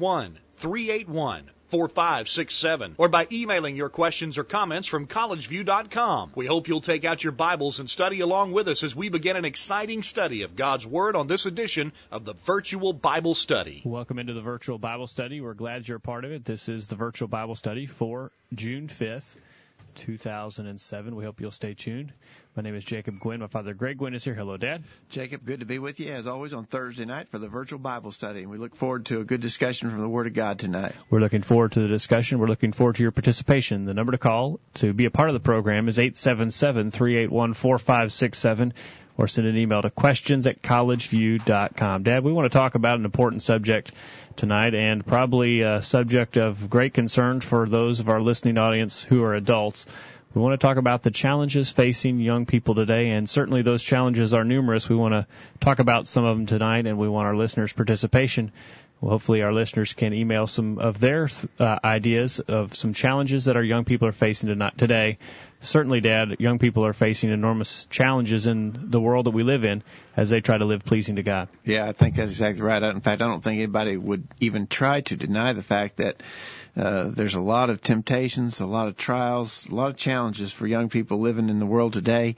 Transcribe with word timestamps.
381 0.00 1.50
4567 1.70 2.94
or 2.98 3.08
by 3.08 3.26
emailing 3.30 3.76
your 3.76 3.88
questions 3.88 4.38
or 4.38 4.44
comments 4.44 4.88
from 4.88 5.06
collegeview.com. 5.06 6.32
We 6.34 6.46
hope 6.46 6.68
you'll 6.68 6.80
take 6.80 7.04
out 7.04 7.22
your 7.22 7.32
Bibles 7.32 7.78
and 7.78 7.88
study 7.88 8.20
along 8.20 8.52
with 8.52 8.66
us 8.68 8.82
as 8.82 8.96
we 8.96 9.08
begin 9.08 9.36
an 9.36 9.44
exciting 9.44 10.02
study 10.02 10.42
of 10.42 10.56
God's 10.56 10.86
Word 10.86 11.14
on 11.14 11.28
this 11.28 11.46
edition 11.46 11.92
of 12.10 12.24
the 12.24 12.34
Virtual 12.34 12.92
Bible 12.92 13.34
Study. 13.34 13.82
Welcome 13.84 14.18
into 14.18 14.34
the 14.34 14.40
Virtual 14.40 14.78
Bible 14.78 15.06
Study. 15.06 15.40
We're 15.40 15.54
glad 15.54 15.86
you're 15.86 15.98
a 15.98 16.00
part 16.00 16.24
of 16.24 16.32
it. 16.32 16.44
This 16.44 16.68
is 16.68 16.88
the 16.88 16.96
Virtual 16.96 17.28
Bible 17.28 17.54
Study 17.54 17.86
for 17.86 18.32
June 18.52 18.88
5th. 18.88 19.36
2007. 19.96 21.16
We 21.16 21.24
hope 21.24 21.40
you'll 21.40 21.50
stay 21.50 21.74
tuned. 21.74 22.12
My 22.56 22.62
name 22.64 22.74
is 22.74 22.82
Jacob 22.82 23.20
Gwynn. 23.20 23.40
My 23.40 23.46
father, 23.46 23.74
Greg 23.74 23.98
Gwynn, 23.98 24.12
is 24.12 24.24
here. 24.24 24.34
Hello, 24.34 24.56
Dad. 24.56 24.82
Jacob, 25.08 25.44
good 25.44 25.60
to 25.60 25.66
be 25.66 25.78
with 25.78 26.00
you 26.00 26.10
as 26.10 26.26
always 26.26 26.52
on 26.52 26.64
Thursday 26.64 27.04
night 27.04 27.28
for 27.28 27.38
the 27.38 27.48
virtual 27.48 27.78
Bible 27.78 28.10
study. 28.10 28.40
And 28.40 28.50
we 28.50 28.58
look 28.58 28.74
forward 28.74 29.06
to 29.06 29.20
a 29.20 29.24
good 29.24 29.40
discussion 29.40 29.88
from 29.88 30.00
the 30.00 30.08
Word 30.08 30.26
of 30.26 30.34
God 30.34 30.58
tonight. 30.58 30.92
We're 31.10 31.20
looking 31.20 31.42
forward 31.42 31.72
to 31.72 31.80
the 31.80 31.86
discussion. 31.86 32.40
We're 32.40 32.48
looking 32.48 32.72
forward 32.72 32.96
to 32.96 33.02
your 33.02 33.12
participation. 33.12 33.84
The 33.84 33.94
number 33.94 34.10
to 34.12 34.18
call 34.18 34.58
to 34.74 34.92
be 34.92 35.04
a 35.04 35.12
part 35.12 35.28
of 35.28 35.34
the 35.34 35.40
program 35.40 35.86
is 35.88 36.00
877 36.00 36.90
381 36.90 37.54
4567 37.54 38.74
or 39.16 39.28
send 39.28 39.46
an 39.46 39.56
email 39.56 39.82
to 39.82 39.90
questions 39.90 40.46
at 40.48 40.60
collegeview.com. 40.60 42.02
Dad, 42.02 42.24
we 42.24 42.32
want 42.32 42.50
to 42.50 42.58
talk 42.58 42.74
about 42.74 42.98
an 42.98 43.04
important 43.04 43.44
subject 43.44 43.92
tonight 44.34 44.74
and 44.74 45.06
probably 45.06 45.60
a 45.60 45.82
subject 45.82 46.36
of 46.36 46.68
great 46.68 46.94
concern 46.94 47.40
for 47.40 47.68
those 47.68 48.00
of 48.00 48.08
our 48.08 48.20
listening 48.20 48.58
audience 48.58 49.02
who 49.02 49.22
are 49.22 49.34
adults. 49.34 49.86
We 50.32 50.40
want 50.40 50.60
to 50.60 50.64
talk 50.64 50.76
about 50.76 51.02
the 51.02 51.10
challenges 51.10 51.70
facing 51.70 52.20
young 52.20 52.46
people 52.46 52.76
today, 52.76 53.10
and 53.10 53.28
certainly 53.28 53.62
those 53.62 53.82
challenges 53.82 54.32
are 54.32 54.44
numerous. 54.44 54.88
We 54.88 54.94
want 54.94 55.12
to 55.12 55.26
talk 55.58 55.80
about 55.80 56.06
some 56.06 56.24
of 56.24 56.36
them 56.36 56.46
tonight, 56.46 56.86
and 56.86 56.98
we 56.98 57.08
want 57.08 57.26
our 57.26 57.34
listeners' 57.34 57.72
participation. 57.72 58.52
Well, 59.00 59.10
hopefully, 59.10 59.42
our 59.42 59.52
listeners 59.52 59.92
can 59.94 60.12
email 60.12 60.46
some 60.46 60.78
of 60.78 61.00
their 61.00 61.28
uh, 61.58 61.78
ideas 61.82 62.38
of 62.38 62.76
some 62.76 62.92
challenges 62.92 63.46
that 63.46 63.56
our 63.56 63.62
young 63.62 63.84
people 63.84 64.06
are 64.06 64.12
facing 64.12 64.56
today 64.76 65.18
certainly, 65.60 66.00
Dad, 66.00 66.36
young 66.38 66.58
people 66.58 66.84
are 66.86 66.92
facing 66.92 67.30
enormous 67.30 67.86
challenges 67.86 68.46
in 68.46 68.90
the 68.90 69.00
world 69.00 69.26
that 69.26 69.30
we 69.30 69.42
live 69.42 69.64
in 69.64 69.82
as 70.16 70.30
they 70.30 70.40
try 70.40 70.56
to 70.56 70.64
live 70.64 70.84
pleasing 70.84 71.16
to 71.16 71.22
God. 71.22 71.48
Yeah, 71.64 71.86
I 71.86 71.92
think 71.92 72.16
that's 72.16 72.30
exactly 72.30 72.62
right. 72.62 72.82
In 72.82 73.00
fact, 73.00 73.22
I 73.22 73.26
don't 73.26 73.42
think 73.42 73.58
anybody 73.58 73.96
would 73.96 74.26
even 74.40 74.66
try 74.66 75.02
to 75.02 75.16
deny 75.16 75.52
the 75.52 75.62
fact 75.62 75.96
that 75.98 76.22
uh, 76.80 77.10
there's 77.10 77.34
a 77.34 77.40
lot 77.40 77.68
of 77.68 77.82
temptations, 77.82 78.60
a 78.60 78.66
lot 78.66 78.88
of 78.88 78.96
trials, 78.96 79.68
a 79.68 79.74
lot 79.74 79.90
of 79.90 79.96
challenges 79.96 80.50
for 80.50 80.66
young 80.66 80.88
people 80.88 81.18
living 81.18 81.50
in 81.50 81.58
the 81.58 81.66
world 81.66 81.92
today. 81.92 82.36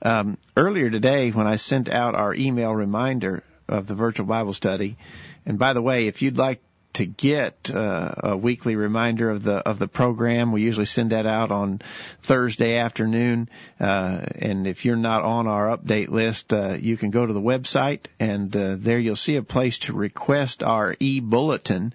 Um, 0.00 0.38
earlier 0.56 0.88
today, 0.88 1.30
when 1.30 1.46
I 1.46 1.56
sent 1.56 1.90
out 1.90 2.14
our 2.14 2.34
email 2.34 2.74
reminder 2.74 3.44
of 3.68 3.86
the 3.86 3.94
virtual 3.94 4.26
Bible 4.26 4.54
study, 4.54 4.96
and 5.44 5.58
by 5.58 5.74
the 5.74 5.82
way, 5.82 6.06
if 6.06 6.22
you'd 6.22 6.38
like 6.38 6.62
to 6.94 7.06
get 7.06 7.70
uh, 7.74 8.14
a 8.18 8.36
weekly 8.36 8.76
reminder 8.76 9.28
of 9.28 9.42
the 9.42 9.56
of 9.56 9.78
the 9.78 9.88
program. 9.88 10.52
We 10.52 10.62
usually 10.62 10.86
send 10.86 11.10
that 11.10 11.26
out 11.26 11.50
on 11.50 11.80
Thursday 12.22 12.76
afternoon. 12.76 13.48
Uh, 13.80 14.24
and 14.38 14.66
if 14.66 14.84
you're 14.84 14.96
not 14.96 15.22
on 15.22 15.48
our 15.48 15.76
update 15.76 16.08
list, 16.08 16.52
uh, 16.52 16.76
you 16.78 16.96
can 16.96 17.10
go 17.10 17.26
to 17.26 17.32
the 17.32 17.40
website 17.40 18.06
and 18.20 18.56
uh, 18.56 18.76
there 18.78 18.98
you'll 18.98 19.16
see 19.16 19.36
a 19.36 19.42
place 19.42 19.80
to 19.80 19.92
request 19.92 20.62
our 20.62 20.94
e-bulletin. 21.00 21.92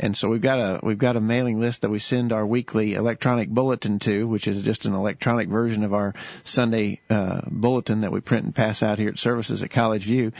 And 0.00 0.16
so 0.16 0.30
we've 0.30 0.40
got 0.40 0.58
a 0.58 0.80
we've 0.82 0.98
got 0.98 1.16
a 1.16 1.20
mailing 1.20 1.60
list 1.60 1.82
that 1.82 1.90
we 1.90 1.98
send 1.98 2.32
our 2.32 2.46
weekly 2.46 2.94
electronic 2.94 3.50
bulletin 3.50 3.98
to, 4.00 4.26
which 4.26 4.48
is 4.48 4.62
just 4.62 4.86
an 4.86 4.94
electronic 4.94 5.48
version 5.48 5.84
of 5.84 5.92
our 5.92 6.14
Sunday 6.42 7.00
uh, 7.10 7.42
bulletin 7.46 8.00
that 8.00 8.10
we 8.10 8.20
print 8.20 8.46
and 8.46 8.54
pass 8.54 8.82
out 8.82 8.98
here 8.98 9.10
at 9.10 9.18
services 9.18 9.62
at 9.62 9.70
College 9.70 10.04
View. 10.04 10.32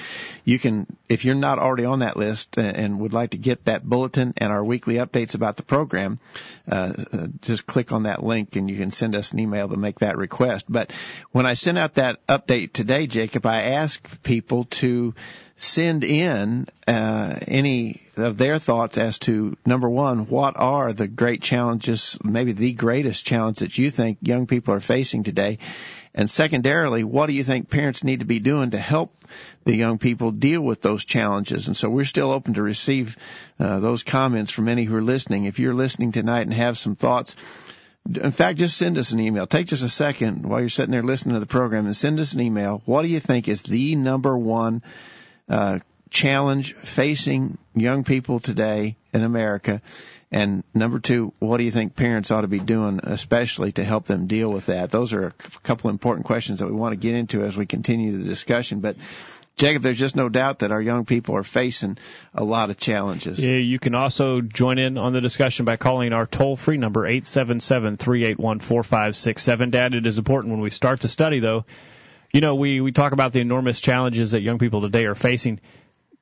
You 0.44 0.58
can, 0.58 0.86
if 1.10 1.26
you're 1.26 1.34
not 1.34 1.58
already 1.58 1.84
on 1.84 1.98
that 1.98 2.16
list 2.16 2.56
and 2.56 3.00
would 3.00 3.12
like 3.12 3.30
to 3.30 3.38
get 3.38 3.66
that 3.66 3.84
bulletin 3.84 4.32
and 4.38 4.50
our 4.50 4.64
weekly 4.64 4.94
updates 4.94 5.34
about 5.34 5.56
the 5.56 5.62
program, 5.62 6.18
uh, 6.66 6.94
uh, 7.12 7.26
just 7.42 7.66
click 7.66 7.92
on 7.92 8.04
that 8.04 8.24
link 8.24 8.56
and 8.56 8.70
you 8.70 8.78
can 8.78 8.90
send 8.90 9.14
us 9.14 9.32
an 9.32 9.40
email 9.40 9.68
to 9.68 9.76
make 9.76 9.98
that 9.98 10.16
request. 10.16 10.64
But 10.68 10.90
when 11.32 11.44
I 11.44 11.52
sent 11.52 11.78
out 11.78 11.94
that 11.94 12.26
update 12.26 12.72
today, 12.72 13.06
Jacob, 13.06 13.44
I 13.44 13.62
asked 13.62 14.22
people 14.22 14.64
to 14.64 15.14
send 15.56 16.04
in 16.04 16.66
uh, 16.88 17.38
any 17.46 18.00
of 18.22 18.38
their 18.38 18.58
thoughts 18.58 18.98
as 18.98 19.18
to 19.20 19.56
number 19.64 19.88
one, 19.88 20.26
what 20.28 20.54
are 20.56 20.92
the 20.92 21.08
great 21.08 21.42
challenges, 21.42 22.18
maybe 22.22 22.52
the 22.52 22.72
greatest 22.72 23.24
challenge 23.24 23.58
that 23.58 23.78
you 23.78 23.90
think 23.90 24.18
young 24.22 24.46
people 24.46 24.74
are 24.74 24.80
facing 24.80 25.22
today, 25.22 25.58
and 26.14 26.30
secondarily, 26.30 27.04
what 27.04 27.26
do 27.26 27.32
you 27.32 27.44
think 27.44 27.70
parents 27.70 28.02
need 28.02 28.20
to 28.20 28.26
be 28.26 28.40
doing 28.40 28.70
to 28.70 28.78
help 28.78 29.24
the 29.64 29.76
young 29.76 29.98
people 29.98 30.32
deal 30.32 30.60
with 30.60 30.82
those 30.82 31.04
challenges? 31.04 31.68
And 31.68 31.76
so 31.76 31.88
we're 31.88 32.04
still 32.04 32.32
open 32.32 32.54
to 32.54 32.62
receive 32.62 33.16
uh, 33.60 33.78
those 33.78 34.02
comments 34.02 34.50
from 34.50 34.68
any 34.68 34.84
who 34.84 34.96
are 34.96 35.02
listening. 35.02 35.44
If 35.44 35.60
you're 35.60 35.74
listening 35.74 36.12
tonight 36.12 36.42
and 36.42 36.54
have 36.54 36.76
some 36.76 36.96
thoughts 36.96 37.36
in 38.06 38.30
fact, 38.30 38.58
just 38.58 38.78
send 38.78 38.98
us 38.98 39.12
an 39.12 39.20
email. 39.20 39.46
Take 39.46 39.66
just 39.66 39.84
a 39.84 39.88
second 39.88 40.46
while 40.46 40.60
you're 40.60 40.68
sitting 40.68 40.90
there 40.90 41.02
listening 41.02 41.34
to 41.34 41.40
the 41.40 41.46
program 41.46 41.86
and 41.86 41.94
send 41.94 42.18
us 42.18 42.32
an 42.32 42.40
email. 42.40 42.82
What 42.86 43.02
do 43.02 43.08
you 43.08 43.20
think 43.20 43.46
is 43.46 43.62
the 43.62 43.94
number 43.94 44.36
one 44.36 44.82
uh, 45.48 45.80
challenge 46.10 46.74
facing 46.74 47.56
young 47.74 48.04
people 48.04 48.40
today 48.40 48.96
in 49.12 49.22
America? 49.22 49.80
And 50.32 50.62
number 50.74 51.00
two, 51.00 51.32
what 51.40 51.56
do 51.56 51.64
you 51.64 51.72
think 51.72 51.96
parents 51.96 52.30
ought 52.30 52.42
to 52.42 52.48
be 52.48 52.60
doing, 52.60 53.00
especially 53.02 53.72
to 53.72 53.84
help 53.84 54.04
them 54.04 54.26
deal 54.28 54.50
with 54.50 54.66
that? 54.66 54.90
Those 54.90 55.12
are 55.12 55.26
a 55.26 55.32
couple 55.62 55.90
important 55.90 56.26
questions 56.26 56.60
that 56.60 56.66
we 56.66 56.76
want 56.76 56.92
to 56.92 56.96
get 56.96 57.16
into 57.16 57.42
as 57.42 57.56
we 57.56 57.66
continue 57.66 58.16
the 58.16 58.24
discussion. 58.24 58.78
But 58.78 58.96
Jacob, 59.56 59.82
there's 59.82 59.98
just 59.98 60.14
no 60.14 60.28
doubt 60.28 60.60
that 60.60 60.70
our 60.70 60.80
young 60.80 61.04
people 61.04 61.36
are 61.36 61.42
facing 61.42 61.98
a 62.32 62.44
lot 62.44 62.70
of 62.70 62.76
challenges. 62.76 63.40
Yeah, 63.40 63.56
you 63.56 63.80
can 63.80 63.96
also 63.96 64.40
join 64.40 64.78
in 64.78 64.98
on 64.98 65.12
the 65.12 65.20
discussion 65.20 65.64
by 65.64 65.76
calling 65.76 66.12
our 66.12 66.26
toll 66.26 66.56
free 66.56 66.78
number, 66.78 67.06
877 67.06 67.96
381 67.96 68.60
4567. 68.60 69.70
Dad, 69.70 69.94
it 69.94 70.06
is 70.06 70.16
important 70.16 70.52
when 70.52 70.60
we 70.60 70.70
start 70.70 71.00
to 71.00 71.08
study, 71.08 71.40
though, 71.40 71.64
you 72.32 72.40
know, 72.40 72.54
we, 72.54 72.80
we 72.80 72.92
talk 72.92 73.12
about 73.12 73.32
the 73.32 73.40
enormous 73.40 73.80
challenges 73.80 74.30
that 74.30 74.42
young 74.42 74.58
people 74.58 74.82
today 74.82 75.06
are 75.06 75.16
facing. 75.16 75.60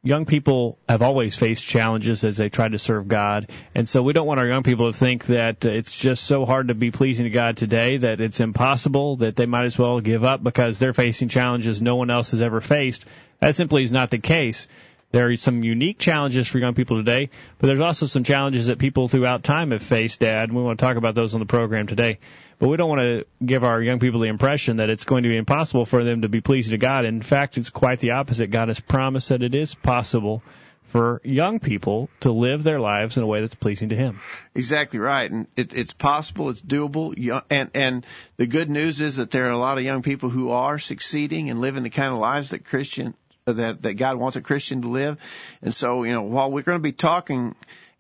Young 0.05 0.27
people 0.27 0.79
have 0.89 1.03
always 1.03 1.35
faced 1.35 1.65
challenges 1.65 2.23
as 2.25 2.37
they 2.37 2.49
try 2.49 2.69
to 2.69 2.79
serve 2.79 3.09
God. 3.09 3.51
And 3.75 3.89
so 3.89 4.01
we 4.01 4.13
don't 4.13 4.29
want 4.29 4.39
our 4.39 4.47
young 4.47 4.63
people 4.63 4.93
to 4.93 4.97
think 4.97 5.27
that 5.27 5.67
uh, 5.67 5.71
it's 5.71 5.93
just 5.93 6.23
so 6.23 6.47
hard 6.47 6.69
to 6.69 6.75
be 6.75 6.93
pleasing 6.93 7.25
to 7.25 7.31
God 7.31 7.57
today 7.57 7.97
that 7.97 8.21
it's 8.21 8.39
impossible, 8.39 9.17
that 9.17 9.35
they 9.35 9.47
might 9.47 9.65
as 9.65 9.77
well 9.77 10.01
give 10.01 10.23
up 10.23 10.43
because 10.43 10.79
they're 10.79 10.95
facing 10.95 11.29
challenges 11.29 11.83
no 11.83 11.97
one 11.97 12.11
else 12.11 12.31
has 12.31 12.41
ever 12.41 12.61
faced. 12.61 13.07
That 13.41 13.57
simply 13.57 13.83
is 13.83 13.91
not 13.91 14.11
the 14.11 14.19
case. 14.19 14.69
There 15.11 15.29
are 15.29 15.37
some 15.37 15.63
unique 15.63 15.99
challenges 15.99 16.49
for 16.49 16.59
young 16.59 16.75
people 16.75 16.99
today, 16.99 17.31
but 17.59 17.69
there's 17.69 17.81
also 17.81 18.05
some 18.05 18.25
challenges 18.25 18.67
that 18.67 18.79
people 18.79 19.09
throughout 19.09 19.43
time 19.43 19.71
have 19.71 19.83
faced, 19.83 20.21
Dad, 20.21 20.51
and 20.51 20.53
we 20.57 20.63
want 20.63 20.79
to 20.79 20.85
talk 20.85 20.97
about 20.97 21.15
those 21.15 21.33
on 21.33 21.41
the 21.41 21.47
program 21.47 21.87
today. 21.87 22.19
But 22.59 22.69
we 22.69 22.77
don't 22.77 22.91
want 22.91 23.01
to 23.01 23.25
give 23.45 23.65
our 23.65 23.81
young 23.81 24.01
people 24.01 24.21
the 24.21 24.29
impression 24.29 24.79
that 24.79 24.91
it's 24.91 25.05
going 25.05 25.23
to 25.23 25.31
be 25.31 25.37
impossible 25.37 25.87
for 25.87 26.05
them 26.05 26.23
to 26.23 26.29
be 26.29 26.43
pleasing 26.43 26.73
to 26.73 26.79
God. 26.79 27.07
In 27.07 27.23
fact, 27.23 27.57
it's 27.57 27.71
quite 27.71 28.01
the 28.01 28.13
opposite. 28.13 28.51
God 28.51 28.69
has 28.69 28.81
promised 28.81 29.31
that 29.31 29.43
it 29.43 29.55
is 29.55 29.75
possible 29.75 30.43
for 30.89 31.21
young 31.25 31.59
people 31.59 32.11
to 32.21 32.33
live 32.33 32.63
their 32.63 32.81
lives 32.81 33.17
in 33.17 33.23
a 33.23 33.27
way 33.27 33.41
that's 33.41 33.55
pleasing 33.55 33.91
to 33.91 33.97
Him. 33.97 34.21
Exactly 34.55 34.99
right, 34.99 35.31
and 35.31 35.47
it, 35.57 35.75
it's 35.75 35.93
possible, 35.93 36.51
it's 36.51 36.63
doable, 36.63 37.43
and 37.51 37.71
and 37.75 38.07
the 38.37 38.47
good 38.47 38.69
news 38.69 39.01
is 39.01 39.17
that 39.17 39.31
there 39.31 39.47
are 39.47 39.53
a 39.53 39.59
lot 39.59 39.79
of 39.79 39.85
young 39.85 40.03
people 40.03 40.29
who 40.31 40.51
are 40.51 40.79
succeeding 40.79 41.51
and 41.51 41.61
living 41.61 41.83
the 41.83 41.91
kind 41.91 42.13
of 42.13 42.19
lives 42.19 42.51
that 42.51 42.65
Christian 42.65 43.15
that 43.57 43.83
that 43.83 43.95
God 43.95 44.17
wants 44.17 44.37
a 44.37 44.41
Christian 44.41 44.83
to 44.83 44.89
live, 44.89 45.19
and 45.63 45.75
so 45.75 46.05
you 46.05 46.13
know 46.13 46.23
while 46.23 46.51
we're 46.51 46.63
going 46.63 46.79
to 46.79 46.83
be 46.83 46.93
talking 46.93 47.55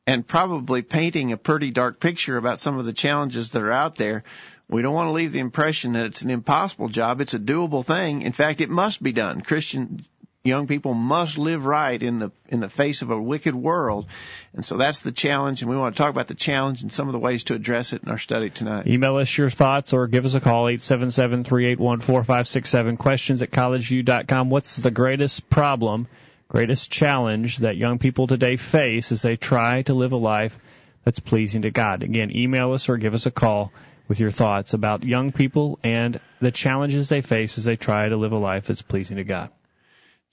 and 0.06 0.26
probably 0.26 0.80
painting 0.80 1.32
a 1.32 1.36
pretty 1.36 1.70
dark 1.70 2.00
picture 2.00 2.38
about 2.38 2.58
some 2.58 2.78
of 2.78 2.86
the 2.86 2.94
challenges 2.94 3.50
that 3.50 3.62
are 3.62 3.72
out 3.72 3.96
there. 3.96 4.24
We 4.66 4.80
don't 4.80 4.94
want 4.94 5.08
to 5.08 5.12
leave 5.12 5.32
the 5.32 5.38
impression 5.38 5.92
that 5.92 6.06
it's 6.06 6.22
an 6.22 6.30
impossible 6.30 6.88
job. 6.88 7.20
It's 7.20 7.34
a 7.34 7.38
doable 7.38 7.84
thing. 7.84 8.22
In 8.22 8.32
fact, 8.32 8.62
it 8.62 8.70
must 8.70 9.02
be 9.02 9.12
done. 9.12 9.42
Christian 9.42 10.06
young 10.44 10.66
people 10.66 10.92
must 10.94 11.38
live 11.38 11.66
right 11.66 12.02
in 12.02 12.18
the 12.18 12.30
in 12.48 12.60
the 12.60 12.68
face 12.68 13.02
of 13.02 13.10
a 13.10 13.20
wicked 13.20 13.54
world. 13.54 14.06
And 14.54 14.64
so 14.64 14.76
that's 14.76 15.02
the 15.02 15.12
challenge 15.12 15.62
and 15.62 15.70
we 15.70 15.76
want 15.76 15.96
to 15.96 16.02
talk 16.02 16.10
about 16.10 16.26
the 16.28 16.34
challenge 16.34 16.82
and 16.82 16.92
some 16.92 17.08
of 17.08 17.12
the 17.12 17.18
ways 17.18 17.44
to 17.44 17.54
address 17.54 17.92
it 17.92 18.02
in 18.02 18.10
our 18.10 18.18
study 18.18 18.50
tonight. 18.50 18.86
Email 18.86 19.16
us 19.16 19.36
your 19.36 19.50
thoughts 19.50 19.92
or 19.92 20.06
give 20.06 20.24
us 20.24 20.34
a 20.34 20.40
call 20.40 20.66
877-381-4567 20.66 22.98
questions 22.98 23.42
at 23.42 23.50
collegeview.com. 23.50 24.50
What's 24.50 24.76
the 24.76 24.90
greatest 24.90 25.48
problem 25.50 26.08
greatest 26.48 26.90
challenge 26.90 27.58
that 27.58 27.76
young 27.76 27.98
people 27.98 28.26
today 28.26 28.56
face 28.56 29.12
as 29.12 29.22
they 29.22 29.36
try 29.36 29.82
to 29.82 29.94
live 29.94 30.12
a 30.12 30.16
life 30.16 30.58
that's 31.04 31.20
pleasing 31.20 31.62
to 31.62 31.70
God. 31.70 32.02
Again, 32.02 32.34
email 32.34 32.72
us 32.72 32.88
or 32.88 32.96
give 32.96 33.14
us 33.14 33.26
a 33.26 33.30
call 33.30 33.72
with 34.08 34.18
your 34.18 34.30
thoughts 34.30 34.72
about 34.72 35.04
young 35.04 35.32
people 35.32 35.78
and 35.82 36.18
the 36.40 36.50
challenges 36.50 37.10
they 37.10 37.20
face 37.20 37.58
as 37.58 37.64
they 37.64 37.76
try 37.76 38.08
to 38.08 38.16
live 38.16 38.32
a 38.32 38.38
life 38.38 38.66
that's 38.66 38.82
pleasing 38.82 39.18
to 39.18 39.24
God. 39.24 39.50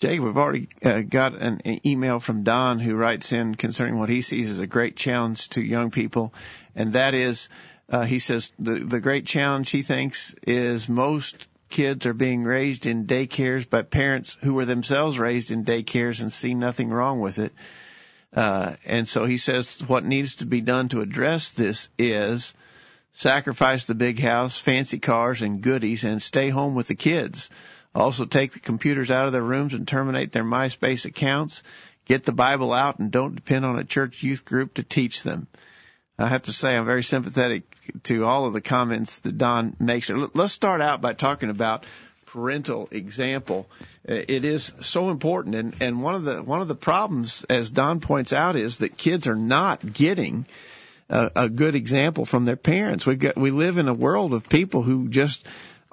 Jay, 0.01 0.19
we've 0.19 0.37
already 0.37 0.67
uh, 0.83 1.01
got 1.01 1.35
an, 1.35 1.61
an, 1.63 1.79
email 1.87 2.19
from 2.19 2.43
Don 2.43 2.79
who 2.79 2.95
writes 2.95 3.31
in 3.31 3.55
concerning 3.55 3.97
what 3.97 4.09
he 4.09 4.21
sees 4.21 4.49
as 4.49 4.59
a 4.59 4.67
great 4.67 4.97
challenge 4.97 5.47
to 5.49 5.61
young 5.61 5.89
people, 5.89 6.33
and 6.75 6.93
that 6.93 7.13
is, 7.13 7.47
uh, 7.89 8.03
he 8.03 8.19
says 8.19 8.51
the 8.59 8.73
the 8.73 8.99
great 8.99 9.25
challenge 9.25 9.69
he 9.69 9.83
thinks 9.83 10.35
is 10.45 10.89
most 10.89 11.47
kids 11.69 12.05
are 12.05 12.13
being 12.13 12.43
raised 12.43 12.87
in 12.87 13.05
daycares 13.05 13.69
by 13.69 13.83
parents 13.83 14.37
who 14.41 14.53
were 14.53 14.65
themselves 14.65 15.17
raised 15.17 15.51
in 15.51 15.63
daycares 15.63 16.19
and 16.21 16.31
see 16.31 16.53
nothing 16.53 16.89
wrong 16.89 17.21
with 17.21 17.39
it. 17.39 17.53
Uh, 18.33 18.75
and 18.85 19.07
so 19.07 19.23
he 19.23 19.37
says 19.37 19.79
what 19.87 20.03
needs 20.03 20.37
to 20.37 20.45
be 20.45 20.59
done 20.59 20.89
to 20.89 20.99
address 20.99 21.51
this 21.51 21.87
is 21.97 22.53
sacrifice 23.13 23.85
the 23.85 23.95
big 23.95 24.19
house, 24.19 24.59
fancy 24.59 24.99
cars, 24.99 25.41
and 25.41 25.61
goodies, 25.61 26.03
and 26.03 26.21
stay 26.21 26.49
home 26.49 26.75
with 26.75 26.87
the 26.87 26.95
kids. 26.95 27.49
Also 27.95 28.25
take 28.25 28.51
the 28.51 28.59
computers 28.59 29.09
out 29.09 29.25
of 29.25 29.31
their 29.31 29.41
rooms 29.41 29.73
and 29.73 29.87
terminate 29.87 30.33
their 30.33 30.43
MySpace 30.43 31.05
accounts. 31.05 31.63
Get 32.05 32.25
the 32.25 32.33
Bible 32.33 32.73
out 32.73 32.99
and 32.99 33.09
don't 33.09 33.35
depend 33.35 33.65
on 33.65 33.79
a 33.79 33.85
church 33.85 34.21
youth 34.21 34.43
group 34.45 34.75
to 34.75 34.83
teach 34.83 35.23
them. 35.23 35.47
I 36.19 36.27
have 36.27 36.43
to 36.43 36.53
say 36.53 36.75
I'm 36.75 36.85
very 36.85 37.03
sympathetic 37.03 37.63
to 38.03 38.25
all 38.25 38.45
of 38.45 38.53
the 38.53 38.61
comments 38.61 39.19
that 39.19 39.37
Don 39.37 39.75
makes. 39.79 40.09
Let's 40.09 40.53
start 40.53 40.81
out 40.81 41.01
by 41.01 41.13
talking 41.13 41.49
about 41.49 41.85
parental 42.25 42.89
example. 42.91 43.67
Uh, 44.07 44.13
it 44.27 44.45
is 44.45 44.71
so 44.81 45.09
important, 45.09 45.55
and 45.55 45.75
and 45.81 46.01
one 46.01 46.15
of 46.15 46.23
the 46.23 46.43
one 46.43 46.61
of 46.61 46.67
the 46.67 46.75
problems, 46.75 47.45
as 47.49 47.69
Don 47.69 47.99
points 48.01 48.33
out, 48.33 48.55
is 48.55 48.77
that 48.77 48.97
kids 48.97 49.27
are 49.27 49.35
not 49.35 49.93
getting 49.93 50.45
a, 51.09 51.31
a 51.35 51.49
good 51.49 51.75
example 51.75 52.25
from 52.25 52.45
their 52.45 52.55
parents. 52.55 53.05
We 53.05 53.19
we 53.35 53.51
live 53.51 53.77
in 53.77 53.87
a 53.87 53.93
world 53.93 54.33
of 54.33 54.47
people 54.47 54.83
who 54.83 55.09
just 55.09 55.45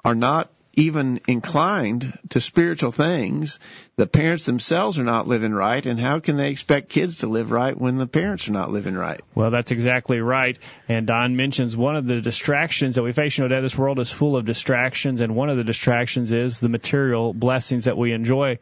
are 0.05 0.15
not 0.15 0.49
even 0.73 1.21
inclined 1.27 2.17
to 2.29 2.41
spiritual 2.41 2.91
things, 2.91 3.59
the 3.95 4.07
parents 4.07 4.45
themselves 4.45 4.97
are 4.97 5.03
not 5.03 5.27
living 5.27 5.53
right, 5.53 5.85
and 5.85 5.99
how 5.99 6.19
can 6.19 6.35
they 6.35 6.49
expect 6.49 6.89
kids 6.89 7.19
to 7.19 7.27
live 7.27 7.51
right 7.51 7.77
when 7.77 7.97
the 7.97 8.07
parents 8.07 8.49
are 8.49 8.53
not 8.53 8.71
living 8.71 8.95
right? 8.95 9.21
Well, 9.35 9.51
that's 9.51 9.71
exactly 9.71 10.19
right. 10.19 10.57
And 10.89 11.05
Don 11.05 11.35
mentions 11.35 11.77
one 11.77 11.95
of 11.95 12.07
the 12.07 12.21
distractions 12.21 12.95
that 12.95 13.03
we 13.03 13.11
face. 13.11 13.37
You 13.37 13.47
know, 13.47 13.61
this 13.61 13.77
world 13.77 13.99
is 13.99 14.11
full 14.11 14.35
of 14.35 14.45
distractions, 14.45 15.21
and 15.21 15.35
one 15.35 15.49
of 15.49 15.57
the 15.57 15.63
distractions 15.63 16.31
is 16.31 16.59
the 16.59 16.69
material 16.69 17.33
blessings 17.33 17.85
that 17.85 17.97
we 17.97 18.11
enjoy. 18.11 18.57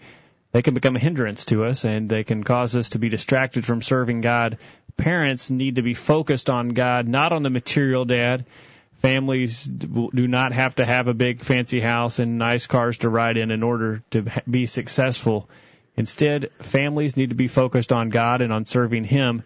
They 0.52 0.62
can 0.62 0.74
become 0.74 0.98
a 0.98 1.00
hindrance 1.00 1.46
to 1.46 1.64
us, 1.64 1.86
and 1.86 2.10
they 2.10 2.26
can 2.26 2.44
cause 2.44 2.76
us 2.76 2.90
to 2.90 3.00
be 3.00 3.08
distracted 3.08 3.66
from 3.66 3.82
serving 3.82 4.20
God. 4.20 4.58
Parents 4.98 5.50
need 5.50 5.78
to 5.78 5.82
be 5.82 5.94
focused 5.94 6.50
on 6.50 6.70
God, 6.70 7.08
not 7.08 7.32
on 7.32 7.44
the 7.44 7.50
material, 7.50 8.04
Dad 8.04 8.46
Families 9.02 9.64
do 9.64 10.28
not 10.28 10.54
have 10.54 10.76
to 10.76 10.86
have 10.86 11.08
a 11.08 11.14
big 11.16 11.42
fancy 11.42 11.80
house 11.80 12.20
and 12.20 12.38
nice 12.38 12.68
cars 12.68 13.00
to 13.00 13.10
ride 13.10 13.36
in 13.36 13.50
in 13.50 13.64
order 13.64 14.04
to 14.12 14.26
be 14.48 14.68
successful. 14.68 15.50
Instead, 15.96 16.52
families 16.60 17.18
need 17.18 17.30
to 17.30 17.36
be 17.36 17.48
focused 17.48 17.92
on 17.92 18.10
God 18.10 18.42
and 18.42 18.54
on 18.54 18.66
serving 18.66 19.04
Him. 19.04 19.42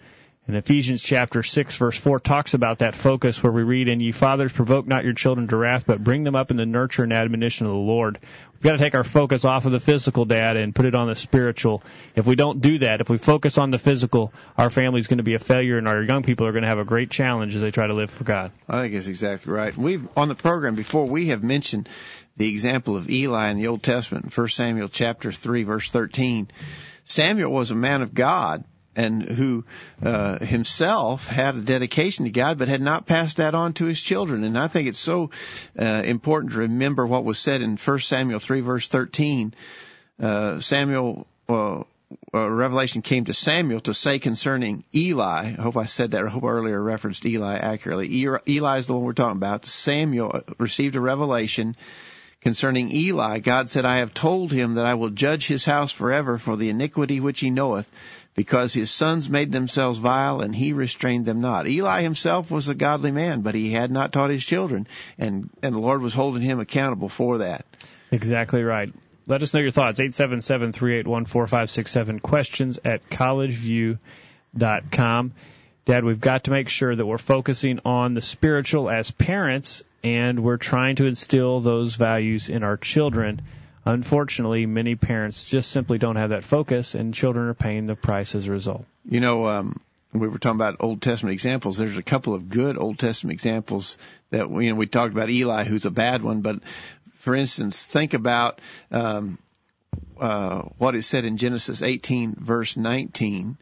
And 0.48 0.56
Ephesians 0.56 1.02
chapter 1.02 1.42
6 1.42 1.76
verse 1.78 1.98
4 1.98 2.20
talks 2.20 2.54
about 2.54 2.80
that 2.80 2.94
focus 2.94 3.42
where 3.42 3.52
we 3.52 3.64
read, 3.64 3.88
And 3.88 4.00
ye 4.00 4.12
fathers 4.12 4.54
provoke 4.54 4.86
not 4.86 5.04
your 5.04 5.14
children 5.14 5.48
to 5.48 5.58
wrath, 5.58 5.88
but 5.88 6.04
bring 6.04 6.24
them 6.24 6.36
up 6.36 6.52
in 6.52 6.58
the 6.58 6.68
nurture 6.68 7.04
and 7.04 7.12
admonition 7.12 7.66
of 7.66 7.72
the 7.72 7.80
Lord. 7.80 8.20
We've 8.54 8.62
got 8.62 8.74
to 8.74 8.78
take 8.78 8.94
our 8.94 9.04
focus 9.04 9.44
off 9.44 9.66
of 9.66 9.72
the 9.72 9.80
physical, 9.80 10.26
Dad, 10.26 10.56
and 10.56 10.74
put 10.74 10.86
it 10.86 10.94
on 10.94 11.08
the 11.08 11.16
spiritual. 11.16 11.82
If 12.16 12.28
we 12.28 12.36
don't 12.36 12.62
do 12.62 12.78
that, 12.80 13.02
if 13.02 13.10
we 13.10 13.18
focus 13.18 13.58
on 13.58 13.72
the 13.72 13.80
physical, 13.80 14.34
our 14.56 14.70
family's 14.70 15.08
going 15.08 15.18
to 15.18 15.24
be 15.24 15.34
a 15.34 15.40
failure, 15.40 15.80
and 15.80 15.88
our 15.88 16.04
young 16.04 16.22
people 16.22 16.46
are 16.46 16.52
going 16.52 16.64
to 16.64 16.70
have 16.70 16.80
a 16.80 16.86
great 16.86 17.10
challenge 17.10 17.56
as 17.56 17.62
they 17.62 17.72
try 17.72 17.88
to 17.88 17.96
live 17.96 18.12
for 18.12 18.24
God. 18.24 18.52
I 18.70 18.82
think 18.82 18.94
that's 18.94 19.08
exactly 19.08 19.52
right. 19.52 19.76
We've 19.76 20.08
on 20.16 20.30
the 20.30 20.36
program 20.36 20.76
before 20.76 21.08
we 21.08 21.28
have 21.28 21.44
mentioned 21.44 21.90
the 22.38 22.50
example 22.50 22.98
of 22.98 23.10
Eli 23.10 23.50
in 23.50 23.58
the 23.58 23.68
Old 23.68 23.82
Testament, 23.82 24.26
in 24.26 24.32
1 24.32 24.48
Samuel 24.50 24.90
chapter 24.90 25.32
3, 25.32 25.64
verse 25.64 25.90
13. 25.90 26.50
Samuel 27.04 27.52
was 27.52 27.72
a 27.72 27.76
man 27.76 28.04
of 28.04 28.14
God 28.14 28.64
and 28.96 29.22
who 29.22 29.66
uh, 30.02 30.40
himself 30.40 31.28
had 31.28 31.56
a 31.56 31.62
dedication 31.62 32.26
to 32.26 32.32
God, 32.32 32.58
but 32.58 32.68
had 32.68 32.82
not 32.82 33.06
passed 33.06 33.38
that 33.38 33.56
on 33.56 33.74
to 33.74 33.86
his 33.86 34.00
children. 34.00 34.44
And 34.44 34.58
I 34.58 34.68
think 34.68 34.88
it's 34.88 35.00
so 35.00 35.32
uh, 35.78 36.04
important 36.06 36.54
to 36.54 36.60
remember 36.60 37.06
what 37.06 37.26
was 37.26 37.40
said 37.40 37.62
in 37.62 37.78
1 37.78 38.00
Samuel 38.00 38.40
3, 38.40 38.62
verse 38.62 38.88
13. 38.88 39.54
Uh, 40.20 40.60
Samuel, 40.60 41.28
uh, 41.50 41.84
uh, 42.34 42.50
Revelation 42.50 43.02
came 43.02 43.26
to 43.26 43.34
Samuel 43.34 43.80
to 43.82 43.94
say 43.94 44.20
concerning 44.20 44.84
Eli. 44.94 45.56
I 45.58 45.62
hope 45.62 45.78
I 45.78 45.86
said 45.86 46.12
that. 46.12 46.26
I 46.26 46.30
hope 46.30 46.44
I 46.44 46.48
earlier 46.48 46.82
referenced 46.82 47.26
Eli 47.26 47.58
accurately. 47.58 48.08
Eli 48.48 48.78
is 48.78 48.88
the 48.88 48.94
one 48.94 49.04
we're 49.04 49.14
talking 49.14 49.38
about. 49.38 49.66
Samuel 49.66 50.42
received 50.58 50.96
a 50.96 51.02
revelation 51.02 51.76
concerning 52.42 52.92
Eli. 52.92 53.40
God 53.40 53.70
said, 53.70 53.86
I 53.86 53.98
have 53.98 54.14
told 54.14 54.52
him 54.52 54.76
that 54.76 54.86
I 54.86 54.94
will 54.94 55.10
judge 55.10 55.48
his 55.48 55.66
house 55.66 55.92
forever 55.92 56.38
for 56.38 56.56
the 56.56 56.70
iniquity 56.70 57.20
which 57.20 57.40
he 57.40 57.50
knoweth 57.50 57.90
because 58.36 58.74
his 58.74 58.92
sons 58.92 59.30
made 59.30 59.52
themselves 59.52 59.98
vile 59.98 60.42
and 60.42 60.56
he 60.56 60.74
restrained 60.74 61.26
them 61.26 61.42
not. 61.42 61.68
Eli 61.68 62.04
himself 62.04 62.52
was 62.52 62.68
a 62.68 62.76
godly 62.76 63.12
man, 63.12 63.42
but 63.42 63.56
he 63.56 63.72
had 63.72 63.90
not 63.90 64.12
taught 64.12 64.30
his 64.30 64.46
children, 64.46 64.86
and, 65.18 65.50
and 65.64 65.74
the 65.74 65.80
Lord 65.80 66.02
was 66.02 66.14
holding 66.14 66.42
him 66.42 66.60
accountable 66.60 67.08
for 67.10 67.40
that. 67.40 67.66
Exactly 68.12 68.62
right. 68.62 68.94
Let 69.26 69.42
us 69.42 69.54
know 69.54 69.62
your 69.62 69.72
thoughts. 69.72 70.00
877-381-4567. 70.00 72.22
Questions 72.22 72.78
at 72.86 73.10
collegeview.com. 73.10 75.32
Dad, 75.86 76.04
we've 76.04 76.20
got 76.20 76.44
to 76.44 76.52
make 76.52 76.70
sure 76.70 76.96
that 76.96 77.06
we're 77.06 77.18
focusing 77.18 77.80
on 77.86 78.14
the 78.14 78.22
spiritual 78.22 78.88
as 78.90 79.12
parents 79.12 79.84
and 80.04 80.44
we're 80.44 80.58
trying 80.58 80.98
to 80.98 81.06
instill 81.06 81.62
those 81.62 81.96
values 81.96 82.50
in 82.50 82.64
our 82.64 82.76
children 82.78 83.42
unfortunately, 83.86 84.66
many 84.66 84.96
parents 84.96 85.46
just 85.46 85.72
simply 85.72 85.98
don't 85.98 86.16
have 86.16 86.32
that 86.32 86.44
focus, 86.44 86.96
and 86.96 87.14
children 87.14 87.48
are 87.48 87.54
paying 87.54 87.86
the 87.86 87.96
price 87.96 88.36
as 88.36 88.48
a 88.48 88.52
result. 88.52 88.86
You 89.08 89.20
know, 89.20 89.48
um, 89.48 89.80
we 90.12 90.28
were 90.28 90.38
talking 90.38 90.58
about 90.58 90.78
Old 90.80 91.02
Testament 91.02 91.34
examples. 91.34 91.78
There's 91.78 91.98
a 91.98 92.04
couple 92.04 92.34
of 92.34 92.50
good 92.50 92.78
Old 92.78 93.00
Testament 93.00 93.34
examples 93.34 93.98
that 94.32 94.50
you 94.50 94.70
know 94.70 94.76
we 94.76 94.88
talked 94.88 95.14
about 95.14 95.30
Eli, 95.30 95.64
who's 95.64 95.86
a 95.86 95.92
bad 95.92 96.22
one, 96.22 96.42
but 96.42 96.64
for 97.14 97.36
instance, 97.36 97.86
think 97.86 98.14
about 98.14 98.60
um, 98.92 99.38
uh, 100.20 100.64
what 100.78 100.96
is 100.96 101.08
said 101.08 101.26
in 101.26 101.38
Genesis 101.38 101.82
18, 101.82 102.36
verse 102.36 102.78
19, 102.78 103.58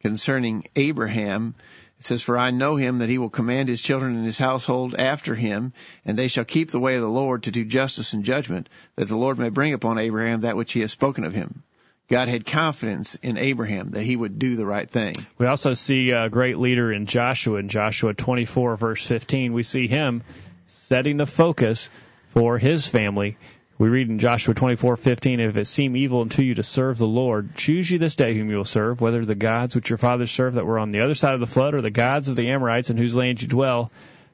concerning 0.00 0.64
Abraham 0.76 1.54
it 1.98 2.04
says, 2.04 2.22
For 2.22 2.36
I 2.36 2.50
know 2.50 2.76
him 2.76 2.98
that 2.98 3.08
he 3.08 3.18
will 3.18 3.30
command 3.30 3.68
his 3.68 3.80
children 3.80 4.16
and 4.16 4.24
his 4.24 4.38
household 4.38 4.94
after 4.98 5.34
him, 5.34 5.72
and 6.04 6.16
they 6.16 6.28
shall 6.28 6.44
keep 6.44 6.70
the 6.70 6.80
way 6.80 6.96
of 6.96 7.02
the 7.02 7.08
Lord 7.08 7.44
to 7.44 7.50
do 7.50 7.64
justice 7.64 8.12
and 8.12 8.24
judgment, 8.24 8.68
that 8.96 9.08
the 9.08 9.16
Lord 9.16 9.38
may 9.38 9.48
bring 9.48 9.72
upon 9.72 9.98
Abraham 9.98 10.40
that 10.40 10.56
which 10.56 10.72
he 10.72 10.80
has 10.80 10.92
spoken 10.92 11.24
of 11.24 11.34
him. 11.34 11.62
God 12.08 12.28
had 12.28 12.46
confidence 12.46 13.16
in 13.16 13.36
Abraham 13.36 13.90
that 13.90 14.04
he 14.04 14.14
would 14.14 14.38
do 14.38 14.54
the 14.54 14.66
right 14.66 14.88
thing. 14.88 15.14
We 15.38 15.46
also 15.46 15.74
see 15.74 16.10
a 16.10 16.28
great 16.28 16.58
leader 16.58 16.92
in 16.92 17.06
Joshua. 17.06 17.58
In 17.58 17.68
Joshua 17.68 18.14
24, 18.14 18.76
verse 18.76 19.04
15, 19.04 19.52
we 19.52 19.64
see 19.64 19.88
him 19.88 20.22
setting 20.66 21.16
the 21.16 21.26
focus 21.26 21.88
for 22.28 22.58
his 22.58 22.86
family 22.86 23.36
we 23.78 23.88
read 23.88 24.08
in 24.08 24.18
Joshua 24.18 24.54
24:15, 24.54 25.40
"If 25.40 25.56
it 25.56 25.66
seem 25.66 25.96
evil 25.96 26.22
unto 26.22 26.42
you 26.42 26.54
to 26.54 26.62
serve 26.62 26.98
the 26.98 27.06
Lord, 27.06 27.54
choose 27.56 27.90
you 27.90 27.98
this 27.98 28.14
day 28.14 28.34
whom 28.34 28.50
you 28.50 28.56
will 28.56 28.64
serve, 28.64 29.00
whether 29.00 29.24
the 29.24 29.34
gods 29.34 29.74
which 29.74 29.90
your 29.90 29.98
fathers 29.98 30.30
served 30.30 30.56
that 30.56 30.64
were 30.64 30.78
on 30.78 30.90
the 30.90 31.00
other 31.00 31.14
side 31.14 31.34
of 31.34 31.40
the 31.40 31.46
flood, 31.46 31.74
or 31.74 31.82
the 31.82 31.90
gods 31.90 32.28
of 32.28 32.36
the 32.36 32.48
Amorites 32.48 32.90
in 32.90 32.96
whose 32.96 33.16
land 33.16 33.42
you 33.42 33.48
dwell." 33.48 33.90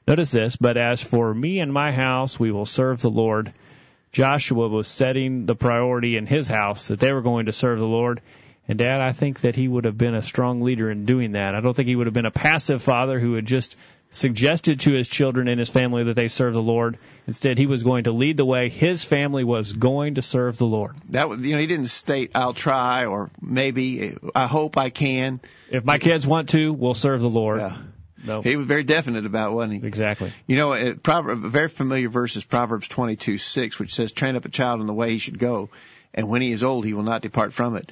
Notice 0.06 0.30
this, 0.30 0.56
but 0.56 0.76
as 0.76 1.02
for 1.02 1.32
me 1.32 1.60
and 1.60 1.72
my 1.72 1.92
house, 1.92 2.38
we 2.38 2.50
will 2.50 2.66
serve 2.66 3.00
the 3.00 3.10
Lord. 3.10 3.52
Joshua 4.12 4.68
was 4.68 4.88
setting 4.88 5.46
the 5.46 5.54
priority 5.54 6.16
in 6.16 6.26
his 6.26 6.48
house 6.48 6.88
that 6.88 7.00
they 7.00 7.12
were 7.12 7.22
going 7.22 7.46
to 7.46 7.52
serve 7.52 7.78
the 7.78 7.86
Lord. 7.86 8.20
And 8.68 8.78
Dad, 8.78 9.00
I 9.00 9.12
think 9.12 9.40
that 9.40 9.56
he 9.56 9.66
would 9.66 9.86
have 9.86 9.98
been 9.98 10.14
a 10.14 10.22
strong 10.22 10.60
leader 10.60 10.90
in 10.90 11.04
doing 11.04 11.32
that. 11.32 11.54
I 11.54 11.60
don't 11.60 11.74
think 11.74 11.88
he 11.88 11.96
would 11.96 12.06
have 12.06 12.14
been 12.14 12.26
a 12.26 12.30
passive 12.30 12.82
father 12.82 13.18
who 13.18 13.32
would 13.32 13.46
just 13.46 13.74
suggested 14.12 14.80
to 14.80 14.92
his 14.92 15.08
children 15.08 15.48
and 15.48 15.58
his 15.58 15.70
family 15.70 16.04
that 16.04 16.14
they 16.14 16.28
serve 16.28 16.52
the 16.52 16.62
Lord. 16.62 16.98
Instead, 17.26 17.58
he 17.58 17.66
was 17.66 17.82
going 17.82 18.04
to 18.04 18.12
lead 18.12 18.36
the 18.36 18.44
way. 18.44 18.68
His 18.68 19.04
family 19.04 19.42
was 19.42 19.72
going 19.72 20.14
to 20.14 20.22
serve 20.22 20.58
the 20.58 20.66
Lord. 20.66 20.94
That 21.08 21.28
was, 21.28 21.40
you 21.40 21.52
know, 21.52 21.58
he 21.58 21.66
didn't 21.66 21.86
state 21.86 22.30
"I'll 22.34 22.54
try" 22.54 23.06
or 23.06 23.30
"maybe," 23.40 24.16
"I 24.34 24.46
hope 24.46 24.76
I 24.76 24.90
can." 24.90 25.40
If 25.70 25.84
my 25.84 25.98
kids 25.98 26.26
want 26.26 26.50
to, 26.50 26.72
we'll 26.72 26.94
serve 26.94 27.20
the 27.20 27.30
Lord. 27.30 27.60
Yeah. 27.60 27.76
No. 28.24 28.40
He 28.40 28.56
was 28.56 28.66
very 28.66 28.84
definite 28.84 29.26
about 29.26 29.50
it, 29.50 29.54
wasn't 29.54 29.82
he? 29.82 29.88
Exactly. 29.88 30.32
You 30.46 30.56
know, 30.56 30.72
a, 30.72 30.92
a 30.92 31.36
very 31.36 31.68
familiar 31.68 32.08
verse 32.08 32.36
is 32.36 32.44
Proverbs 32.44 32.86
22, 32.86 33.38
6, 33.38 33.78
which 33.80 33.94
says, 33.94 34.12
train 34.12 34.36
up 34.36 34.44
a 34.44 34.48
child 34.48 34.80
in 34.80 34.86
the 34.86 34.94
way 34.94 35.10
he 35.10 35.18
should 35.18 35.40
go, 35.40 35.70
and 36.14 36.28
when 36.28 36.40
he 36.40 36.52
is 36.52 36.62
old, 36.62 36.84
he 36.84 36.94
will 36.94 37.02
not 37.02 37.22
depart 37.22 37.52
from 37.52 37.74
it. 37.74 37.90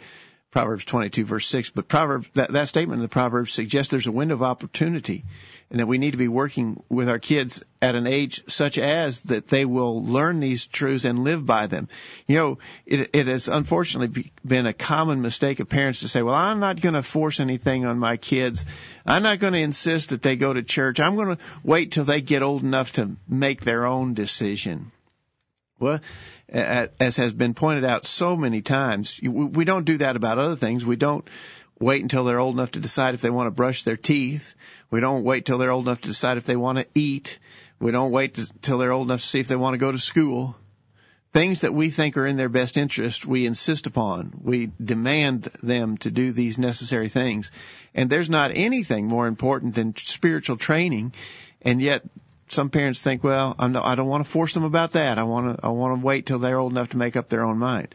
Proverbs 0.50 0.85
22 0.85 1.25
verse 1.25 1.47
6, 1.47 1.71
but 1.71 1.87
Proverbs, 1.87 2.26
that, 2.35 2.52
that 2.52 2.66
statement 2.66 2.99
in 2.99 3.02
the 3.02 3.09
Proverbs 3.09 3.52
suggests 3.52 3.90
there's 3.90 4.09
a 4.09 4.12
window 4.12 4.35
of 4.35 4.42
opportunity 4.42 5.25
and 5.71 5.78
that 5.78 5.87
we 5.87 5.99
need 5.99 6.11
to 6.11 6.16
be 6.16 6.26
working 6.26 6.83
with 6.88 7.09
our 7.09 7.21
kids 7.21 7.62
at 7.80 7.95
an 7.95 8.09
age 8.09 8.42
such 8.49 8.76
as 8.76 9.23
that 9.23 9.47
they 9.47 9.64
will 9.64 10.04
learn 10.04 10.40
these 10.40 10.66
truths 10.66 11.04
and 11.04 11.21
live 11.21 11.47
by 11.47 11.69
them. 11.69 11.88
You 12.26 12.37
know, 12.37 12.59
it, 12.85 13.11
it 13.12 13.28
has 13.28 13.49
unfortunately 13.49 14.33
been 14.45 14.66
a 14.66 14.73
common 14.73 15.23
mistake 15.23 15.61
of 15.61 15.69
parents 15.69 16.00
to 16.00 16.09
say, 16.09 16.23
well, 16.23 16.35
I'm 16.35 16.59
not 16.59 16.80
going 16.80 16.97
to 16.97 17.02
force 17.04 17.38
anything 17.38 17.87
on 17.87 18.00
my 18.00 18.16
kids. 18.16 18.66
I'm 19.07 19.23
not 19.23 19.38
going 19.38 19.52
to 19.52 19.61
insist 19.61 20.09
that 20.09 20.23
they 20.23 20.35
go 20.35 20.52
to 20.52 20.64
church. 20.64 20.99
I'm 20.99 21.14
going 21.14 21.37
to 21.37 21.42
wait 21.62 21.92
till 21.92 22.04
they 22.04 22.21
get 22.21 22.42
old 22.42 22.64
enough 22.64 22.95
to 22.95 23.16
make 23.28 23.61
their 23.61 23.87
own 23.87 24.14
decision. 24.14 24.90
Well, 25.81 26.01
as 26.49 27.17
has 27.17 27.33
been 27.33 27.55
pointed 27.55 27.87
out 27.87 28.05
so 28.05 28.37
many 28.37 28.61
times, 28.61 29.19
we 29.23 29.65
don't 29.65 29.87
do 29.87 29.99
that 29.99 30.15
about 30.15 30.39
other 30.39 30.57
things. 30.57 30.85
We 30.85 30.97
don't 30.97 31.27
wait 31.81 32.03
until 32.03 32.25
they're 32.25 32.39
old 32.39 32.55
enough 32.55 32.73
to 32.73 32.81
decide 32.81 33.15
if 33.15 33.23
they 33.23 33.31
want 33.31 33.47
to 33.47 33.51
brush 33.51 33.83
their 33.83 33.97
teeth. 33.97 34.55
We 34.91 35.01
don't 35.01 35.25
wait 35.25 35.47
till 35.47 35.57
they're 35.57 35.71
old 35.71 35.87
enough 35.87 36.03
to 36.03 36.09
decide 36.09 36.37
if 36.37 36.45
they 36.45 36.57
want 36.57 36.79
to 36.79 36.87
eat. 36.95 37.39
We 37.79 37.93
don't 37.93 38.11
wait 38.11 38.39
till 38.61 38.77
they're 38.77 38.93
old 38.93 39.09
enough 39.09 39.23
to 39.23 39.27
see 39.27 39.41
if 39.41 39.49
they 39.49 39.57
want 39.57 39.75
to 39.75 39.79
go 39.79 39.91
to 39.91 39.99
school. 39.99 40.55
Things 41.33 41.63
that 41.63 41.73
we 41.73 41.91
think 41.91 42.17
are 42.17 42.27
in 42.27 42.37
their 42.37 42.49
best 42.49 42.77
interest, 42.77 43.25
we 43.25 43.47
insist 43.47 43.87
upon. 43.87 44.33
We 44.43 44.73
demand 44.83 45.45
them 45.63 45.97
to 45.99 46.11
do 46.11 46.33
these 46.33 46.59
necessary 46.59 47.09
things. 47.09 47.53
And 47.95 48.11
there's 48.11 48.29
not 48.29 48.51
anything 48.53 49.07
more 49.07 49.29
important 49.29 49.77
than 49.77 49.97
spiritual 49.97 50.59
training. 50.59 51.15
And 51.63 51.81
yet 51.81 52.03
some 52.52 52.71
parents 52.71 53.02
think, 53.02 53.23
well, 53.23 53.54
I'm 53.59 53.73
not, 53.73 53.85
I 53.85 53.95
don't 53.95 54.09
want 54.09 54.25
to 54.25 54.30
force 54.30 54.54
them 54.54 54.64
about 54.64 54.92
that. 54.92 55.19
I 55.19 55.23
want 55.25 55.57
to, 55.57 55.66
I 55.66 55.69
want 55.69 56.00
to 56.00 56.04
wait 56.04 56.26
till 56.26 56.38
they're 56.38 56.59
old 56.59 56.73
enough 56.73 56.90
to 56.90 56.99
make 56.99 57.16
up 57.16 57.28
their 57.28 57.45
own 57.45 57.59
mind. 57.59 57.95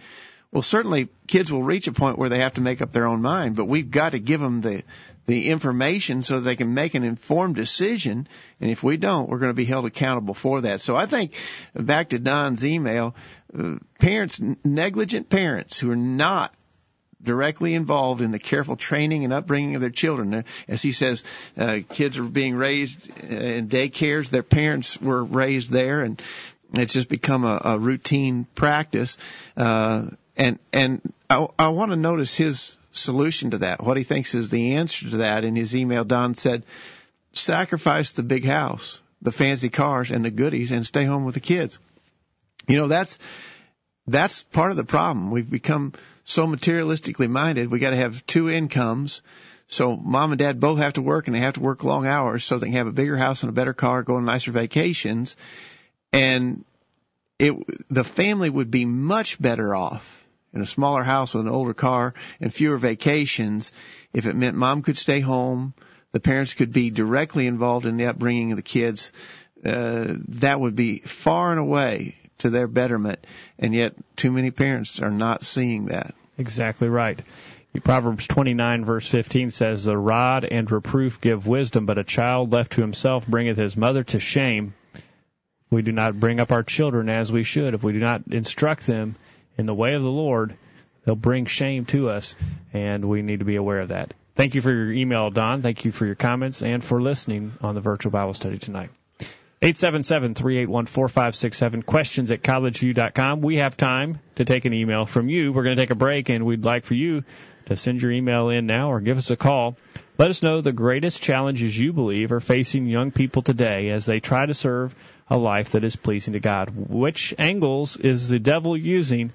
Well, 0.51 0.61
certainly 0.61 1.09
kids 1.27 1.51
will 1.51 1.63
reach 1.63 1.87
a 1.87 1.91
point 1.91 2.17
where 2.17 2.29
they 2.29 2.39
have 2.39 2.53
to 2.53 2.61
make 2.61 2.81
up 2.81 2.93
their 2.93 3.07
own 3.07 3.21
mind, 3.21 3.57
but 3.57 3.65
we've 3.65 3.91
got 3.91 4.11
to 4.11 4.19
give 4.19 4.39
them 4.39 4.61
the, 4.61 4.83
the 5.25 5.49
information 5.49 6.23
so 6.23 6.39
they 6.39 6.55
can 6.55 6.73
make 6.73 6.95
an 6.95 7.03
informed 7.03 7.55
decision. 7.55 8.27
And 8.61 8.69
if 8.69 8.81
we 8.81 8.95
don't, 8.95 9.27
we're 9.27 9.39
going 9.39 9.49
to 9.49 9.53
be 9.53 9.65
held 9.65 9.85
accountable 9.85 10.33
for 10.33 10.61
that. 10.61 10.79
So 10.79 10.95
I 10.95 11.07
think 11.07 11.33
back 11.73 12.09
to 12.09 12.19
Don's 12.19 12.63
email, 12.63 13.15
uh, 13.57 13.75
parents, 13.99 14.41
negligent 14.63 15.29
parents 15.29 15.77
who 15.77 15.91
are 15.91 15.97
not 15.97 16.53
directly 17.25 17.73
involved 17.73 18.21
in 18.21 18.31
the 18.31 18.39
careful 18.39 18.75
training 18.75 19.23
and 19.23 19.33
upbringing 19.33 19.75
of 19.75 19.81
their 19.81 19.89
children. 19.89 20.45
As 20.67 20.81
he 20.81 20.91
says, 20.91 21.23
uh, 21.57 21.79
kids 21.89 22.17
are 22.17 22.23
being 22.23 22.55
raised 22.55 23.09
in 23.23 23.67
daycares. 23.67 24.29
Their 24.29 24.43
parents 24.43 25.01
were 25.01 25.23
raised 25.23 25.71
there, 25.71 26.01
and 26.01 26.21
it's 26.73 26.93
just 26.93 27.09
become 27.09 27.43
a, 27.43 27.61
a 27.63 27.79
routine 27.79 28.45
practice. 28.55 29.17
Uh, 29.57 30.07
and 30.37 30.59
and 30.71 31.01
I, 31.29 31.47
I 31.57 31.69
want 31.69 31.91
to 31.91 31.97
notice 31.97 32.35
his 32.35 32.77
solution 32.91 33.51
to 33.51 33.59
that. 33.59 33.83
What 33.83 33.97
he 33.97 34.03
thinks 34.03 34.35
is 34.35 34.49
the 34.49 34.75
answer 34.75 35.09
to 35.09 35.17
that. 35.17 35.43
In 35.43 35.55
his 35.55 35.75
email, 35.75 36.03
Don 36.03 36.35
said, 36.35 36.63
"Sacrifice 37.33 38.13
the 38.13 38.23
big 38.23 38.45
house, 38.45 39.01
the 39.21 39.31
fancy 39.31 39.69
cars, 39.69 40.11
and 40.11 40.23
the 40.23 40.31
goodies, 40.31 40.71
and 40.71 40.85
stay 40.85 41.05
home 41.05 41.25
with 41.25 41.35
the 41.35 41.41
kids." 41.41 41.79
You 42.67 42.77
know, 42.77 42.87
that's 42.87 43.19
that's 44.07 44.43
part 44.43 44.71
of 44.71 44.77
the 44.77 44.83
problem. 44.83 45.31
We've 45.31 45.49
become 45.49 45.93
so 46.23 46.47
materialistically 46.47 47.29
minded. 47.29 47.71
We 47.71 47.79
got 47.79 47.91
to 47.91 47.95
have 47.95 48.25
two 48.25 48.49
incomes. 48.49 49.21
So 49.67 49.95
mom 49.95 50.31
and 50.31 50.39
dad 50.39 50.59
both 50.59 50.77
have 50.77 50.93
to 50.93 51.01
work 51.01 51.27
and 51.27 51.35
they 51.35 51.39
have 51.39 51.55
to 51.55 51.59
work 51.59 51.83
long 51.83 52.05
hours 52.05 52.43
so 52.43 52.57
they 52.57 52.67
can 52.67 52.75
have 52.75 52.87
a 52.87 52.91
bigger 52.91 53.17
house 53.17 53.41
and 53.43 53.49
a 53.49 53.53
better 53.53 53.73
car, 53.73 54.03
go 54.03 54.15
on 54.15 54.25
nicer 54.25 54.51
vacations. 54.51 55.35
And 56.13 56.63
it, 57.39 57.55
the 57.89 58.03
family 58.03 58.49
would 58.49 58.69
be 58.69 58.85
much 58.85 59.41
better 59.41 59.75
off 59.75 60.25
in 60.53 60.61
a 60.61 60.65
smaller 60.65 61.03
house 61.03 61.33
with 61.33 61.45
an 61.45 61.51
older 61.51 61.73
car 61.73 62.13
and 62.39 62.53
fewer 62.53 62.77
vacations 62.77 63.71
if 64.13 64.27
it 64.27 64.35
meant 64.35 64.55
mom 64.55 64.81
could 64.81 64.97
stay 64.97 65.19
home, 65.19 65.73
the 66.13 66.21
parents 66.21 66.53
could 66.53 66.71
be 66.71 66.89
directly 66.91 67.47
involved 67.47 67.85
in 67.85 67.97
the 67.97 68.05
upbringing 68.05 68.51
of 68.51 68.55
the 68.55 68.63
kids. 68.63 69.11
Uh, 69.65 70.13
that 70.29 70.59
would 70.59 70.75
be 70.75 70.99
far 70.99 71.51
and 71.51 71.59
away 71.59 72.15
to 72.39 72.49
their 72.49 72.67
betterment, 72.67 73.19
and 73.59 73.73
yet 73.73 73.93
too 74.15 74.31
many 74.31 74.51
parents 74.51 75.01
are 75.01 75.11
not 75.11 75.43
seeing 75.43 75.87
that. 75.87 76.13
Exactly 76.37 76.89
right. 76.89 77.19
Proverbs 77.83 78.27
29 78.27 78.85
verse 78.85 79.07
15 79.07 79.51
says, 79.51 79.83
The 79.83 79.97
rod 79.97 80.45
and 80.45 80.69
reproof 80.69 81.19
give 81.19 81.47
wisdom, 81.47 81.85
but 81.85 81.97
a 81.97 82.03
child 82.03 82.53
left 82.53 82.73
to 82.73 82.81
himself 82.81 83.27
bringeth 83.27 83.57
his 83.57 83.75
mother 83.75 84.03
to 84.05 84.19
shame. 84.19 84.73
We 85.69 85.81
do 85.81 85.91
not 85.91 86.19
bring 86.19 86.39
up 86.39 86.51
our 86.51 86.63
children 86.63 87.09
as 87.09 87.31
we 87.31 87.43
should. 87.43 87.73
If 87.73 87.83
we 87.83 87.93
do 87.93 87.99
not 87.99 88.23
instruct 88.31 88.87
them 88.87 89.15
in 89.57 89.65
the 89.65 89.73
way 89.73 89.93
of 89.93 90.03
the 90.03 90.11
Lord, 90.11 90.55
they'll 91.03 91.15
bring 91.15 91.45
shame 91.45 91.85
to 91.85 92.09
us, 92.09 92.35
and 92.71 93.05
we 93.05 93.21
need 93.21 93.39
to 93.39 93.45
be 93.45 93.57
aware 93.57 93.79
of 93.79 93.89
that. 93.89 94.13
Thank 94.35 94.55
you 94.55 94.61
for 94.61 94.71
your 94.71 94.91
email, 94.91 95.29
Don. 95.29 95.61
Thank 95.61 95.85
you 95.85 95.91
for 95.91 96.05
your 96.05 96.15
comments 96.15 96.61
and 96.61 96.83
for 96.83 97.01
listening 97.01 97.53
on 97.61 97.75
the 97.75 97.81
virtual 97.81 98.11
Bible 98.11 98.33
study 98.33 98.57
tonight. 98.57 98.89
877-381-4567, 99.61 101.85
questions 101.85 102.31
at 102.31 102.43
collegeview.com. 102.43 103.41
We 103.41 103.57
have 103.57 103.77
time 103.77 104.19
to 104.35 104.45
take 104.45 104.65
an 104.65 104.73
email 104.73 105.05
from 105.05 105.29
you. 105.29 105.53
We're 105.53 105.63
going 105.63 105.75
to 105.75 105.81
take 105.81 105.91
a 105.91 105.95
break, 105.95 106.29
and 106.29 106.45
we'd 106.45 106.65
like 106.65 106.83
for 106.83 106.93
you 106.93 107.23
to 107.67 107.75
send 107.75 108.01
your 108.01 108.11
email 108.11 108.49
in 108.49 108.67
now 108.67 108.91
or 108.91 108.99
give 108.99 109.17
us 109.17 109.31
a 109.31 109.37
call. 109.37 109.77
Let 110.17 110.29
us 110.29 110.43
know 110.43 110.61
the 110.61 110.71
greatest 110.71 111.21
challenges 111.21 111.77
you 111.77 111.93
believe 111.93 112.31
are 112.31 112.39
facing 112.39 112.85
young 112.85 113.11
people 113.11 113.41
today 113.41 113.89
as 113.89 114.05
they 114.05 114.19
try 114.19 114.45
to 114.45 114.53
serve 114.53 114.95
a 115.29 115.37
life 115.37 115.71
that 115.71 115.83
is 115.83 115.95
pleasing 115.95 116.33
to 116.33 116.39
God. 116.39 116.71
Which 116.75 117.33
angles 117.37 117.97
is 117.97 118.29
the 118.29 118.39
devil 118.39 118.77
using 118.77 119.31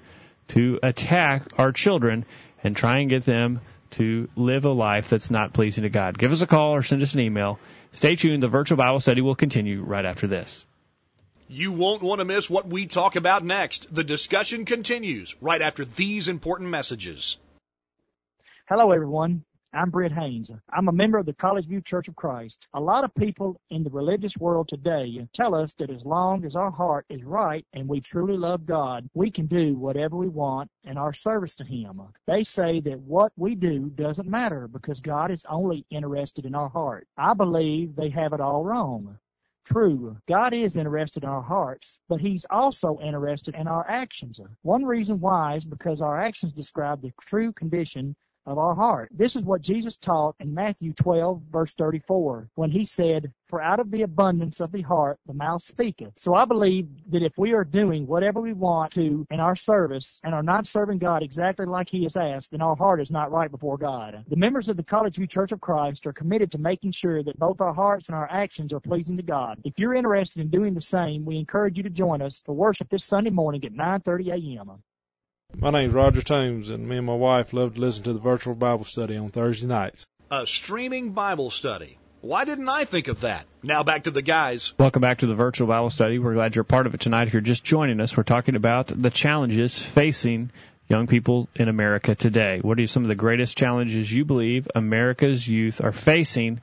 to 0.49 0.79
attack 0.81 1.43
our 1.57 1.71
children 1.71 2.25
and 2.63 2.75
try 2.75 2.99
and 2.99 3.09
get 3.09 3.25
them 3.25 3.59
to 3.91 4.29
live 4.35 4.65
a 4.65 4.71
life 4.71 5.09
that's 5.09 5.31
not 5.31 5.53
pleasing 5.53 5.83
to 5.83 5.89
God? 5.89 6.17
Give 6.17 6.31
us 6.31 6.41
a 6.41 6.47
call 6.47 6.73
or 6.73 6.83
send 6.83 7.01
us 7.01 7.13
an 7.13 7.19
email. 7.19 7.59
Stay 7.93 8.15
tuned. 8.15 8.41
The 8.41 8.47
virtual 8.47 8.77
Bible 8.77 8.99
study 8.99 9.21
will 9.21 9.35
continue 9.35 9.83
right 9.83 10.05
after 10.05 10.27
this. 10.27 10.65
You 11.47 11.73
won't 11.73 12.01
want 12.01 12.19
to 12.19 12.25
miss 12.25 12.49
what 12.49 12.67
we 12.67 12.85
talk 12.85 13.17
about 13.17 13.43
next. 13.43 13.93
The 13.93 14.05
discussion 14.05 14.63
continues 14.63 15.35
right 15.41 15.61
after 15.61 15.83
these 15.83 16.29
important 16.29 16.69
messages. 16.69 17.37
Hello, 18.69 18.91
everyone. 18.91 19.43
I'm 19.73 19.89
Brent 19.89 20.11
Haynes. 20.11 20.51
I'm 20.69 20.89
a 20.89 20.91
member 20.91 21.17
of 21.17 21.25
the 21.25 21.33
College 21.33 21.65
View 21.67 21.79
Church 21.79 22.09
of 22.09 22.15
Christ. 22.17 22.67
A 22.73 22.79
lot 22.81 23.05
of 23.05 23.15
people 23.15 23.61
in 23.69 23.85
the 23.85 23.89
religious 23.89 24.35
world 24.35 24.67
today 24.67 25.25
tell 25.33 25.55
us 25.55 25.73
that 25.75 25.89
as 25.89 26.05
long 26.05 26.43
as 26.43 26.57
our 26.57 26.71
heart 26.71 27.05
is 27.09 27.23
right 27.23 27.65
and 27.71 27.87
we 27.87 28.01
truly 28.01 28.35
love 28.35 28.65
God, 28.65 29.09
we 29.13 29.31
can 29.31 29.45
do 29.45 29.73
whatever 29.75 30.17
we 30.17 30.27
want 30.27 30.69
in 30.83 30.97
our 30.97 31.13
service 31.13 31.55
to 31.55 31.63
Him. 31.63 32.01
They 32.27 32.43
say 32.43 32.81
that 32.81 32.99
what 32.99 33.31
we 33.37 33.55
do 33.55 33.89
doesn't 33.89 34.27
matter 34.27 34.67
because 34.67 34.99
God 34.99 35.31
is 35.31 35.45
only 35.47 35.85
interested 35.89 36.45
in 36.45 36.53
our 36.53 36.69
heart. 36.69 37.07
I 37.17 37.33
believe 37.33 37.95
they 37.95 38.09
have 38.09 38.33
it 38.33 38.41
all 38.41 38.65
wrong. 38.65 39.19
True, 39.63 40.17
God 40.27 40.53
is 40.53 40.75
interested 40.75 41.23
in 41.23 41.29
our 41.29 41.43
hearts, 41.43 41.97
but 42.09 42.19
He's 42.19 42.45
also 42.49 42.99
interested 43.01 43.55
in 43.55 43.69
our 43.69 43.89
actions. 43.89 44.41
One 44.63 44.83
reason 44.83 45.21
why 45.21 45.55
is 45.55 45.65
because 45.65 46.01
our 46.01 46.19
actions 46.19 46.51
describe 46.51 47.01
the 47.01 47.13
true 47.21 47.53
condition 47.53 48.17
of 48.45 48.57
our 48.57 48.75
heart. 48.75 49.09
This 49.11 49.35
is 49.35 49.43
what 49.43 49.61
Jesus 49.61 49.97
taught 49.97 50.35
in 50.39 50.53
Matthew 50.53 50.93
12 50.93 51.41
verse 51.51 51.73
34 51.73 52.49
when 52.55 52.71
he 52.71 52.85
said, 52.85 53.31
for 53.47 53.61
out 53.61 53.79
of 53.79 53.91
the 53.91 54.03
abundance 54.03 54.61
of 54.61 54.71
the 54.71 54.81
heart 54.81 55.19
the 55.25 55.33
mouth 55.33 55.61
speaketh. 55.61 56.13
So 56.17 56.33
I 56.33 56.45
believe 56.45 56.87
that 57.09 57.21
if 57.21 57.37
we 57.37 57.53
are 57.53 57.65
doing 57.65 58.07
whatever 58.07 58.39
we 58.39 58.53
want 58.53 58.93
to 58.93 59.27
in 59.29 59.39
our 59.39 59.55
service 59.55 60.19
and 60.23 60.33
are 60.33 60.41
not 60.41 60.67
serving 60.67 60.99
God 60.99 61.21
exactly 61.21 61.65
like 61.65 61.89
he 61.89 62.03
has 62.03 62.15
asked, 62.15 62.51
then 62.51 62.61
our 62.61 62.75
heart 62.75 63.01
is 63.01 63.11
not 63.11 63.31
right 63.31 63.51
before 63.51 63.77
God. 63.77 64.23
The 64.27 64.35
members 64.37 64.69
of 64.69 64.77
the 64.77 64.83
College 64.83 65.17
View 65.17 65.27
Church 65.27 65.51
of 65.51 65.61
Christ 65.61 66.07
are 66.07 66.13
committed 66.13 66.53
to 66.53 66.57
making 66.57 66.93
sure 66.93 67.21
that 67.21 67.37
both 67.37 67.61
our 67.61 67.73
hearts 67.73 68.07
and 68.07 68.15
our 68.15 68.29
actions 68.31 68.73
are 68.73 68.79
pleasing 68.79 69.17
to 69.17 69.23
God. 69.23 69.59
If 69.65 69.77
you're 69.77 69.95
interested 69.95 70.41
in 70.41 70.49
doing 70.49 70.73
the 70.73 70.81
same, 70.81 71.25
we 71.25 71.37
encourage 71.37 71.77
you 71.77 71.83
to 71.83 71.89
join 71.89 72.21
us 72.21 72.41
for 72.45 72.55
worship 72.55 72.89
this 72.89 73.03
Sunday 73.03 73.29
morning 73.31 73.63
at 73.65 73.73
9:30 73.73 74.57
a.m. 74.57 74.81
My 75.57 75.69
name's 75.69 75.93
Roger 75.93 76.21
Toombs, 76.21 76.69
and 76.69 76.87
me 76.87 76.97
and 76.97 77.05
my 77.05 77.13
wife 77.13 77.53
love 77.53 77.75
to 77.75 77.81
listen 77.81 78.03
to 78.03 78.13
the 78.13 78.19
virtual 78.19 78.55
Bible 78.55 78.85
study 78.85 79.17
on 79.17 79.29
Thursday 79.29 79.67
nights. 79.67 80.07
A 80.31 80.47
streaming 80.47 81.11
Bible 81.11 81.51
study. 81.51 81.97
Why 82.21 82.45
didn't 82.45 82.69
I 82.69 82.85
think 82.85 83.09
of 83.09 83.21
that? 83.21 83.45
Now 83.61 83.83
back 83.83 84.03
to 84.03 84.11
the 84.11 84.21
guys. 84.21 84.73
Welcome 84.77 85.01
back 85.01 85.19
to 85.19 85.27
the 85.27 85.35
virtual 85.35 85.67
Bible 85.67 85.89
study. 85.89 86.19
We're 86.19 86.35
glad 86.35 86.55
you're 86.55 86.63
part 86.63 86.87
of 86.87 86.93
it 86.93 87.01
tonight. 87.01 87.27
If 87.27 87.33
you're 87.33 87.41
just 87.41 87.63
joining 87.63 87.99
us, 87.99 88.15
we're 88.15 88.23
talking 88.23 88.55
about 88.55 88.87
the 88.87 89.09
challenges 89.09 89.79
facing 89.79 90.51
young 90.87 91.07
people 91.07 91.49
in 91.55 91.67
America 91.67 92.15
today. 92.15 92.59
What 92.61 92.79
are 92.79 92.87
some 92.87 93.03
of 93.03 93.09
the 93.09 93.15
greatest 93.15 93.57
challenges 93.57 94.11
you 94.11 94.25
believe 94.25 94.67
America's 94.73 95.47
youth 95.47 95.81
are 95.83 95.91
facing? 95.91 96.61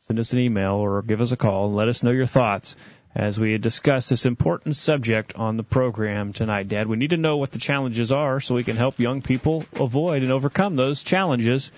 Send 0.00 0.18
us 0.18 0.32
an 0.32 0.38
email 0.38 0.74
or 0.74 1.02
give 1.02 1.20
us 1.20 1.32
a 1.32 1.36
call 1.36 1.66
and 1.66 1.76
let 1.76 1.88
us 1.88 2.02
know 2.02 2.10
your 2.10 2.26
thoughts 2.26 2.76
as 3.14 3.38
we 3.38 3.58
discuss 3.58 4.08
this 4.08 4.24
important 4.24 4.76
subject 4.76 5.34
on 5.34 5.56
the 5.56 5.62
program 5.62 6.32
tonight. 6.32 6.68
Dad, 6.68 6.86
we 6.86 6.96
need 6.96 7.10
to 7.10 7.16
know 7.16 7.36
what 7.36 7.52
the 7.52 7.58
challenges 7.58 8.10
are 8.10 8.40
so 8.40 8.54
we 8.54 8.64
can 8.64 8.76
help 8.76 8.98
young 8.98 9.20
people 9.20 9.64
avoid 9.78 10.22
and 10.22 10.32
overcome 10.32 10.76
those 10.76 11.02
challenges. 11.02 11.70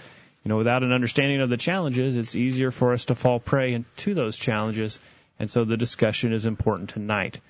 You 0.44 0.50
know, 0.50 0.58
without 0.58 0.82
an 0.82 0.92
understanding 0.92 1.40
of 1.40 1.50
the 1.50 1.56
challenges, 1.56 2.16
it's 2.16 2.36
easier 2.36 2.70
for 2.70 2.92
us 2.92 3.06
to 3.06 3.14
fall 3.14 3.40
prey 3.40 3.72
into 3.72 4.14
those 4.14 4.36
challenges. 4.36 4.98
And 5.38 5.50
so 5.50 5.64
the 5.64 5.76
discussion 5.76 6.32
is 6.32 6.46
important 6.46 6.90
tonight. 6.90 7.40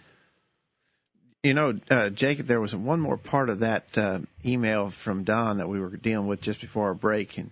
You 1.43 1.53
know, 1.53 1.79
uh, 1.91 2.09
Jacob, 2.09 2.47
there 2.47 2.61
was 2.61 2.75
one 2.75 3.01
more 3.01 3.19
part 3.19 3.51
of 3.51 3.61
that 3.61 3.99
uh, 3.99 4.21
email 4.47 4.89
from 4.89 5.25
Don 5.25 5.59
that 5.59 5.69
we 5.69 5.79
were 5.79 5.91
dealing 5.91 6.27
with 6.27 6.41
just 6.41 6.63
before 6.63 6.87
our 6.87 6.95
break, 6.95 7.37
and 7.37 7.51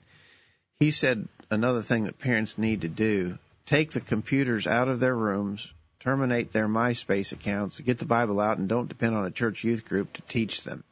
he 0.81 0.93
said 0.93 1.29
another 1.51 1.83
thing 1.83 2.05
that 2.05 2.19
parents 2.19 2.57
need 2.57 2.81
to 2.81 2.89
do: 2.89 3.37
take 3.67 3.91
the 3.91 4.01
computers 4.01 4.67
out 4.67 4.89
of 4.89 4.99
their 4.99 5.15
rooms, 5.15 5.71
terminate 6.03 6.53
their 6.53 6.69
MySpace 6.69 7.33
accounts, 7.33 7.79
get 7.81 7.99
the 7.99 8.05
Bible 8.05 8.41
out, 8.41 8.59
and 8.59 8.69
don't 8.69 8.89
depend 8.89 9.15
on 9.15 9.25
a 9.25 9.31
church 9.31 9.63
youth 9.63 9.85
group 9.85 10.13
to 10.15 10.23
teach 10.23 10.65
them. 10.65 10.83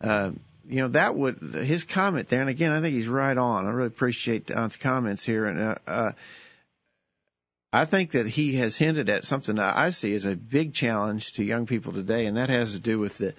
Uh, 0.00 0.32
you 0.66 0.76
know, 0.76 0.88
that 0.88 1.14
would 1.14 1.40
his 1.40 1.84
comment 1.84 2.28
there, 2.28 2.40
and 2.40 2.48
again, 2.48 2.72
I 2.72 2.80
think 2.80 2.94
he's 2.94 3.08
right 3.08 3.36
on. 3.36 3.66
I 3.66 3.70
really 3.70 3.88
appreciate 3.88 4.46
Don's 4.46 4.76
comments 4.76 5.24
here, 5.24 5.44
and 5.46 5.60
uh, 5.60 5.74
uh, 5.86 6.12
I 7.72 7.84
think 7.84 8.12
that 8.12 8.26
he 8.26 8.54
has 8.54 8.76
hinted 8.76 9.10
at 9.10 9.24
something 9.24 9.56
that 9.56 9.76
I 9.76 9.90
see 9.90 10.14
as 10.14 10.24
a 10.24 10.36
big 10.36 10.72
challenge 10.74 11.34
to 11.34 11.44
young 11.44 11.66
people 11.66 11.92
today, 11.92 12.26
and 12.26 12.36
that 12.36 12.48
has 12.48 12.72
to 12.72 12.78
do 12.78 12.98
with 12.98 13.18
the 13.18 13.34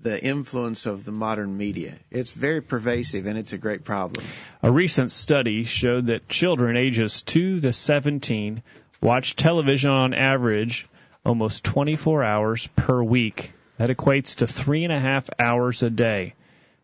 the 0.00 0.22
influence 0.24 0.86
of 0.86 1.04
the 1.04 1.12
modern 1.12 1.56
media. 1.56 1.94
It's 2.10 2.30
very 2.30 2.60
pervasive 2.60 3.26
and 3.26 3.36
it's 3.36 3.52
a 3.52 3.58
great 3.58 3.82
problem. 3.84 4.24
A 4.62 4.70
recent 4.70 5.10
study 5.10 5.64
showed 5.64 6.06
that 6.06 6.28
children 6.28 6.76
ages 6.76 7.22
2 7.22 7.62
to 7.62 7.72
17 7.72 8.62
watch 9.00 9.36
television 9.36 9.90
on 9.90 10.14
average 10.14 10.88
almost 11.24 11.64
24 11.64 12.24
hours 12.24 12.66
per 12.76 13.02
week. 13.02 13.52
That 13.76 13.90
equates 13.90 14.36
to 14.36 14.46
three 14.46 14.84
and 14.84 14.92
a 14.92 14.98
half 14.98 15.28
hours 15.38 15.82
a 15.82 15.90
day. 15.90 16.34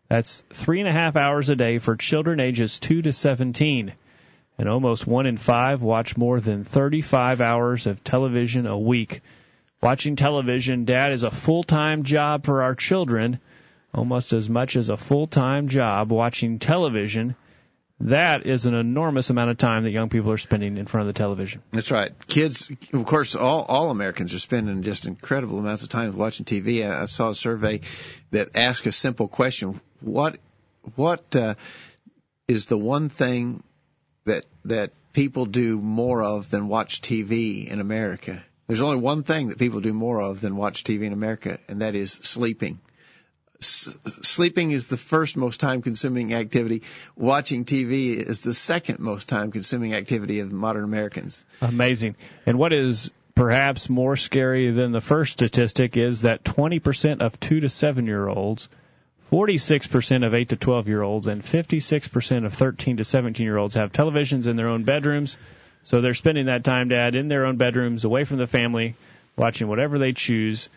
That's 0.07 0.43
three 0.51 0.79
and 0.79 0.87
a 0.87 0.93
half 0.93 1.15
hours 1.15 1.49
a 1.49 1.55
day 1.55 1.79
for 1.79 1.95
children 1.95 2.39
ages 2.39 2.79
2 2.79 3.01
to 3.01 3.11
17 3.11 3.93
and 4.57 4.69
almost 4.69 5.05
one 5.05 5.25
in 5.25 5.37
five 5.37 5.81
watch 5.81 6.15
more 6.15 6.39
than 6.39 6.63
35 6.63 7.41
hours 7.41 7.87
of 7.87 8.03
television 8.03 8.65
a 8.67 8.77
week. 8.77 9.21
Watching 9.81 10.15
television, 10.15 10.85
Dad, 10.85 11.11
is 11.11 11.23
a 11.23 11.31
full-time 11.31 12.03
job 12.03 12.45
for 12.45 12.63
our 12.63 12.75
children, 12.75 13.39
almost 13.93 14.33
as 14.33 14.49
much 14.49 14.77
as 14.77 14.89
a 14.89 14.97
full-time 14.97 15.67
job 15.67 16.11
watching 16.11 16.59
television. 16.59 17.35
That 18.01 18.45
is 18.45 18.65
an 18.65 18.73
enormous 18.73 19.29
amount 19.29 19.51
of 19.51 19.57
time 19.57 19.83
that 19.83 19.91
young 19.91 20.09
people 20.09 20.31
are 20.31 20.37
spending 20.37 20.77
in 20.77 20.85
front 20.85 21.07
of 21.07 21.13
the 21.13 21.17
television. 21.17 21.63
That's 21.71 21.91
right. 21.91 22.11
Kids, 22.27 22.69
of 22.91 23.05
course, 23.05 23.35
all, 23.35 23.63
all 23.63 23.89
Americans 23.89 24.33
are 24.33 24.39
spending 24.39 24.83
just 24.83 25.05
incredible 25.05 25.59
amounts 25.59 25.83
of 25.83 25.89
time 25.89 26.15
watching 26.17 26.45
TV. 26.45 26.87
I, 26.87 27.03
I 27.03 27.05
saw 27.05 27.29
a 27.29 27.35
survey 27.35 27.81
that 28.31 28.49
asked 28.55 28.85
a 28.85 28.91
simple 28.91 29.29
question: 29.29 29.79
What, 30.01 30.37
what 30.95 31.35
uh, 31.35 31.55
is 32.47 32.65
the 32.65 32.77
one 32.77 33.07
thing 33.09 33.63
that 34.25 34.45
that 34.65 34.91
people 35.13 35.45
do 35.45 35.79
more 35.79 36.21
of 36.21 36.49
than 36.49 36.67
watch 36.67 37.01
TV 37.01 37.65
in 37.67 37.79
America. 37.79 38.43
There's 38.67 38.81
only 38.81 38.97
one 38.97 39.23
thing 39.23 39.47
that 39.47 39.57
people 39.57 39.79
do 39.79 39.93
more 39.93 40.21
of 40.21 40.41
than 40.41 40.57
watch 40.57 40.83
TV 40.83 41.03
in 41.03 41.13
America, 41.13 41.59
and 41.69 41.81
that 41.81 41.95
is 41.95 42.11
sleeping. 42.11 42.79
Sleeping 43.59 44.71
is 44.71 44.89
the 44.89 44.97
first 44.97 45.37
most 45.37 45.59
time 45.59 45.81
consuming 45.81 46.33
activity. 46.33 46.83
Watching 47.15 47.65
TV 47.65 48.15
is 48.15 48.43
the 48.43 48.53
second 48.53 48.99
most 48.99 49.29
time 49.29 49.51
consuming 49.51 49.93
activity 49.93 50.39
of 50.39 50.51
modern 50.51 50.83
Americans. 50.83 51.45
Amazing. 51.61 52.15
And 52.45 52.57
what 52.57 52.73
is 52.73 53.11
perhaps 53.33 53.89
more 53.89 54.15
scary 54.15 54.71
than 54.71 54.91
the 54.91 55.01
first 55.01 55.33
statistic 55.33 55.97
is 55.97 56.21
that 56.21 56.43
20% 56.43 57.21
of 57.21 57.39
2 57.39 57.61
to 57.61 57.69
7 57.69 58.05
year 58.05 58.27
olds 58.27 58.69
46% 59.31 60.25
of 60.25 60.33
8 60.33 60.49
to 60.49 60.55
12 60.55 60.87
year 60.87 61.01
olds 61.01 61.27
and 61.27 61.41
56% 61.41 62.45
of 62.45 62.53
13 62.53 62.97
to 62.97 63.03
17 63.03 63.43
year 63.43 63.57
olds 63.57 63.75
have 63.75 63.91
televisions 63.91 64.47
in 64.47 64.55
their 64.55 64.67
own 64.67 64.83
bedrooms. 64.83 65.37
So 65.83 66.01
they're 66.01 66.13
spending 66.13 66.47
that 66.47 66.63
time, 66.63 66.89
Dad, 66.89 67.15
in 67.15 67.27
their 67.27 67.45
own 67.45 67.57
bedrooms, 67.57 68.05
away 68.05 68.23
from 68.23 68.37
the 68.37 68.47
family, 68.47 68.95
watching 69.35 69.67
whatever 69.67 69.99
they 69.99 70.13
choose, 70.13 70.69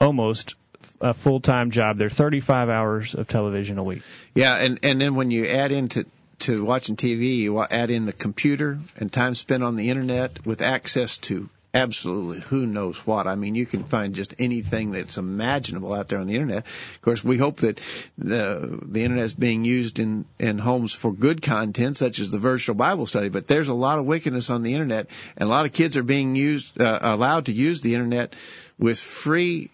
almost 0.00 0.54
a 1.00 1.14
full 1.14 1.40
time 1.40 1.70
job. 1.70 1.98
They're 1.98 2.10
35 2.10 2.68
hours 2.68 3.14
of 3.14 3.28
television 3.28 3.78
a 3.78 3.82
week. 3.82 4.02
Yeah, 4.34 4.56
and, 4.56 4.78
and 4.82 5.00
then 5.00 5.14
when 5.14 5.30
you 5.30 5.46
add 5.46 5.72
into 5.72 6.06
to 6.40 6.64
watching 6.64 6.96
TV, 6.96 7.36
you 7.36 7.62
add 7.62 7.90
in 7.90 8.04
the 8.04 8.12
computer 8.12 8.78
and 8.96 9.12
time 9.12 9.34
spent 9.34 9.62
on 9.62 9.76
the 9.76 9.90
internet 9.90 10.44
with 10.44 10.60
access 10.60 11.18
to 11.18 11.48
absolutely 11.74 12.40
who 12.40 12.66
knows 12.66 13.06
what. 13.06 13.26
I 13.26 13.34
mean, 13.34 13.54
you 13.54 13.66
can 13.66 13.84
find 13.84 14.14
just 14.14 14.34
anything 14.38 14.92
that's 14.92 15.18
imaginable 15.18 15.92
out 15.92 16.08
there 16.08 16.18
on 16.18 16.26
the 16.26 16.34
internet. 16.34 16.66
Of 16.66 16.98
course, 17.02 17.24
we 17.24 17.38
hope 17.38 17.58
that 17.58 17.80
the 18.18 18.80
the 18.82 19.04
internet 19.04 19.24
is 19.24 19.34
being 19.34 19.64
used 19.64 19.98
in 19.98 20.24
in 20.38 20.58
homes 20.58 20.92
for 20.92 21.12
good 21.12 21.42
content, 21.42 21.96
such 21.96 22.18
as 22.18 22.30
the 22.30 22.38
virtual 22.38 22.74
Bible 22.74 23.06
study. 23.06 23.28
But 23.28 23.46
there's 23.46 23.68
a 23.68 23.74
lot 23.74 23.98
of 23.98 24.06
wickedness 24.06 24.50
on 24.50 24.62
the 24.62 24.74
internet, 24.74 25.08
and 25.36 25.46
a 25.46 25.50
lot 25.50 25.66
of 25.66 25.72
kids 25.72 25.96
are 25.96 26.02
being 26.02 26.36
used 26.36 26.80
uh, 26.80 26.98
allowed 27.02 27.46
to 27.46 27.52
use 27.52 27.80
the 27.80 27.94
internet 27.94 28.34
with 28.78 28.98
free. 28.98 29.70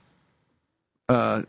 Uh, 1.09 1.43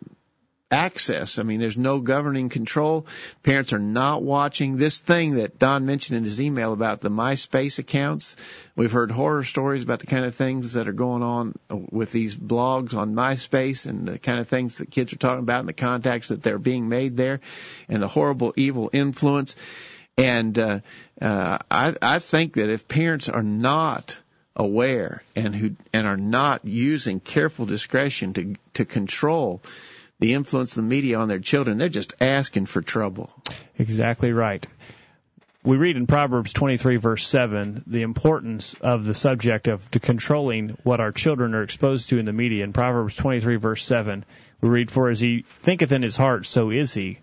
access. 0.71 1.39
I 1.39 1.43
mean, 1.43 1.59
there's 1.59 1.77
no 1.77 1.99
governing 1.99 2.49
control. 2.49 3.07
Parents 3.43 3.73
are 3.73 3.79
not 3.79 4.21
watching 4.21 4.77
this 4.77 4.99
thing 4.99 5.35
that 5.35 5.57
Don 5.57 5.85
mentioned 5.85 6.17
in 6.17 6.23
his 6.23 6.41
email 6.41 6.73
about 6.73 7.01
the 7.01 7.09
MySpace 7.09 7.79
accounts. 7.79 8.35
We've 8.75 8.91
heard 8.91 9.11
horror 9.11 9.43
stories 9.43 9.83
about 9.83 9.99
the 9.99 10.07
kind 10.07 10.25
of 10.25 10.35
things 10.35 10.73
that 10.73 10.87
are 10.87 10.93
going 10.93 11.23
on 11.23 11.57
with 11.69 12.11
these 12.11 12.35
blogs 12.35 12.95
on 12.95 13.15
MySpace 13.15 13.87
and 13.87 14.07
the 14.07 14.19
kind 14.19 14.39
of 14.39 14.47
things 14.47 14.77
that 14.77 14.91
kids 14.91 15.11
are 15.13 15.17
talking 15.17 15.43
about 15.43 15.61
and 15.61 15.69
the 15.69 15.73
contacts 15.73 16.27
that 16.27 16.43
they're 16.43 16.59
being 16.59 16.87
made 16.87 17.15
there 17.17 17.39
and 17.87 18.01
the 18.01 18.07
horrible 18.07 18.53
evil 18.55 18.89
influence. 18.93 19.55
And 20.17 20.57
uh, 20.59 20.79
uh, 21.21 21.59
I, 21.71 21.95
I 22.01 22.19
think 22.19 22.53
that 22.53 22.69
if 22.69 22.87
parents 22.87 23.29
are 23.29 23.43
not 23.43 24.19
aware 24.59 25.23
and 25.35 25.55
who 25.55 25.75
and 25.93 26.05
are 26.05 26.17
not 26.17 26.65
using 26.65 27.19
careful 27.19 27.65
discretion 27.65 28.33
to 28.33 28.55
to 28.75 28.85
control 28.85 29.61
the 30.19 30.33
influence 30.33 30.75
of 30.75 30.83
the 30.83 30.89
media 30.89 31.17
on 31.17 31.29
their 31.29 31.39
children, 31.39 31.77
they're 31.77 31.87
just 31.87 32.13
asking 32.19 32.65
for 32.65 32.81
trouble. 32.81 33.31
Exactly 33.77 34.33
right. 34.33 34.67
We 35.63 35.77
read 35.77 35.97
in 35.97 36.07
Proverbs 36.07 36.53
23 36.53 36.97
verse 36.97 37.25
7 37.25 37.83
the 37.87 38.01
importance 38.01 38.73
of 38.75 39.05
the 39.05 39.13
subject 39.13 39.67
of 39.67 39.89
controlling 39.91 40.77
what 40.83 40.99
our 40.99 41.11
children 41.11 41.55
are 41.55 41.63
exposed 41.63 42.09
to 42.09 42.19
in 42.19 42.25
the 42.25 42.33
media. 42.33 42.63
In 42.63 42.73
Proverbs 42.73 43.15
23 43.15 43.55
verse 43.55 43.83
7, 43.83 44.25
we 44.61 44.69
read, 44.69 44.91
For 44.91 45.09
as 45.09 45.19
he 45.19 45.41
thinketh 45.41 45.91
in 45.91 46.01
his 46.01 46.17
heart, 46.17 46.45
so 46.45 46.69
is 46.69 46.93
he. 46.93 47.19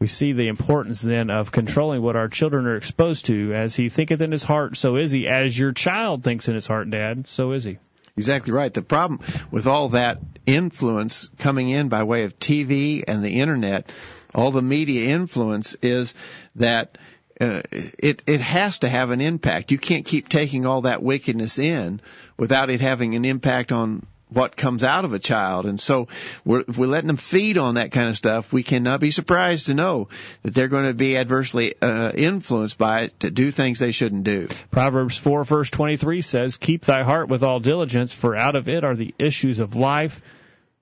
We 0.00 0.06
see 0.06 0.32
the 0.32 0.48
importance 0.48 1.02
then 1.02 1.28
of 1.28 1.50
controlling 1.50 2.02
what 2.02 2.14
our 2.14 2.28
children 2.28 2.66
are 2.66 2.76
exposed 2.76 3.26
to. 3.26 3.52
As 3.52 3.74
he 3.74 3.88
thinketh 3.88 4.20
in 4.20 4.30
his 4.30 4.44
heart, 4.44 4.76
so 4.76 4.96
is 4.96 5.10
he. 5.10 5.26
As 5.26 5.58
your 5.58 5.72
child 5.72 6.22
thinks 6.22 6.48
in 6.48 6.54
his 6.54 6.66
heart, 6.66 6.90
Dad, 6.90 7.26
so 7.26 7.52
is 7.52 7.64
he. 7.64 7.78
Exactly 8.16 8.52
right. 8.52 8.72
The 8.72 8.82
problem 8.82 9.20
with 9.50 9.66
all 9.66 9.90
that 9.90 10.20
influence 10.46 11.28
coming 11.38 11.68
in 11.68 11.88
by 11.88 12.02
way 12.02 12.24
of 12.24 12.38
TV 12.38 13.04
and 13.06 13.24
the 13.24 13.40
internet, 13.40 13.92
all 14.34 14.50
the 14.50 14.62
media 14.62 15.08
influence 15.14 15.76
is 15.82 16.14
that 16.56 16.98
uh, 17.40 17.62
it 17.70 18.22
it 18.26 18.40
has 18.40 18.80
to 18.80 18.88
have 18.88 19.10
an 19.10 19.20
impact. 19.20 19.70
You 19.70 19.78
can't 19.78 20.04
keep 20.04 20.28
taking 20.28 20.66
all 20.66 20.82
that 20.82 21.02
wickedness 21.02 21.58
in 21.58 22.00
without 22.36 22.70
it 22.70 22.80
having 22.80 23.14
an 23.14 23.24
impact 23.24 23.70
on 23.70 24.04
what 24.30 24.56
comes 24.56 24.84
out 24.84 25.04
of 25.04 25.12
a 25.12 25.18
child. 25.18 25.66
And 25.66 25.80
so 25.80 26.08
we're, 26.44 26.64
if 26.68 26.76
we're 26.76 26.86
letting 26.86 27.06
them 27.06 27.16
feed 27.16 27.58
on 27.58 27.74
that 27.74 27.92
kind 27.92 28.08
of 28.08 28.16
stuff, 28.16 28.52
we 28.52 28.62
cannot 28.62 29.00
be 29.00 29.10
surprised 29.10 29.66
to 29.66 29.74
know 29.74 30.08
that 30.42 30.54
they're 30.54 30.68
going 30.68 30.86
to 30.86 30.94
be 30.94 31.16
adversely 31.16 31.74
uh, 31.80 32.12
influenced 32.14 32.78
by 32.78 33.02
it 33.02 33.20
to 33.20 33.30
do 33.30 33.50
things 33.50 33.78
they 33.78 33.92
shouldn't 33.92 34.24
do. 34.24 34.48
Proverbs 34.70 35.16
4 35.16 35.44
verse 35.44 35.70
23 35.70 36.22
says, 36.22 36.56
Keep 36.56 36.84
thy 36.84 37.02
heart 37.02 37.28
with 37.28 37.42
all 37.42 37.60
diligence, 37.60 38.12
for 38.12 38.36
out 38.36 38.56
of 38.56 38.68
it 38.68 38.84
are 38.84 38.96
the 38.96 39.14
issues 39.18 39.60
of 39.60 39.76
life. 39.76 40.20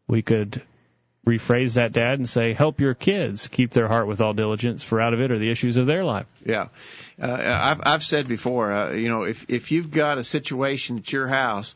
We 0.09 0.23
could 0.23 0.63
rephrase 1.27 1.75
that, 1.75 1.93
Dad, 1.93 2.19
and 2.19 2.29
say, 2.29 2.53
help 2.53 2.81
your 2.81 2.95
kids 2.95 3.49
keep 3.49 3.73
their 3.73 3.89
heart 3.89 4.07
with 4.07 4.21
all 4.21 4.33
diligence, 4.33 4.85
for 4.85 5.01
out 5.01 5.13
of 5.13 5.21
it 5.21 5.33
are 5.33 5.39
the 5.39 5.51
issues 5.51 5.77
of 5.77 5.87
their 5.87 6.05
life. 6.05 6.27
Yeah. 6.45 6.69
Uh, 7.21 7.37
I've, 7.41 7.81
I've 7.83 8.03
said 8.03 8.29
before, 8.29 8.73
uh, 8.73 8.93
you 8.93 9.09
know, 9.09 9.25
if, 9.25 9.51
if 9.51 9.73
you've 9.73 9.91
got 9.91 10.19
a 10.19 10.25
situation 10.25 10.99
at 10.99 11.13
your 11.13 11.27
house 11.27 11.75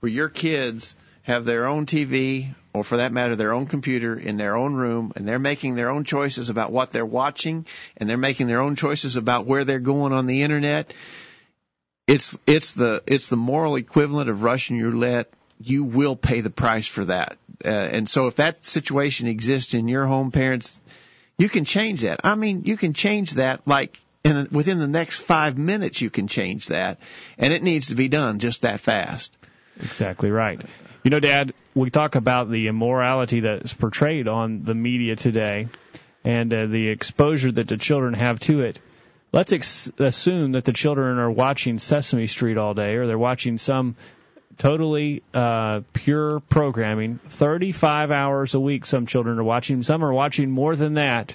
where 0.00 0.12
your 0.12 0.30
kids– 0.30 0.96
have 1.22 1.44
their 1.44 1.66
own 1.66 1.86
TV, 1.86 2.54
or 2.72 2.84
for 2.84 2.98
that 2.98 3.12
matter, 3.12 3.36
their 3.36 3.52
own 3.52 3.66
computer 3.66 4.18
in 4.18 4.36
their 4.36 4.56
own 4.56 4.74
room, 4.74 5.12
and 5.16 5.26
they're 5.26 5.38
making 5.38 5.74
their 5.74 5.90
own 5.90 6.04
choices 6.04 6.50
about 6.50 6.72
what 6.72 6.90
they're 6.90 7.06
watching, 7.06 7.66
and 7.96 8.08
they're 8.08 8.16
making 8.16 8.46
their 8.46 8.60
own 8.60 8.76
choices 8.76 9.16
about 9.16 9.46
where 9.46 9.64
they're 9.64 9.80
going 9.80 10.12
on 10.12 10.26
the 10.26 10.42
internet. 10.42 10.94
It's 12.06 12.38
it's 12.46 12.72
the 12.72 13.02
it's 13.06 13.28
the 13.28 13.36
moral 13.36 13.76
equivalent 13.76 14.30
of 14.30 14.42
Russian 14.42 14.80
roulette. 14.80 15.32
You 15.62 15.84
will 15.84 16.16
pay 16.16 16.40
the 16.40 16.50
price 16.50 16.86
for 16.86 17.04
that, 17.04 17.36
uh, 17.64 17.68
and 17.68 18.08
so 18.08 18.26
if 18.26 18.36
that 18.36 18.64
situation 18.64 19.26
exists 19.26 19.74
in 19.74 19.88
your 19.88 20.06
home, 20.06 20.30
parents, 20.30 20.80
you 21.38 21.48
can 21.48 21.66
change 21.66 22.00
that. 22.02 22.20
I 22.24 22.34
mean, 22.34 22.62
you 22.64 22.78
can 22.78 22.94
change 22.94 23.32
that 23.32 23.60
like 23.66 24.00
in 24.24 24.48
within 24.50 24.78
the 24.78 24.88
next 24.88 25.20
five 25.20 25.58
minutes. 25.58 26.00
You 26.00 26.10
can 26.10 26.28
change 26.28 26.68
that, 26.68 26.98
and 27.38 27.52
it 27.52 27.62
needs 27.62 27.88
to 27.88 27.94
be 27.94 28.08
done 28.08 28.38
just 28.38 28.62
that 28.62 28.80
fast. 28.80 29.36
Exactly 29.78 30.30
right. 30.30 30.60
You 31.02 31.10
know, 31.10 31.20
Dad, 31.20 31.54
we 31.74 31.88
talk 31.88 32.14
about 32.14 32.50
the 32.50 32.68
immorality 32.68 33.40
that's 33.40 33.72
portrayed 33.72 34.28
on 34.28 34.64
the 34.64 34.74
media 34.74 35.16
today 35.16 35.68
and 36.24 36.52
uh, 36.52 36.66
the 36.66 36.88
exposure 36.88 37.50
that 37.50 37.68
the 37.68 37.78
children 37.78 38.12
have 38.12 38.38
to 38.40 38.60
it. 38.60 38.78
Let's 39.32 39.52
ex- 39.52 39.90
assume 39.98 40.52
that 40.52 40.66
the 40.66 40.74
children 40.74 41.18
are 41.18 41.30
watching 41.30 41.78
Sesame 41.78 42.26
Street 42.26 42.58
all 42.58 42.74
day 42.74 42.96
or 42.96 43.06
they're 43.06 43.16
watching 43.16 43.56
some 43.56 43.96
totally 44.58 45.22
uh, 45.32 45.80
pure 45.94 46.40
programming. 46.40 47.16
35 47.16 48.10
hours 48.10 48.54
a 48.54 48.60
week, 48.60 48.84
some 48.84 49.06
children 49.06 49.38
are 49.38 49.44
watching. 49.44 49.82
Some 49.82 50.04
are 50.04 50.12
watching 50.12 50.50
more 50.50 50.76
than 50.76 50.94
that. 50.94 51.34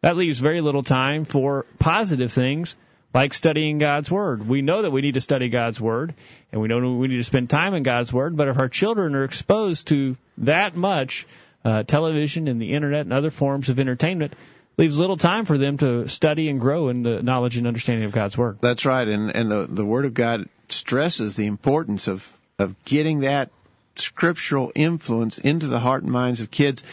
That 0.00 0.16
leaves 0.16 0.40
very 0.40 0.60
little 0.60 0.82
time 0.82 1.24
for 1.24 1.66
positive 1.78 2.32
things 2.32 2.74
like 3.14 3.34
studying 3.34 3.78
God's 3.78 4.10
Word. 4.10 4.46
We 4.46 4.62
know 4.62 4.82
that 4.82 4.90
we 4.90 5.00
need 5.00 5.14
to 5.14 5.20
study 5.20 5.48
God's 5.48 5.80
Word, 5.80 6.14
and 6.52 6.60
we 6.60 6.68
know 6.68 6.78
we 6.94 7.08
need 7.08 7.16
to 7.16 7.24
spend 7.24 7.50
time 7.50 7.74
in 7.74 7.82
God's 7.82 8.12
Word, 8.12 8.36
but 8.36 8.48
if 8.48 8.58
our 8.58 8.68
children 8.68 9.14
are 9.14 9.24
exposed 9.24 9.88
to 9.88 10.16
that 10.38 10.76
much 10.76 11.26
uh, 11.64 11.82
television 11.82 12.48
and 12.48 12.60
the 12.60 12.74
Internet 12.74 13.02
and 13.02 13.12
other 13.12 13.30
forms 13.30 13.68
of 13.68 13.80
entertainment, 13.80 14.34
leaves 14.76 14.98
little 14.98 15.16
time 15.16 15.44
for 15.44 15.58
them 15.58 15.76
to 15.78 16.06
study 16.08 16.48
and 16.48 16.60
grow 16.60 16.88
in 16.88 17.02
the 17.02 17.22
knowledge 17.22 17.56
and 17.56 17.66
understanding 17.66 18.04
of 18.04 18.12
God's 18.12 18.36
Word. 18.38 18.58
That's 18.60 18.84
right, 18.84 19.08
and, 19.08 19.34
and 19.34 19.50
the, 19.50 19.66
the 19.68 19.84
Word 19.84 20.04
of 20.04 20.14
God 20.14 20.48
stresses 20.68 21.34
the 21.34 21.46
importance 21.46 22.08
of, 22.08 22.30
of 22.58 22.84
getting 22.84 23.20
that 23.20 23.50
scriptural 23.96 24.70
influence 24.74 25.38
into 25.38 25.66
the 25.66 25.80
heart 25.80 26.02
and 26.02 26.12
minds 26.12 26.40
of 26.40 26.50
kids. 26.50 26.84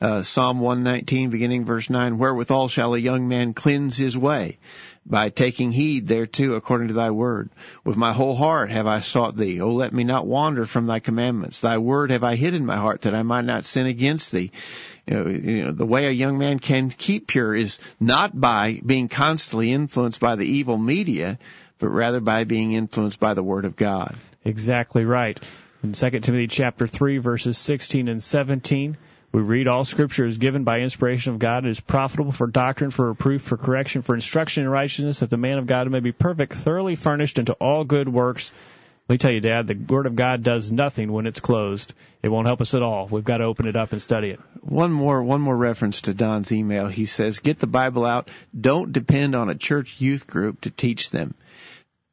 Uh, 0.00 0.22
Psalm 0.22 0.60
119, 0.60 1.30
beginning 1.30 1.64
verse 1.64 1.90
9, 1.90 2.18
wherewithal 2.18 2.68
shall 2.68 2.94
a 2.94 2.98
young 2.98 3.28
man 3.28 3.54
cleanse 3.54 3.96
his 3.96 4.16
way? 4.16 4.58
By 5.04 5.30
taking 5.30 5.72
heed 5.72 6.06
thereto 6.06 6.54
according 6.54 6.88
to 6.88 6.94
thy 6.94 7.10
word. 7.10 7.50
With 7.84 7.96
my 7.96 8.12
whole 8.12 8.36
heart 8.36 8.70
have 8.70 8.86
I 8.86 9.00
sought 9.00 9.36
thee. 9.36 9.60
O 9.60 9.70
let 9.70 9.92
me 9.92 10.04
not 10.04 10.26
wander 10.26 10.64
from 10.64 10.86
thy 10.86 11.00
commandments. 11.00 11.60
Thy 11.60 11.78
word 11.78 12.10
have 12.10 12.22
I 12.22 12.36
hid 12.36 12.54
in 12.54 12.64
my 12.64 12.76
heart 12.76 13.02
that 13.02 13.14
I 13.14 13.22
might 13.22 13.44
not 13.44 13.64
sin 13.64 13.86
against 13.86 14.30
thee. 14.30 14.52
You 15.06 15.14
know, 15.14 15.28
you 15.28 15.64
know, 15.64 15.72
the 15.72 15.86
way 15.86 16.06
a 16.06 16.12
young 16.12 16.38
man 16.38 16.60
can 16.60 16.90
keep 16.90 17.26
pure 17.26 17.54
is 17.54 17.80
not 17.98 18.38
by 18.38 18.80
being 18.86 19.08
constantly 19.08 19.72
influenced 19.72 20.20
by 20.20 20.36
the 20.36 20.46
evil 20.46 20.78
media, 20.78 21.38
but 21.80 21.88
rather 21.88 22.20
by 22.20 22.44
being 22.44 22.72
influenced 22.72 23.18
by 23.18 23.34
the 23.34 23.42
word 23.42 23.64
of 23.64 23.74
God. 23.74 24.14
Exactly 24.44 25.04
right. 25.04 25.38
In 25.82 25.94
2 25.94 26.10
Timothy 26.20 26.46
chapter 26.46 26.86
3 26.86 27.18
verses 27.18 27.58
16 27.58 28.06
and 28.06 28.22
17, 28.22 28.96
we 29.32 29.40
read 29.40 29.66
all 29.66 29.84
scripture 29.84 30.26
is 30.26 30.36
given 30.36 30.62
by 30.64 30.80
inspiration 30.80 31.32
of 31.32 31.38
God. 31.38 31.64
It 31.64 31.70
is 31.70 31.80
profitable 31.80 32.32
for 32.32 32.46
doctrine, 32.46 32.90
for 32.90 33.08
reproof, 33.08 33.42
for 33.42 33.56
correction, 33.56 34.02
for 34.02 34.14
instruction 34.14 34.64
in 34.64 34.68
righteousness, 34.68 35.20
that 35.20 35.30
the 35.30 35.38
man 35.38 35.58
of 35.58 35.66
God 35.66 35.90
may 35.90 36.00
be 36.00 36.12
perfect, 36.12 36.52
thoroughly 36.52 36.96
furnished 36.96 37.38
into 37.38 37.54
all 37.54 37.84
good 37.84 38.08
works. 38.08 38.52
Let 39.08 39.14
me 39.14 39.18
tell 39.18 39.32
you, 39.32 39.40
Dad, 39.40 39.66
the 39.66 39.74
Word 39.74 40.06
of 40.06 40.16
God 40.16 40.42
does 40.42 40.70
nothing 40.70 41.10
when 41.10 41.26
it's 41.26 41.40
closed. 41.40 41.92
It 42.22 42.28
won't 42.28 42.46
help 42.46 42.60
us 42.60 42.74
at 42.74 42.82
all. 42.82 43.08
We've 43.08 43.24
got 43.24 43.38
to 43.38 43.44
open 43.44 43.66
it 43.66 43.74
up 43.74 43.92
and 43.92 44.00
study 44.00 44.30
it. 44.30 44.40
One 44.60 44.92
more, 44.92 45.22
one 45.22 45.40
more 45.40 45.56
reference 45.56 46.02
to 46.02 46.14
Don's 46.14 46.52
email. 46.52 46.86
He 46.86 47.06
says, 47.06 47.40
get 47.40 47.58
the 47.58 47.66
Bible 47.66 48.04
out. 48.04 48.30
Don't 48.58 48.92
depend 48.92 49.34
on 49.34 49.50
a 49.50 49.54
church 49.54 50.00
youth 50.00 50.26
group 50.26 50.60
to 50.62 50.70
teach 50.70 51.10
them. 51.10 51.34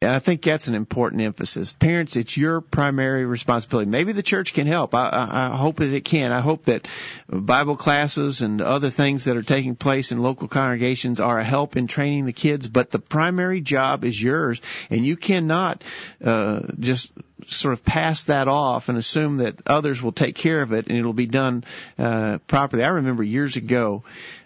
And 0.01 0.11
I 0.11 0.19
think 0.19 0.41
that's 0.41 0.69
an 0.69 0.75
important 0.75 1.21
emphasis. 1.23 1.73
Parents, 1.73 2.15
it's 2.15 2.37
your 2.37 2.61
primary 2.61 3.25
responsibility. 3.25 3.89
Maybe 3.89 4.13
the 4.13 4.23
church 4.23 4.53
can 4.53 4.65
help. 4.65 4.95
I, 4.95 5.09
I, 5.09 5.53
I, 5.53 5.57
hope 5.57 5.77
that 5.77 5.91
it 5.91 6.05
can. 6.05 6.31
I 6.31 6.39
hope 6.39 6.63
that 6.65 6.87
Bible 7.27 7.75
classes 7.75 8.41
and 8.41 8.61
other 8.61 8.89
things 8.89 9.25
that 9.25 9.35
are 9.35 9.43
taking 9.43 9.75
place 9.75 10.13
in 10.13 10.21
local 10.21 10.47
congregations 10.47 11.19
are 11.19 11.37
a 11.37 11.43
help 11.43 11.75
in 11.75 11.87
training 11.87 12.25
the 12.25 12.31
kids. 12.31 12.69
But 12.69 12.91
the 12.91 12.99
primary 12.99 13.59
job 13.59 14.05
is 14.05 14.21
yours, 14.21 14.61
and 14.89 15.05
you 15.05 15.17
cannot 15.17 15.83
uh, 16.23 16.61
just 16.79 17.11
sort 17.47 17.73
of 17.73 17.83
pass 17.83 18.25
that 18.25 18.47
off 18.47 18.87
and 18.87 18.97
assume 18.97 19.37
that 19.37 19.67
others 19.67 20.01
will 20.01 20.11
take 20.11 20.35
care 20.35 20.61
of 20.61 20.71
it 20.71 20.87
and 20.87 20.97
it'll 20.97 21.13
be 21.13 21.25
done 21.25 21.63
uh, 21.97 22.37
properly. 22.47 22.83
I 22.83 22.89
remember 22.89 23.23
years 23.23 23.55
ago 23.55 24.03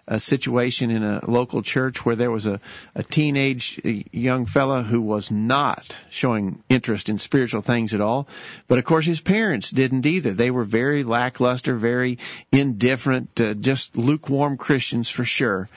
a 0.08 0.20
situation 0.20 0.92
in 0.92 1.04
a 1.04 1.22
local 1.30 1.62
church 1.62 2.06
where 2.06 2.16
there 2.16 2.32
was 2.32 2.46
a, 2.46 2.60
a 2.94 3.04
teenage 3.04 3.80
young 4.12 4.46
fella 4.46 4.84
who 4.84 5.02
was 5.02 5.32
not 5.32 5.96
showing 6.10 6.62
interest 6.70 7.08
in 7.08 7.18
spiritual 7.18 7.62
things 7.62 7.94
at 7.94 8.02
all. 8.02 8.28
But 8.68 8.80
of 8.80 8.86
course 8.86 9.06
his 9.06 9.22
parents 9.22 9.72
didn't 9.72 10.06
either. 10.06 10.32
They 10.32 10.52
were 10.52 10.66
very 10.66 11.04
lackluster, 11.04 11.76
very 11.76 12.20
indifferent, 12.52 13.40
uh, 13.40 13.54
just 13.54 13.98
lukewarm 13.98 14.58
Christians 14.58 15.10
for 15.10 15.24
sure. 15.24 15.70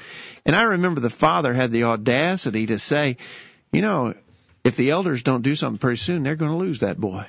And 0.44 0.56
I 0.56 0.62
remember 0.62 1.00
the 1.00 1.10
father 1.10 1.54
had 1.54 1.70
the 1.70 1.84
audacity 1.84 2.66
to 2.66 2.78
say, 2.78 3.18
you 3.72 3.82
know, 3.82 4.14
if 4.64 4.76
the 4.76 4.90
elders 4.90 5.22
don't 5.22 5.42
do 5.42 5.54
something 5.54 5.78
pretty 5.78 5.98
soon, 5.98 6.24
they're 6.24 6.34
going 6.34 6.50
to 6.50 6.56
lose 6.56 6.80
that 6.80 6.98
boy. 6.98 7.26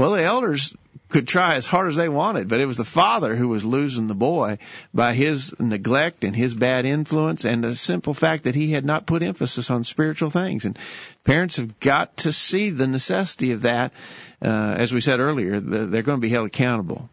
Well, 0.00 0.12
the 0.12 0.22
elders 0.22 0.74
could 1.10 1.28
try 1.28 1.56
as 1.56 1.66
hard 1.66 1.88
as 1.88 1.96
they 1.96 2.08
wanted, 2.08 2.48
but 2.48 2.58
it 2.58 2.64
was 2.64 2.78
the 2.78 2.86
father 2.86 3.36
who 3.36 3.48
was 3.48 3.66
losing 3.66 4.06
the 4.06 4.14
boy 4.14 4.56
by 4.94 5.12
his 5.12 5.54
neglect 5.60 6.24
and 6.24 6.34
his 6.34 6.54
bad 6.54 6.86
influence 6.86 7.44
and 7.44 7.62
the 7.62 7.74
simple 7.74 8.14
fact 8.14 8.44
that 8.44 8.54
he 8.54 8.70
had 8.70 8.86
not 8.86 9.04
put 9.04 9.22
emphasis 9.22 9.70
on 9.70 9.84
spiritual 9.84 10.30
things. 10.30 10.64
And 10.64 10.78
parents 11.24 11.56
have 11.56 11.78
got 11.80 12.16
to 12.18 12.32
see 12.32 12.70
the 12.70 12.86
necessity 12.86 13.52
of 13.52 13.62
that. 13.62 13.92
Uh, 14.40 14.76
as 14.78 14.94
we 14.94 15.00
said 15.02 15.20
earlier, 15.20 15.60
they're 15.60 16.02
going 16.02 16.18
to 16.18 16.22
be 16.22 16.30
held 16.30 16.46
accountable. 16.46 17.10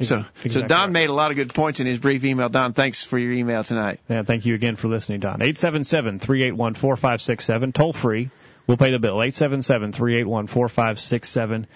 So, 0.00 0.24
exactly 0.44 0.50
so 0.50 0.62
Don 0.68 0.92
made 0.92 1.10
a 1.10 1.12
lot 1.12 1.32
of 1.32 1.36
good 1.36 1.52
points 1.52 1.80
in 1.80 1.88
his 1.88 1.98
brief 1.98 2.22
email. 2.22 2.48
Don, 2.48 2.72
thanks 2.72 3.02
for 3.02 3.18
your 3.18 3.32
email 3.32 3.64
tonight. 3.64 3.98
Yeah, 4.08 4.22
thank 4.22 4.46
you 4.46 4.54
again 4.54 4.76
for 4.76 4.86
listening, 4.86 5.18
Don. 5.18 5.40
877-381-4567, 5.40 7.74
toll 7.74 7.92
free. 7.92 8.30
We'll 8.68 8.76
pay 8.76 8.92
the 8.92 9.00
bill. 9.00 9.16
877-381-4567 9.16 11.66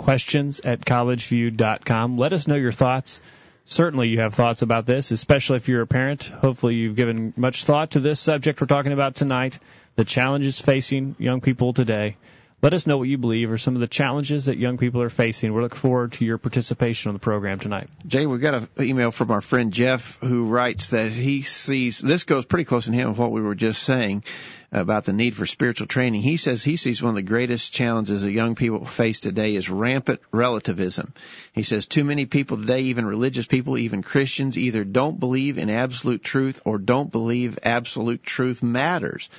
questions 0.00 0.60
at 0.60 0.80
collegeview.com. 0.80 2.18
Let 2.18 2.32
us 2.32 2.48
know 2.48 2.56
your 2.56 2.72
thoughts. 2.72 3.20
Certainly, 3.66 4.08
you 4.08 4.20
have 4.20 4.34
thoughts 4.34 4.62
about 4.62 4.86
this, 4.86 5.10
especially 5.10 5.58
if 5.58 5.68
you're 5.68 5.82
a 5.82 5.86
parent. 5.86 6.24
Hopefully, 6.24 6.74
you've 6.74 6.96
given 6.96 7.34
much 7.36 7.64
thought 7.64 7.92
to 7.92 8.00
this 8.00 8.18
subject 8.18 8.60
we're 8.60 8.66
talking 8.66 8.92
about 8.92 9.14
tonight 9.14 9.58
the 9.96 10.04
challenges 10.04 10.60
facing 10.60 11.14
young 11.18 11.40
people 11.40 11.72
today. 11.72 12.16
Let 12.62 12.74
us 12.74 12.86
know 12.86 12.98
what 12.98 13.08
you 13.08 13.16
believe 13.16 13.50
are 13.50 13.56
some 13.56 13.74
of 13.74 13.80
the 13.80 13.88
challenges 13.88 14.44
that 14.44 14.58
young 14.58 14.76
people 14.76 15.00
are 15.00 15.08
facing. 15.08 15.54
We 15.54 15.62
look 15.62 15.74
forward 15.74 16.12
to 16.12 16.26
your 16.26 16.36
participation 16.36 17.08
on 17.08 17.14
the 17.14 17.18
program 17.18 17.58
tonight. 17.58 17.88
Jay, 18.06 18.26
we've 18.26 18.40
got 18.40 18.52
an 18.52 18.68
email 18.78 19.10
from 19.10 19.30
our 19.30 19.40
friend 19.40 19.72
Jeff 19.72 20.18
who 20.20 20.44
writes 20.44 20.90
that 20.90 21.10
he 21.10 21.40
sees 21.40 22.00
this 22.00 22.24
goes 22.24 22.44
pretty 22.44 22.64
close 22.64 22.86
in 22.86 22.92
him 22.92 23.08
with 23.08 23.18
what 23.18 23.32
we 23.32 23.40
were 23.40 23.54
just 23.54 23.82
saying 23.82 24.24
about 24.72 25.06
the 25.06 25.14
need 25.14 25.34
for 25.34 25.46
spiritual 25.46 25.86
training. 25.86 26.20
He 26.20 26.36
says 26.36 26.62
he 26.62 26.76
sees 26.76 27.02
one 27.02 27.10
of 27.10 27.16
the 27.16 27.22
greatest 27.22 27.72
challenges 27.72 28.20
that 28.20 28.30
young 28.30 28.54
people 28.54 28.84
face 28.84 29.20
today 29.20 29.54
is 29.54 29.70
rampant 29.70 30.20
relativism. 30.30 31.14
He 31.54 31.62
says 31.62 31.86
too 31.86 32.04
many 32.04 32.26
people 32.26 32.58
today, 32.58 32.82
even 32.82 33.06
religious 33.06 33.46
people, 33.46 33.78
even 33.78 34.02
Christians, 34.02 34.58
either 34.58 34.84
don't 34.84 35.18
believe 35.18 35.56
in 35.56 35.70
absolute 35.70 36.22
truth 36.22 36.60
or 36.66 36.76
don't 36.76 37.10
believe 37.10 37.58
absolute 37.62 38.22
truth 38.22 38.62
matters. 38.62 39.30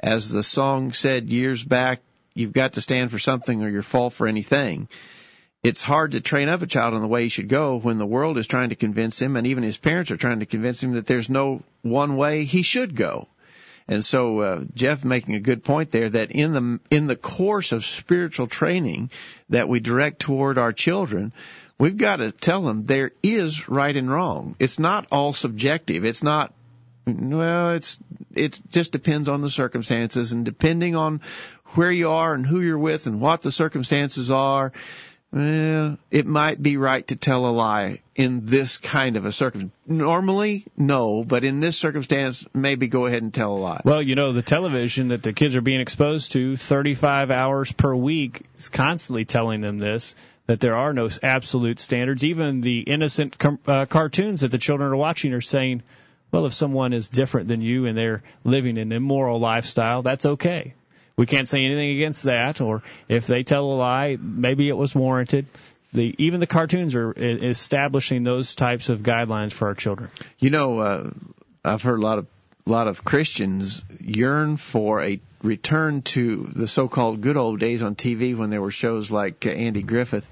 As 0.00 0.28
the 0.28 0.44
song 0.44 0.92
said 0.92 1.30
years 1.30 1.64
back, 1.64 2.02
you've 2.38 2.52
got 2.52 2.74
to 2.74 2.80
stand 2.80 3.10
for 3.10 3.18
something 3.18 3.62
or 3.62 3.68
you're 3.68 3.82
fall 3.82 4.10
for 4.10 4.26
anything. 4.26 4.88
It's 5.64 5.82
hard 5.82 6.12
to 6.12 6.20
train 6.20 6.48
up 6.48 6.62
a 6.62 6.66
child 6.68 6.94
in 6.94 7.02
the 7.02 7.08
way 7.08 7.24
he 7.24 7.28
should 7.28 7.48
go 7.48 7.78
when 7.78 7.98
the 7.98 8.06
world 8.06 8.38
is 8.38 8.46
trying 8.46 8.68
to 8.68 8.76
convince 8.76 9.20
him 9.20 9.36
and 9.36 9.46
even 9.46 9.64
his 9.64 9.76
parents 9.76 10.12
are 10.12 10.16
trying 10.16 10.40
to 10.40 10.46
convince 10.46 10.82
him 10.82 10.92
that 10.92 11.06
there's 11.06 11.28
no 11.28 11.62
one 11.82 12.16
way 12.16 12.44
he 12.44 12.62
should 12.62 12.94
go. 12.94 13.28
And 13.88 14.04
so 14.04 14.40
uh, 14.40 14.64
Jeff 14.74 15.04
making 15.04 15.34
a 15.34 15.40
good 15.40 15.64
point 15.64 15.90
there 15.90 16.10
that 16.10 16.30
in 16.30 16.52
the 16.52 16.80
in 16.90 17.06
the 17.06 17.16
course 17.16 17.72
of 17.72 17.84
spiritual 17.84 18.46
training 18.46 19.10
that 19.48 19.68
we 19.68 19.80
direct 19.80 20.20
toward 20.20 20.58
our 20.58 20.74
children, 20.74 21.32
we've 21.78 21.96
got 21.96 22.16
to 22.16 22.30
tell 22.30 22.62
them 22.62 22.84
there 22.84 23.12
is 23.22 23.68
right 23.68 23.96
and 23.96 24.10
wrong. 24.10 24.56
It's 24.58 24.78
not 24.78 25.06
all 25.10 25.32
subjective. 25.32 26.04
It's 26.04 26.22
not 26.22 26.52
well, 27.08 27.70
it's 27.70 27.98
it 28.34 28.60
just 28.70 28.92
depends 28.92 29.28
on 29.28 29.40
the 29.40 29.50
circumstances 29.50 30.32
and 30.32 30.44
depending 30.44 30.94
on 30.94 31.20
where 31.74 31.90
you 31.90 32.10
are 32.10 32.34
and 32.34 32.46
who 32.46 32.60
you're 32.60 32.78
with 32.78 33.06
and 33.06 33.20
what 33.20 33.42
the 33.42 33.52
circumstances 33.52 34.30
are. 34.30 34.72
Well, 35.30 35.98
it 36.10 36.26
might 36.26 36.62
be 36.62 36.78
right 36.78 37.06
to 37.08 37.16
tell 37.16 37.44
a 37.44 37.52
lie 37.52 38.00
in 38.14 38.46
this 38.46 38.78
kind 38.78 39.16
of 39.16 39.26
a 39.26 39.32
circumstance. 39.32 39.72
Normally, 39.86 40.64
no, 40.74 41.22
but 41.22 41.44
in 41.44 41.60
this 41.60 41.76
circumstance, 41.76 42.46
maybe 42.54 42.88
go 42.88 43.04
ahead 43.04 43.22
and 43.22 43.34
tell 43.34 43.52
a 43.52 43.58
lie. 43.58 43.80
Well, 43.84 44.00
you 44.00 44.14
know, 44.14 44.32
the 44.32 44.40
television 44.40 45.08
that 45.08 45.22
the 45.22 45.34
kids 45.34 45.54
are 45.54 45.60
being 45.60 45.82
exposed 45.82 46.32
to 46.32 46.56
35 46.56 47.30
hours 47.30 47.70
per 47.72 47.94
week 47.94 48.46
is 48.56 48.70
constantly 48.70 49.26
telling 49.26 49.60
them 49.60 49.78
this 49.78 50.14
that 50.48 50.60
there 50.60 50.76
are 50.76 50.94
no 50.94 51.10
absolute 51.22 51.78
standards. 51.78 52.24
Even 52.24 52.62
the 52.62 52.80
innocent 52.80 53.36
uh, 53.66 53.84
cartoons 53.84 54.40
that 54.40 54.50
the 54.50 54.58
children 54.58 54.90
are 54.90 54.96
watching 54.96 55.34
are 55.34 55.42
saying, 55.42 55.82
well, 56.30 56.46
if 56.46 56.52
someone 56.52 56.92
is 56.92 57.10
different 57.10 57.48
than 57.48 57.60
you 57.60 57.86
and 57.86 57.96
they're 57.96 58.22
living 58.44 58.78
an 58.78 58.92
immoral 58.92 59.40
lifestyle, 59.40 60.02
that's 60.02 60.26
okay. 60.26 60.74
We 61.16 61.26
can't 61.26 61.48
say 61.48 61.64
anything 61.64 61.96
against 61.96 62.24
that. 62.24 62.60
Or 62.60 62.82
if 63.08 63.26
they 63.26 63.42
tell 63.42 63.64
a 63.64 63.74
lie, 63.74 64.18
maybe 64.20 64.68
it 64.68 64.76
was 64.76 64.94
warranted. 64.94 65.46
The, 65.92 66.14
even 66.18 66.40
the 66.40 66.46
cartoons 66.46 66.94
are 66.94 67.12
establishing 67.16 68.22
those 68.22 68.54
types 68.54 68.88
of 68.88 69.00
guidelines 69.00 69.52
for 69.52 69.68
our 69.68 69.74
children. 69.74 70.10
You 70.38 70.50
know, 70.50 70.78
uh, 70.78 71.10
I've 71.64 71.82
heard 71.82 71.98
a 71.98 72.02
lot 72.02 72.18
of 72.18 72.28
a 72.66 72.70
lot 72.70 72.86
of 72.86 73.02
Christians 73.02 73.82
yearn 73.98 74.58
for 74.58 75.00
a 75.00 75.18
return 75.42 76.02
to 76.02 76.36
the 76.54 76.68
so-called 76.68 77.22
good 77.22 77.38
old 77.38 77.60
days 77.60 77.82
on 77.82 77.94
TV 77.94 78.36
when 78.36 78.50
there 78.50 78.60
were 78.60 78.70
shows 78.70 79.10
like 79.10 79.46
Andy 79.46 79.82
Griffith. 79.82 80.30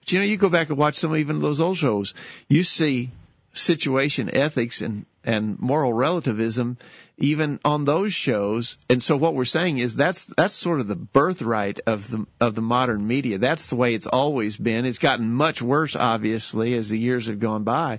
But 0.00 0.12
you 0.12 0.18
know, 0.18 0.24
you 0.24 0.36
go 0.36 0.48
back 0.48 0.70
and 0.70 0.78
watch 0.78 0.96
some 0.96 1.16
even 1.16 1.36
of 1.36 1.42
those 1.42 1.60
old 1.60 1.76
shows, 1.76 2.14
you 2.48 2.64
see 2.64 3.10
situation 3.56 4.34
ethics 4.34 4.82
and 4.82 5.06
and 5.24 5.58
moral 5.58 5.92
relativism 5.92 6.78
even 7.18 7.58
on 7.64 7.84
those 7.84 8.14
shows. 8.14 8.78
And 8.88 9.02
so 9.02 9.16
what 9.16 9.34
we're 9.34 9.44
saying 9.44 9.78
is 9.78 9.96
that's 9.96 10.26
that's 10.36 10.54
sort 10.54 10.80
of 10.80 10.86
the 10.86 10.96
birthright 10.96 11.80
of 11.86 12.08
the 12.08 12.26
of 12.40 12.54
the 12.54 12.62
modern 12.62 13.06
media. 13.06 13.38
That's 13.38 13.68
the 13.68 13.76
way 13.76 13.94
it's 13.94 14.06
always 14.06 14.56
been. 14.56 14.84
It's 14.84 14.98
gotten 14.98 15.32
much 15.32 15.60
worse 15.60 15.96
obviously 15.96 16.74
as 16.74 16.88
the 16.88 16.98
years 16.98 17.26
have 17.26 17.40
gone 17.40 17.64
by. 17.64 17.98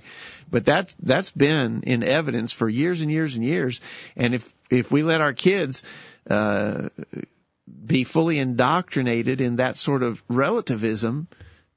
But 0.50 0.66
that 0.66 0.94
that's 1.02 1.30
been 1.30 1.82
in 1.82 2.02
evidence 2.02 2.52
for 2.52 2.68
years 2.68 3.02
and 3.02 3.10
years 3.10 3.34
and 3.34 3.44
years. 3.44 3.80
And 4.16 4.34
if 4.34 4.54
if 4.70 4.90
we 4.90 5.02
let 5.02 5.20
our 5.20 5.34
kids 5.34 5.82
uh 6.30 6.88
be 7.84 8.04
fully 8.04 8.38
indoctrinated 8.38 9.40
in 9.40 9.56
that 9.56 9.76
sort 9.76 10.02
of 10.02 10.22
relativism 10.28 11.28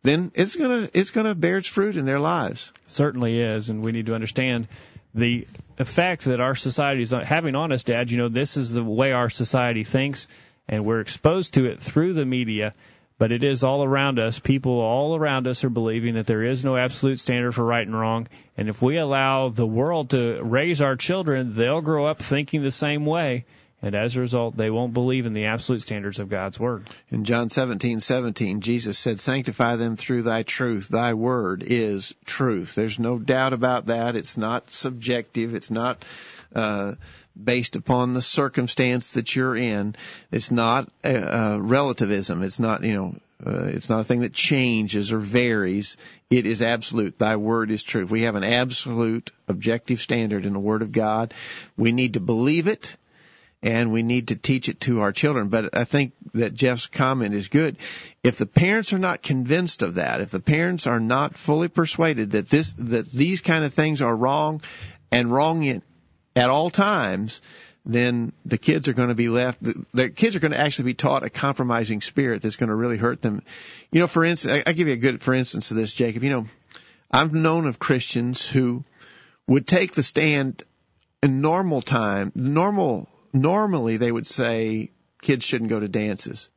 then 0.03 0.31
it's 0.33 0.55
gonna 0.55 0.89
it's 0.93 1.11
gonna 1.11 1.35
bear 1.35 1.57
its 1.57 1.67
fruit 1.67 1.95
in 1.95 2.05
their 2.05 2.19
lives. 2.19 2.71
Certainly 2.87 3.39
is, 3.39 3.69
and 3.69 3.83
we 3.83 3.91
need 3.91 4.07
to 4.07 4.15
understand 4.15 4.67
the 5.13 5.47
effect 5.77 6.25
that 6.25 6.39
our 6.39 6.55
society 6.55 7.01
is 7.01 7.11
having 7.11 7.55
on 7.55 7.71
us, 7.71 7.83
Dad. 7.83 8.09
You 8.09 8.17
know, 8.17 8.29
this 8.29 8.57
is 8.57 8.73
the 8.73 8.83
way 8.83 9.11
our 9.11 9.29
society 9.29 9.83
thinks, 9.83 10.27
and 10.67 10.85
we're 10.85 11.01
exposed 11.01 11.55
to 11.55 11.65
it 11.65 11.79
through 11.79 12.13
the 12.13 12.25
media. 12.25 12.73
But 13.17 13.31
it 13.31 13.43
is 13.43 13.63
all 13.63 13.83
around 13.83 14.17
us. 14.17 14.39
People 14.39 14.79
all 14.79 15.15
around 15.15 15.45
us 15.45 15.63
are 15.63 15.69
believing 15.69 16.15
that 16.15 16.25
there 16.25 16.41
is 16.41 16.63
no 16.63 16.75
absolute 16.75 17.19
standard 17.19 17.51
for 17.51 17.63
right 17.63 17.85
and 17.85 17.95
wrong. 17.95 18.27
And 18.57 18.67
if 18.67 18.81
we 18.81 18.97
allow 18.97 19.49
the 19.49 19.67
world 19.67 20.09
to 20.09 20.41
raise 20.41 20.81
our 20.81 20.95
children, 20.95 21.53
they'll 21.53 21.81
grow 21.81 22.07
up 22.07 22.17
thinking 22.19 22.63
the 22.63 22.71
same 22.71 23.05
way 23.05 23.45
and 23.81 23.95
as 23.95 24.15
a 24.15 24.21
result, 24.21 24.55
they 24.55 24.69
won't 24.69 24.93
believe 24.93 25.25
in 25.25 25.33
the 25.33 25.45
absolute 25.45 25.81
standards 25.81 26.19
of 26.19 26.29
God's 26.29 26.59
Word. 26.59 26.87
In 27.09 27.23
John 27.23 27.49
17:17, 27.49 28.61
Jesus 28.61 28.97
said, 28.97 29.19
"Sanctify 29.19 29.75
them 29.75 29.95
through 29.95 30.21
Thy 30.21 30.43
truth. 30.43 30.87
Thy 30.87 31.15
Word 31.15 31.63
is 31.65 32.13
truth." 32.25 32.75
There's 32.75 32.99
no 32.99 33.17
doubt 33.17 33.53
about 33.53 33.87
that. 33.87 34.15
It's 34.15 34.37
not 34.37 34.71
subjective. 34.71 35.55
It's 35.55 35.71
not 35.71 36.05
uh, 36.53 36.95
based 37.41 37.75
upon 37.75 38.13
the 38.13 38.21
circumstance 38.21 39.13
that 39.13 39.35
you're 39.35 39.55
in. 39.55 39.95
It's 40.31 40.51
not 40.51 40.89
uh, 41.03 41.07
uh, 41.07 41.57
relativism. 41.59 42.43
It's 42.43 42.59
not, 42.59 42.83
you 42.83 42.93
know, 42.93 43.15
uh, 43.43 43.69
it's 43.69 43.89
not 43.89 44.01
a 44.01 44.03
thing 44.03 44.19
that 44.21 44.33
changes 44.33 45.11
or 45.11 45.17
varies. 45.17 45.97
It 46.29 46.45
is 46.45 46.61
absolute. 46.61 47.17
Thy 47.17 47.37
word 47.37 47.71
is 47.71 47.81
true. 47.81 48.05
We 48.05 48.23
have 48.23 48.35
an 48.35 48.43
absolute 48.43 49.31
objective 49.47 49.99
standard 49.99 50.45
in 50.45 50.53
the 50.53 50.59
Word 50.59 50.83
of 50.83 50.91
God. 50.91 51.33
We 51.77 51.91
need 51.91 52.13
to 52.13 52.19
believe 52.19 52.67
it 52.67 52.95
and 53.63 53.91
we 53.91 54.02
need 54.02 54.30
to 54.30 54.36
teach 54.36 54.69
it 54.69 54.82
to 54.82 55.02
our 55.02 55.12
children. 55.12 55.50
But 55.50 55.76
I 55.76 55.84
think 55.84 56.13
that 56.34 56.54
Jeff's 56.54 56.88
comment 56.88 57.36
is 57.36 57.47
good. 57.47 57.78
If 58.24 58.38
the 58.38 58.45
parents 58.45 58.93
are 58.93 59.00
not 59.00 59.21
convinced 59.21 59.84
of 59.84 59.95
that, 59.95 60.21
if 60.21 60.32
the 60.32 60.39
parents 60.39 60.88
are 60.88 61.00
not 61.00 61.38
fully 61.38 61.67
persuaded 61.67 62.32
that 62.32 62.50
this, 62.50 62.74
that 62.74 63.12
these 63.12 63.41
kind 63.41 63.63
of 63.63 63.74
things 63.74 64.02
are 64.02 64.15
wrong 64.15 64.62
and 65.12 65.32
wrong 65.32 65.63
in, 65.63 65.82
at 66.36 66.50
all 66.50 66.69
times, 66.69 67.41
then 67.86 68.32
the 68.45 68.58
kids 68.58 68.88
are 68.88 68.93
going 68.93 69.10
to 69.10 69.15
be 69.15 69.30
left, 69.30 69.60
the, 69.62 70.10
kids 70.10 70.36
are 70.36 70.39
going 70.39 70.52
to 70.52 70.60
actually 70.60 70.86
be 70.86 70.93
taught 70.93 71.26
a 71.26 71.30
compromising 71.30 72.02
spirit 72.02 72.41
that's 72.41 72.56
going 72.56 72.69
to 72.69 72.76
really 72.76 72.97
hurt 72.97 73.21
them. 73.21 73.41
You 73.91 74.00
know, 74.00 74.08
for 74.08 74.24
instance, 74.24 74.63
I, 74.65 74.69
I 74.69 74.74
give 74.74 74.88
you 74.88 74.93
a 74.93 74.97
good, 74.97 75.21
for 75.21 75.34
instance 75.34 75.71
of 75.71 75.78
this, 75.78 75.93
Jacob, 75.93 76.24
you 76.24 76.30
know, 76.30 76.45
I've 77.10 77.34
known 77.34 77.65
of 77.65 77.80
Christians 77.80 78.45
who 78.47 78.86
would 79.47 79.67
take 79.67 79.93
the 79.93 80.04
stand 80.04 80.63
in 81.21 81.41
normal 81.41 81.82
time, 81.82 82.32
normal 82.36 83.10
normally 83.33 83.97
they 83.97 84.11
would 84.11 84.27
say 84.27 84.91
kids 85.21 85.45
shouldn't 85.45 85.69
go 85.69 85.79
to 85.79 85.87
dances. 85.87 86.49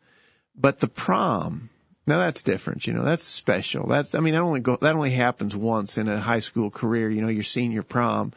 But 0.57 0.81
the 0.81 0.89
prom, 0.89 1.71
now 2.07 2.19
that's 2.19 2.43
different, 2.43 2.87
you 2.87 2.93
know, 2.93 3.05
that's 3.05 3.25
special. 3.25 3.89
That's, 3.89 4.15
I 4.15 4.21
mean, 4.21 4.35
that 4.35 4.41
only 4.41 4.61
go, 4.61 4.77
that 4.77 4.95
only 4.95 5.11
happens 5.11 5.57
once 5.57 5.99
in 5.99 6.09
a 6.09 6.19
high 6.19 6.41
school 6.41 6.71
career, 6.71 7.11
you 7.11 7.23
know, 7.23 7.29
your 7.29 7.43
senior 7.43 7.83
prom. 7.83 8.33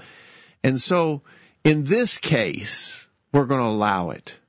And 0.63 0.80
so 0.80 1.21
in 1.63 1.84
this 1.84 2.17
case, 2.17 3.08
we're 3.32 3.45
going 3.45 3.62
to 3.62 3.67
allow 3.67 4.12
it. 4.12 4.39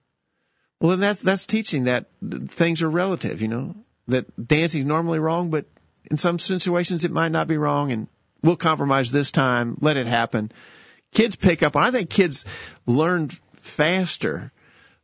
Well, 0.81 0.90
then 0.90 1.01
that's, 1.01 1.20
that's 1.20 1.46
teaching 1.46 1.85
that 1.85 2.07
things 2.46 2.83
are 2.83 2.90
relative, 2.90 3.42
you 3.42 3.48
know, 3.48 3.74
that 4.07 4.46
dancing's 4.46 4.85
normally 4.85 5.18
wrong, 5.18 5.51
but 5.51 5.66
in 6.11 6.16
some 6.16 6.38
situations 6.38 7.05
it 7.05 7.11
might 7.11 7.33
not 7.33 7.48
be 7.48 7.59
wrong 7.59 7.92
and 7.92 8.07
we'll 8.42 8.57
compromise 8.57 9.12
this 9.12 9.33
time, 9.33 9.77
let 9.81 9.96
it 9.96 10.07
happen. 10.07 10.53
Kids 11.12 11.37
pick 11.37 11.62
up, 11.62 11.77
I 11.77 11.90
think 11.90 12.11
kids 12.11 12.44
learn 12.87 13.31
faster 13.59 14.51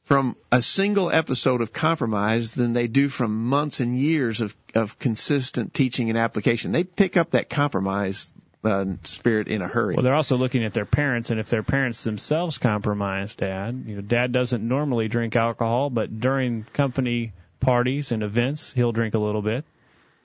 from 0.04 0.36
a 0.52 0.60
single 0.60 1.10
episode 1.10 1.60
of 1.62 1.72
compromise 1.72 2.54
than 2.54 2.74
they 2.74 2.86
do 2.86 3.08
from 3.08 3.46
months 3.46 3.80
and 3.80 3.98
years 3.98 4.40
of, 4.40 4.54
of 4.74 4.98
consistent 4.98 5.72
teaching 5.72 6.10
and 6.10 6.18
application. 6.18 6.72
They 6.72 6.84
pick 6.84 7.16
up 7.16 7.30
that 7.30 7.48
compromise 7.48 8.32
uh, 8.64 8.84
spirit 9.04 9.48
in 9.48 9.62
a 9.62 9.68
hurry. 9.68 9.94
Well, 9.94 10.04
they're 10.04 10.14
also 10.14 10.36
looking 10.36 10.64
at 10.64 10.72
their 10.72 10.86
parents, 10.86 11.30
and 11.30 11.40
if 11.40 11.48
their 11.48 11.62
parents 11.62 12.04
themselves 12.04 12.58
compromise, 12.58 13.34
Dad, 13.34 13.84
you 13.86 13.96
know, 13.96 14.02
Dad 14.02 14.32
doesn't 14.32 14.66
normally 14.66 15.08
drink 15.08 15.36
alcohol, 15.36 15.90
but 15.90 16.20
during 16.20 16.64
company 16.72 17.32
parties 17.60 18.12
and 18.12 18.22
events, 18.22 18.72
he'll 18.72 18.92
drink 18.92 19.14
a 19.14 19.18
little 19.18 19.42
bit. 19.42 19.64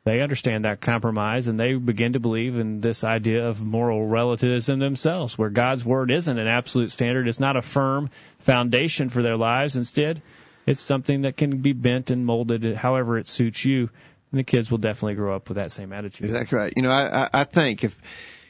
They 0.06 0.22
understand 0.22 0.66
that 0.66 0.82
compromise 0.82 1.48
and 1.48 1.60
they 1.60 1.74
begin 1.74 2.14
to 2.14 2.20
believe 2.20 2.58
in 2.58 2.80
this 2.82 3.04
idea 3.04 3.48
of 3.48 3.64
moral 3.64 4.06
relativism 4.06 4.80
themselves, 4.80 5.38
where 5.38 5.50
God's 5.50 5.84
word 5.84 6.10
isn't 6.10 6.40
an 6.40 6.48
absolute 6.48 6.92
standard. 6.92 7.28
It's 7.28 7.40
not 7.40 7.58
a 7.58 7.62
firm 7.62 8.10
foundation 8.40 9.10
for 9.10 9.22
their 9.22 9.38
lives. 9.38 9.76
Instead, 9.76 10.22
it's 10.66 10.80
something 10.80 11.24
that 11.24 11.36
can 11.36 11.62
be 11.62 11.74
bent 11.74 12.12
and 12.12 12.26
molded 12.26 12.76
however 12.76 13.18
it 13.18 13.28
suits 13.28 13.64
you. 13.66 13.90
And 14.32 14.40
the 14.40 14.44
kids 14.44 14.70
will 14.70 14.78
definitely 14.78 15.16
grow 15.16 15.36
up 15.36 15.50
with 15.50 15.58
that 15.58 15.72
same 15.72 15.92
attitude. 15.92 16.30
Exactly 16.30 16.58
right. 16.58 16.74
You 16.76 16.84
know, 16.84 16.92
I, 16.92 17.30
I 17.34 17.44
think 17.44 17.84
if, 17.84 18.00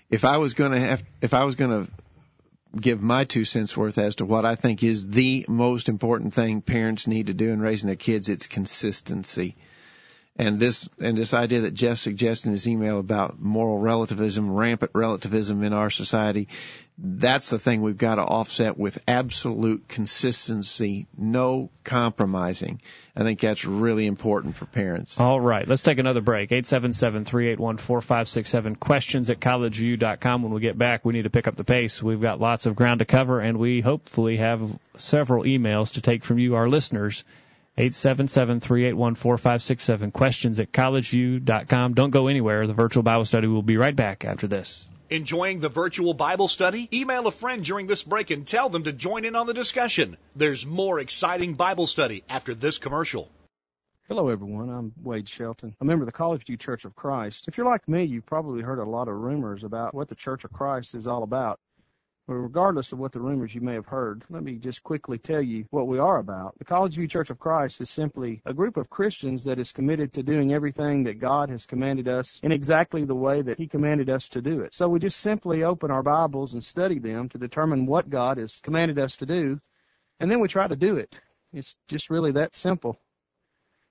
if 0.10 0.26
I 0.26 0.38
was 0.38 0.54
going 0.54 0.74
to 0.74 0.80
have, 0.80 1.04
if 1.22 1.34
I 1.34 1.46
was 1.46 1.56
going 1.56 1.86
to 1.86 1.92
give 2.78 3.02
my 3.02 3.24
two 3.24 3.46
cents 3.46 3.76
worth 3.76 3.98
as 3.98 4.16
to 4.18 4.26
what 4.26 4.46
I 4.46 4.56
think 4.56 4.84
is 4.84 5.08
the 5.08 5.46
most 5.48 5.90
important 5.90 6.34
thing 6.34 6.62
parents 6.62 7.08
need 7.08 7.28
to 7.28 7.34
do 7.34 7.50
in 7.50 7.60
raising 7.60 7.88
their 7.88 7.96
kids, 7.96 8.30
it's 8.30 8.46
consistency. 8.46 9.56
And 10.40 10.58
this 10.58 10.90
and 11.02 11.18
this 11.18 11.34
idea 11.34 11.60
that 11.62 11.74
Jeff 11.74 11.98
suggested 11.98 12.48
in 12.48 12.54
his 12.54 12.66
email 12.66 12.98
about 12.98 13.42
moral 13.42 13.78
relativism, 13.78 14.50
rampant 14.50 14.92
relativism 14.96 15.64
in 15.64 15.74
our 15.74 15.90
society, 15.90 16.48
that's 16.98 17.50
the 17.50 17.60
thing 17.60 17.82
we've 17.82 17.98
got 17.98 18.16
to 18.16 18.22
offset 18.22 18.78
with 18.78 19.04
absolute 19.06 19.90
consistency, 19.90 21.08
no 21.18 21.72
compromising. 21.84 22.80
I 23.18 23.24
think 23.24 23.42
that's 23.42 23.66
really 23.66 24.06
important 24.06 24.56
for 24.56 24.66
parents. 24.66 25.20
All 25.20 25.42
right, 25.42 25.68
let's 25.68 25.84
take 25.84 26.00
another 26.00 26.22
break. 26.22 26.52
877-381-4567. 26.52 28.80
Questions 28.80 29.30
at 29.30 29.42
collegeview.com. 29.42 30.44
When 30.44 30.54
we 30.54 30.62
get 30.62 30.78
back, 30.78 31.04
we 31.04 31.12
need 31.12 31.24
to 31.24 31.30
pick 31.30 31.48
up 31.48 31.58
the 31.58 31.66
pace. 31.66 32.02
We've 32.02 32.22
got 32.22 32.40
lots 32.40 32.66
of 32.66 32.78
ground 32.78 33.00
to 33.00 33.06
cover, 33.06 33.42
and 33.42 33.58
we 33.58 33.82
hopefully 33.82 34.38
have 34.38 34.80
several 34.96 35.44
emails 35.44 35.96
to 35.96 36.02
take 36.02 36.24
from 36.24 36.40
you, 36.40 36.56
our 36.56 36.70
listeners. 36.70 37.26
877-381-4567. 37.80 40.14
Questions 40.14 40.60
at 40.60 40.74
collegeview.com. 40.74 41.94
Don't 41.94 42.10
go 42.12 42.28
anywhere. 42.28 42.68
The 42.68 42.74
virtual 42.74 43.04
Bible 43.04 43.24
study 43.26 43.48
will 43.48 43.64
be 43.64 43.78
right 43.78 43.96
back 43.96 44.26
after 44.26 44.48
this. 44.48 44.86
Enjoying 45.10 45.60
the 45.60 45.70
virtual 45.70 46.14
Bible 46.14 46.50
study? 46.50 46.88
Email 46.94 47.26
a 47.26 47.32
friend 47.32 47.64
during 47.64 47.88
this 47.88 48.04
break 48.04 48.30
and 48.30 48.46
tell 48.46 48.70
them 48.70 48.84
to 48.84 48.92
join 48.92 49.26
in 49.26 49.36
on 49.36 49.48
the 49.48 49.56
discussion. 49.56 50.18
There's 50.36 50.64
more 50.66 51.00
exciting 51.00 51.56
Bible 51.56 51.88
study 51.88 52.24
after 52.30 52.54
this 52.54 52.78
commercial. 52.78 53.32
Hello, 54.08 54.30
everyone. 54.30 54.70
I'm 54.70 54.94
Wade 55.02 55.28
Shelton, 55.30 55.76
a 55.80 55.86
member 55.86 56.04
of 56.04 56.08
the 56.08 56.12
College 56.12 56.46
View 56.46 56.58
Church 56.58 56.84
of 56.84 56.96
Christ. 56.96 57.48
If 57.48 57.58
you're 57.58 57.66
like 57.66 57.88
me, 57.88 58.04
you've 58.04 58.26
probably 58.26 58.62
heard 58.62 58.80
a 58.80 58.84
lot 58.84 59.08
of 59.08 59.16
rumors 59.16 59.64
about 59.64 59.94
what 59.94 60.10
the 60.10 60.16
Church 60.16 60.44
of 60.44 60.52
Christ 60.52 60.96
is 60.96 61.08
all 61.08 61.24
about. 61.24 61.62
But 62.30 62.36
regardless 62.36 62.92
of 62.92 63.00
what 63.00 63.12
the 63.12 63.22
rumors 63.22 63.56
you 63.56 63.62
may 63.62 63.74
have 63.74 63.88
heard, 63.88 64.24
let 64.30 64.44
me 64.44 64.60
just 64.60 64.84
quickly 64.84 65.18
tell 65.18 65.42
you 65.42 65.66
what 65.72 65.88
we 65.88 65.98
are 65.98 66.20
about. 66.20 66.56
The 66.60 66.64
College 66.64 66.94
View 66.94 67.08
Church 67.08 67.32
of 67.32 67.40
Christ 67.40 67.82
is 67.82 67.90
simply 67.90 68.44
a 68.46 68.54
group 68.54 68.78
of 68.78 68.88
Christians 68.88 69.46
that 69.46 69.58
is 69.58 69.72
committed 69.72 70.14
to 70.14 70.22
doing 70.22 70.54
everything 70.54 71.06
that 71.06 71.18
God 71.18 71.50
has 71.50 71.66
commanded 71.66 72.08
us 72.08 72.40
in 72.44 72.52
exactly 72.52 73.04
the 73.04 73.16
way 73.16 73.42
that 73.42 73.58
He 73.58 73.66
commanded 73.66 74.12
us 74.12 74.30
to 74.30 74.44
do 74.44 74.62
it. 74.62 74.76
So 74.76 74.88
we 74.88 75.00
just 75.00 75.20
simply 75.20 75.64
open 75.64 75.90
our 75.90 76.04
Bibles 76.04 76.54
and 76.54 76.64
study 76.64 77.00
them 77.00 77.30
to 77.30 77.40
determine 77.40 77.88
what 77.88 78.12
God 78.12 78.38
has 78.38 78.60
commanded 78.62 79.00
us 79.00 79.18
to 79.18 79.26
do, 79.26 79.60
and 80.20 80.30
then 80.30 80.40
we 80.40 80.48
try 80.48 80.68
to 80.68 80.76
do 80.76 80.98
it. 80.98 81.12
It's 81.52 81.76
just 81.88 82.12
really 82.12 82.34
that 82.34 82.56
simple. 82.56 83.00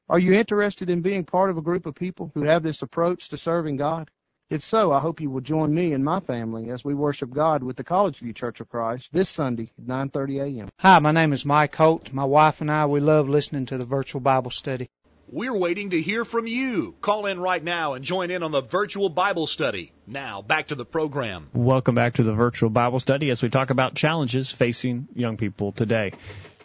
Are 0.08 0.20
you 0.20 0.34
interested 0.34 0.90
in 0.90 1.02
being 1.02 1.24
part 1.24 1.50
of 1.50 1.58
a 1.58 1.62
group 1.62 1.86
of 1.86 1.96
people 1.96 2.30
who 2.34 2.44
have 2.44 2.62
this 2.62 2.82
approach 2.82 3.30
to 3.30 3.36
serving 3.36 3.78
God? 3.78 4.12
If 4.50 4.62
so, 4.62 4.92
I 4.92 5.00
hope 5.00 5.20
you 5.20 5.28
will 5.28 5.42
join 5.42 5.74
me 5.74 5.92
and 5.92 6.02
my 6.02 6.20
family 6.20 6.70
as 6.70 6.82
we 6.82 6.94
worship 6.94 7.30
God 7.30 7.62
with 7.62 7.76
the 7.76 7.84
College 7.84 8.20
View 8.20 8.32
Church 8.32 8.60
of 8.60 8.70
Christ 8.70 9.12
this 9.12 9.28
Sunday 9.28 9.72
at 9.76 9.84
9:30 9.84 10.40
a.m. 10.40 10.68
Hi, 10.78 11.00
my 11.00 11.12
name 11.12 11.34
is 11.34 11.44
Mike 11.44 11.76
Holt. 11.76 12.14
My 12.14 12.24
wife 12.24 12.62
and 12.62 12.70
I 12.70 12.86
we 12.86 13.00
love 13.00 13.28
listening 13.28 13.66
to 13.66 13.76
the 13.76 13.84
virtual 13.84 14.22
Bible 14.22 14.50
study. 14.50 14.88
We're 15.30 15.54
waiting 15.54 15.90
to 15.90 16.00
hear 16.00 16.24
from 16.24 16.46
you. 16.46 16.94
Call 17.02 17.26
in 17.26 17.38
right 17.38 17.62
now 17.62 17.92
and 17.92 18.02
join 18.02 18.30
in 18.30 18.42
on 18.42 18.50
the 18.50 18.62
virtual 18.62 19.10
Bible 19.10 19.46
study. 19.46 19.92
Now, 20.06 20.40
back 20.40 20.68
to 20.68 20.74
the 20.74 20.86
program. 20.86 21.50
Welcome 21.52 21.94
back 21.94 22.14
to 22.14 22.22
the 22.22 22.32
virtual 22.32 22.70
Bible 22.70 23.00
study 23.00 23.28
as 23.28 23.42
we 23.42 23.50
talk 23.50 23.68
about 23.68 23.96
challenges 23.96 24.50
facing 24.50 25.08
young 25.14 25.36
people 25.36 25.72
today. 25.72 26.12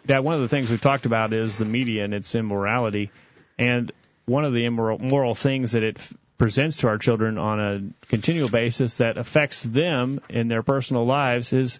Dad, 0.06 0.20
one 0.20 0.34
of 0.34 0.40
the 0.40 0.48
things 0.48 0.70
we've 0.70 0.80
talked 0.80 1.04
about 1.04 1.34
is 1.34 1.58
the 1.58 1.66
media 1.66 2.02
and 2.04 2.14
its 2.14 2.34
immorality. 2.34 3.10
And 3.58 3.92
one 4.24 4.46
of 4.46 4.54
the 4.54 4.64
immoral 4.64 4.98
moral 4.98 5.34
things 5.34 5.72
that 5.72 5.82
it 5.82 5.98
presents 6.38 6.78
to 6.78 6.88
our 6.88 6.98
children 6.98 7.38
on 7.38 7.60
a 7.60 8.06
continual 8.08 8.48
basis 8.48 8.98
that 8.98 9.18
affects 9.18 9.62
them 9.62 10.20
in 10.28 10.48
their 10.48 10.62
personal 10.62 11.04
lives 11.04 11.52
is 11.52 11.78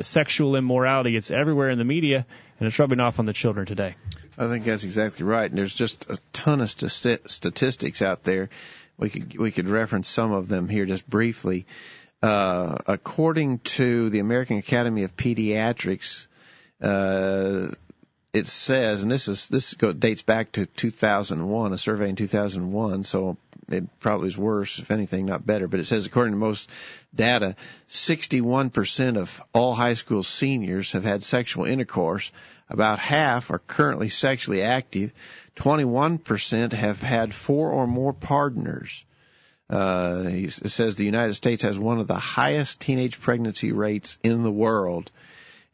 sexual 0.00 0.56
immorality. 0.56 1.16
It's 1.16 1.30
everywhere 1.30 1.70
in 1.70 1.78
the 1.78 1.84
media, 1.84 2.26
and 2.58 2.66
it's 2.66 2.78
rubbing 2.78 3.00
off 3.00 3.18
on 3.18 3.26
the 3.26 3.32
children 3.32 3.66
today. 3.66 3.94
I 4.36 4.48
think 4.48 4.64
that's 4.64 4.84
exactly 4.84 5.24
right. 5.24 5.48
And 5.48 5.58
there's 5.58 5.74
just 5.74 6.10
a 6.10 6.18
ton 6.32 6.60
of 6.60 6.70
st- 6.70 7.30
statistics 7.30 8.02
out 8.02 8.24
there. 8.24 8.50
We 8.96 9.10
could 9.10 9.38
we 9.38 9.50
could 9.50 9.68
reference 9.68 10.08
some 10.08 10.32
of 10.32 10.48
them 10.48 10.68
here 10.68 10.86
just 10.86 11.08
briefly. 11.08 11.66
Uh, 12.22 12.76
according 12.86 13.58
to 13.58 14.08
the 14.08 14.20
American 14.20 14.56
Academy 14.56 15.02
of 15.02 15.14
Pediatrics, 15.16 16.26
uh, 16.80 17.68
it 18.32 18.48
says, 18.48 19.02
and 19.02 19.12
this 19.12 19.28
is 19.28 19.48
this 19.48 19.74
go, 19.74 19.92
dates 19.92 20.22
back 20.22 20.52
to 20.52 20.66
2001, 20.66 21.72
a 21.72 21.78
survey 21.78 22.08
in 22.08 22.16
2001, 22.16 23.04
so 23.04 23.36
it 23.68 24.00
probably 24.00 24.28
is 24.28 24.38
worse, 24.38 24.78
if 24.78 24.90
anything, 24.90 25.26
not 25.26 25.46
better. 25.46 25.68
But 25.68 25.80
it 25.80 25.86
says, 25.86 26.06
according 26.06 26.34
to 26.34 26.38
most 26.38 26.68
data, 27.14 27.56
61% 27.88 29.16
of 29.16 29.42
all 29.52 29.74
high 29.74 29.94
school 29.94 30.22
seniors 30.22 30.92
have 30.92 31.04
had 31.04 31.22
sexual 31.22 31.64
intercourse. 31.64 32.30
About 32.68 32.98
half 32.98 33.50
are 33.50 33.58
currently 33.58 34.08
sexually 34.08 34.62
active. 34.62 35.12
21% 35.56 36.72
have 36.72 37.02
had 37.02 37.34
four 37.34 37.70
or 37.70 37.86
more 37.86 38.12
partners. 38.12 39.04
Uh, 39.68 40.24
it 40.26 40.50
says 40.50 40.96
the 40.96 41.04
United 41.04 41.34
States 41.34 41.62
has 41.62 41.78
one 41.78 41.98
of 41.98 42.06
the 42.06 42.14
highest 42.14 42.80
teenage 42.80 43.20
pregnancy 43.20 43.72
rates 43.72 44.18
in 44.22 44.42
the 44.42 44.52
world. 44.52 45.10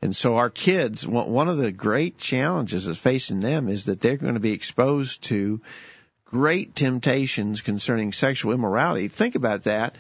And 0.03 0.17
so 0.17 0.37
our 0.37 0.49
kids, 0.49 1.07
one 1.07 1.49
of 1.49 1.59
the 1.59 1.73
great 1.73 2.17
challenges 2.17 2.87
that's 2.87 2.99
facing 2.99 3.41
them 3.41 3.69
is 3.69 3.87
that 3.87 4.01
they're 4.01 4.17
going 4.17 4.35
to 4.35 4.41
be 4.41 4.53
exposed 4.53 5.23
to 5.25 5.61
great 6.31 6.75
temptations 6.75 7.61
concerning 7.61 8.13
sexual 8.13 8.53
immorality. 8.53 9.09
Think 9.09 9.35
about 9.35 9.65
that. 9.65 9.97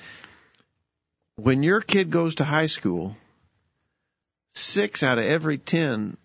When 1.37 1.62
your 1.62 1.81
kid 1.81 2.11
goes 2.11 2.37
to 2.37 2.45
high 2.45 2.66
school, 2.66 3.16
six 4.55 5.03
out 5.03 5.19
of 5.19 5.25
every 5.25 5.59
ten 5.59 6.16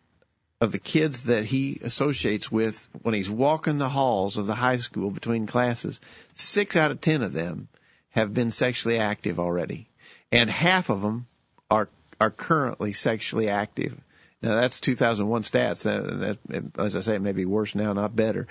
of 0.62 0.72
the 0.72 0.80
kids 0.80 1.24
that 1.26 1.46
he 1.46 1.80
associates 1.84 2.52
with 2.52 2.88
when 3.02 3.14
he's 3.14 3.30
walking 3.30 3.78
the 3.78 3.90
halls 3.90 4.38
of 4.38 4.48
the 4.48 4.56
high 4.56 4.78
school 4.78 5.12
between 5.12 5.48
classes, 5.48 6.00
six 6.34 6.76
out 6.76 6.92
of 6.92 7.02
ten 7.02 7.22
of 7.24 7.34
them 7.34 7.68
have 8.10 8.34
been 8.34 8.52
sexually 8.52 9.00
active 9.00 9.40
already. 9.40 9.90
And 10.32 10.50
half 10.50 10.90
of 10.90 11.02
them 11.02 11.28
are 11.70 11.90
are 12.20 12.32
currently 12.32 12.94
sexually 12.94 13.50
active. 13.50 14.00
Now 14.42 14.56
that's 14.56 14.80
2001 14.80 15.44
stats. 15.44 15.84
That, 15.84 16.38
that, 16.48 16.80
as 16.80 16.96
I 16.96 17.02
say, 17.02 17.16
it 17.16 17.22
may 17.22 17.32
be 17.32 17.46
worse 17.46 17.74
now, 17.74 17.94
not 17.94 18.16
better. 18.16 18.48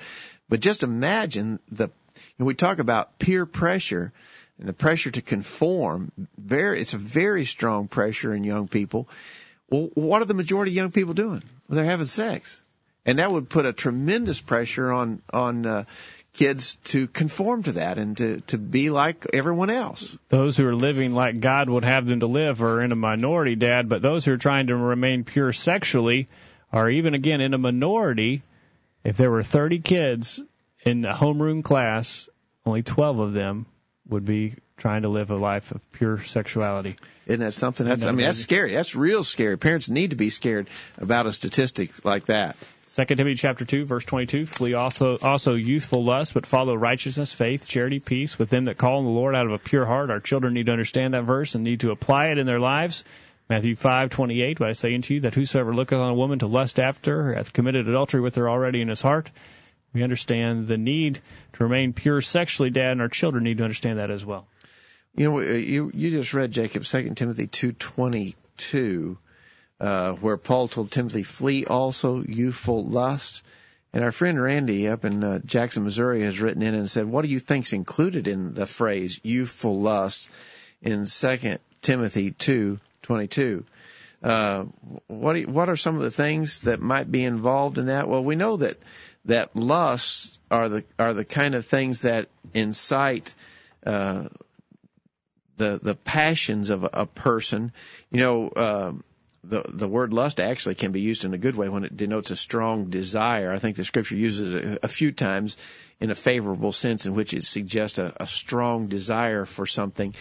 But 0.49 0.61
just 0.61 0.83
imagine 0.83 1.59
the. 1.71 1.91
When 2.37 2.47
we 2.47 2.55
talk 2.55 2.79
about 2.79 3.19
peer 3.19 3.45
pressure 3.45 4.13
and 4.59 4.69
the 4.69 4.73
pressure 4.73 5.11
to 5.11 5.23
conform. 5.23 6.13
Very, 6.39 6.81
it's 6.81 6.95
a 6.95 6.99
very 6.99 7.45
strong 7.45 7.89
pressure 7.89 8.35
in 8.35 8.45
young 8.45 8.69
people. 8.69 9.09
Well, 9.69 9.91
what 9.95 10.23
are 10.23 10.27
the 10.27 10.35
majority 10.35 10.73
of 10.73 10.77
young 10.77 10.93
people 10.93 11.15
doing? 11.15 11.43
Well, 11.69 11.77
they're 11.77 11.85
having 11.85 12.07
sex, 12.07 12.63
and 13.05 13.19
that 13.19 13.33
would 13.33 13.49
put 13.49 13.67
a 13.67 13.73
tremendous 13.73 14.41
pressure 14.41 14.93
on 14.93 15.23
on 15.33 15.67
uh, 15.67 15.85
kids 16.35 16.77
to 16.85 17.07
conform 17.07 17.63
to 17.63 17.73
that 17.73 17.97
and 17.97 18.17
to, 18.19 18.41
to 18.43 18.59
be 18.59 18.91
like 18.91 19.27
everyone 19.33 19.71
else. 19.71 20.19
Those 20.29 20.57
who 20.57 20.67
are 20.67 20.75
living 20.75 21.15
like 21.15 21.41
God 21.41 21.71
would 21.71 21.85
have 21.85 22.07
them 22.07 22.21
to 22.21 22.27
live 22.27 22.63
are 22.63 22.83
in 22.83 22.93
a 22.93 22.97
minority, 22.97 23.55
Dad, 23.55 23.89
but 23.89 24.03
those 24.03 24.25
who 24.25 24.33
are 24.33 24.39
trying 24.39 24.67
to 24.67 24.77
remain 24.77 25.25
pure 25.25 25.53
sexually 25.53 26.29
are 26.73 26.91
even 26.91 27.15
again 27.15 27.41
in 27.41 27.55
a 27.55 27.59
minority. 27.59 28.43
If 29.05 29.17
there 29.17 29.31
were 29.31 29.43
30 29.43 29.81
kids 29.81 30.43
in 30.83 31.03
the 31.03 31.11
homeroom 31.11 31.63
class, 31.63 32.29
only 32.67 32.83
12 32.83 33.19
of 33.19 33.33
them 33.33 33.67
would 34.09 34.25
be 34.25 34.55
trying 34.77 35.03
to 35.03 35.09
live 35.09 35.31
a 35.31 35.37
life 35.37 35.71
of 35.71 35.93
pure 35.93 36.23
sexuality. 36.25 36.97
Isn't 37.27 37.41
that 37.41 37.53
something? 37.53 37.87
That's, 37.87 38.05
I 38.05 38.13
mean, 38.13 38.27
that's 38.27 38.39
scary. 38.39 38.73
That's 38.73 38.97
real 38.97 39.25
scary. 39.25 39.57
Parents 39.57 39.89
need 39.89 40.11
to 40.11 40.17
be 40.17 40.31
scared 40.31 40.69
about 40.99 41.27
a 41.27 41.33
statistic 41.33 42.05
like 42.05 42.27
that. 42.27 42.57
Second 42.87 43.17
Timothy 43.17 43.37
chapter 43.37 43.65
two, 43.65 43.87
verse 43.87 44.05
twenty-two: 44.05 44.45
Flee 44.45 44.75
also 44.75 45.19
also 45.19 45.55
youthful 45.55 46.05
lust, 46.05 46.35
but 46.35 46.45
follow 46.45 46.75
righteousness, 46.75 47.33
faith, 47.33 47.67
charity, 47.67 47.99
peace 47.99 48.39
with 48.39 48.51
them 48.51 48.67
that 48.67 48.77
call 48.77 48.99
on 48.99 49.05
the 49.05 49.11
Lord 49.11 49.35
out 49.35 49.47
of 49.47 49.53
a 49.53 49.59
pure 49.59 49.87
heart. 49.87 50.11
Our 50.11 50.21
children 50.21 50.53
need 50.53 50.67
to 50.67 50.73
understand 50.73 51.15
that 51.15 51.25
verse 51.25 51.55
and 51.55 51.65
need 51.65 51.81
to 51.81 51.93
apply 51.93 52.29
it 52.29 52.39
in 52.39 52.47
their 52.47 52.61
lives. 52.61 53.05
Matthew 53.49 53.77
five 53.77 54.11
twenty-eight: 54.11 54.59
But 54.59 54.69
I 54.69 54.73
say 54.73 54.95
unto 54.95 55.15
you 55.15 55.21
that 55.21 55.35
whosoever 55.35 55.75
looketh 55.75 55.99
on 55.99 56.11
a 56.11 56.15
woman 56.15 56.39
to 56.41 56.47
lust 56.47 56.81
after 56.81 57.25
her 57.25 57.35
hath 57.35 57.53
committed 57.53 57.89
adultery 57.89 58.21
with 58.21 58.37
her 58.37 58.49
already 58.49 58.81
in 58.81 58.89
his 58.89 59.03
heart. 59.03 59.31
We 59.93 60.03
understand 60.03 60.67
the 60.67 60.79
need 60.79 61.21
to 61.53 61.63
remain 61.63 61.93
pure 61.93 62.21
sexually, 62.21 62.71
Dad, 62.71 62.93
and 62.93 63.01
our 63.01 63.09
children 63.09 63.45
need 63.45 63.59
to 63.59 63.65
understand 63.65 63.99
that 63.99 64.11
as 64.11 64.25
well. 64.25 64.47
You 65.15 65.31
know, 65.31 65.41
you 65.41 65.91
you 65.95 66.11
just 66.11 66.35
read 66.35 66.51
Jacob, 66.51 66.87
Second 66.87 67.17
Timothy 67.17 67.47
two 67.47 67.73
twenty 67.73 68.35
two 68.57 69.19
uh, 69.81 70.13
where 70.15 70.37
Paul 70.37 70.69
told 70.69 70.91
Timothy, 70.91 71.23
flee 71.23 71.67
also 71.67 72.23
youthful 72.23 72.85
lust. 72.85 73.43
And 73.93 74.03
our 74.03 74.13
friend 74.13 74.41
Randy 74.41 74.89
up 74.89 75.05
in 75.05 75.23
uh, 75.23 75.39
Jackson, 75.45 75.85
Missouri 75.85 76.23
has 76.23 76.41
written 76.41 76.63
in 76.63 76.75
and 76.75 76.91
said, 76.91 77.07
what 77.07 77.23
do 77.23 77.31
you 77.31 77.39
think's 77.39 77.73
included 77.73 78.27
in 78.27 78.55
the 78.55 78.67
phrase 78.67 79.21
youthful 79.23 79.81
lust 79.81 80.29
in 80.83 81.07
2 81.07 81.59
Timothy 81.81 82.33
2:22? 83.05 83.65
Uh, 84.23 84.65
what 85.07 85.39
you, 85.39 85.47
what 85.47 85.69
are 85.69 85.77
some 85.77 85.97
of 85.97 86.03
the 86.03 86.11
things 86.11 86.63
that 86.63 86.81
might 86.81 87.11
be 87.11 87.25
involved 87.25 87.79
in 87.79 87.87
that? 87.87 88.09
Well, 88.09 88.25
we 88.25 88.37
know 88.37 88.57
that 88.57 88.79
that 89.27 89.55
lusts 89.55 90.39
are 90.51 90.69
the 90.69 90.85
are 90.99 91.13
the 91.13 91.25
kind 91.25 91.55
of 91.55 91.67
things 91.67 92.03
that 92.03 92.29
incite 92.55 93.35
uh, 93.85 94.29
the 95.57 95.79
the 95.83 95.95
passions 95.95 96.71
of 96.71 96.85
a, 96.85 96.91
a 96.93 97.07
person. 97.07 97.73
You 98.11 98.21
know, 98.21 98.53
um, 98.57 99.05
the 99.43 99.63
the 99.69 99.89
word 99.89 100.13
lust 100.13 100.41
actually 100.41 100.75
can 100.75 100.93
be 100.93 101.01
used 101.01 101.25
in 101.25 101.35
a 101.35 101.39
good 101.39 101.55
way 101.55 101.69
when 101.69 101.85
it 101.85 101.97
denotes 101.97 102.31
a 102.31 102.37
strong 102.37 102.91
desire. 102.91 103.53
I 103.53 103.59
think 103.59 103.77
the 103.77 103.85
scripture 103.85 104.17
uses 104.17 104.55
it 104.55 104.65
a, 104.65 104.87
a 104.87 104.89
few 104.89 105.13
times 105.13 105.57
in 106.01 106.11
a 106.11 106.15
favorable 106.15 106.73
sense 106.73 107.07
in 107.07 107.15
which 107.15 107.35
it 107.35 107.45
suggests 107.45 107.99
a, 107.99 108.15
a 108.19 108.27
strong 108.27 108.89
desire 108.89 109.45
for 109.45 109.67
something. 109.67 110.15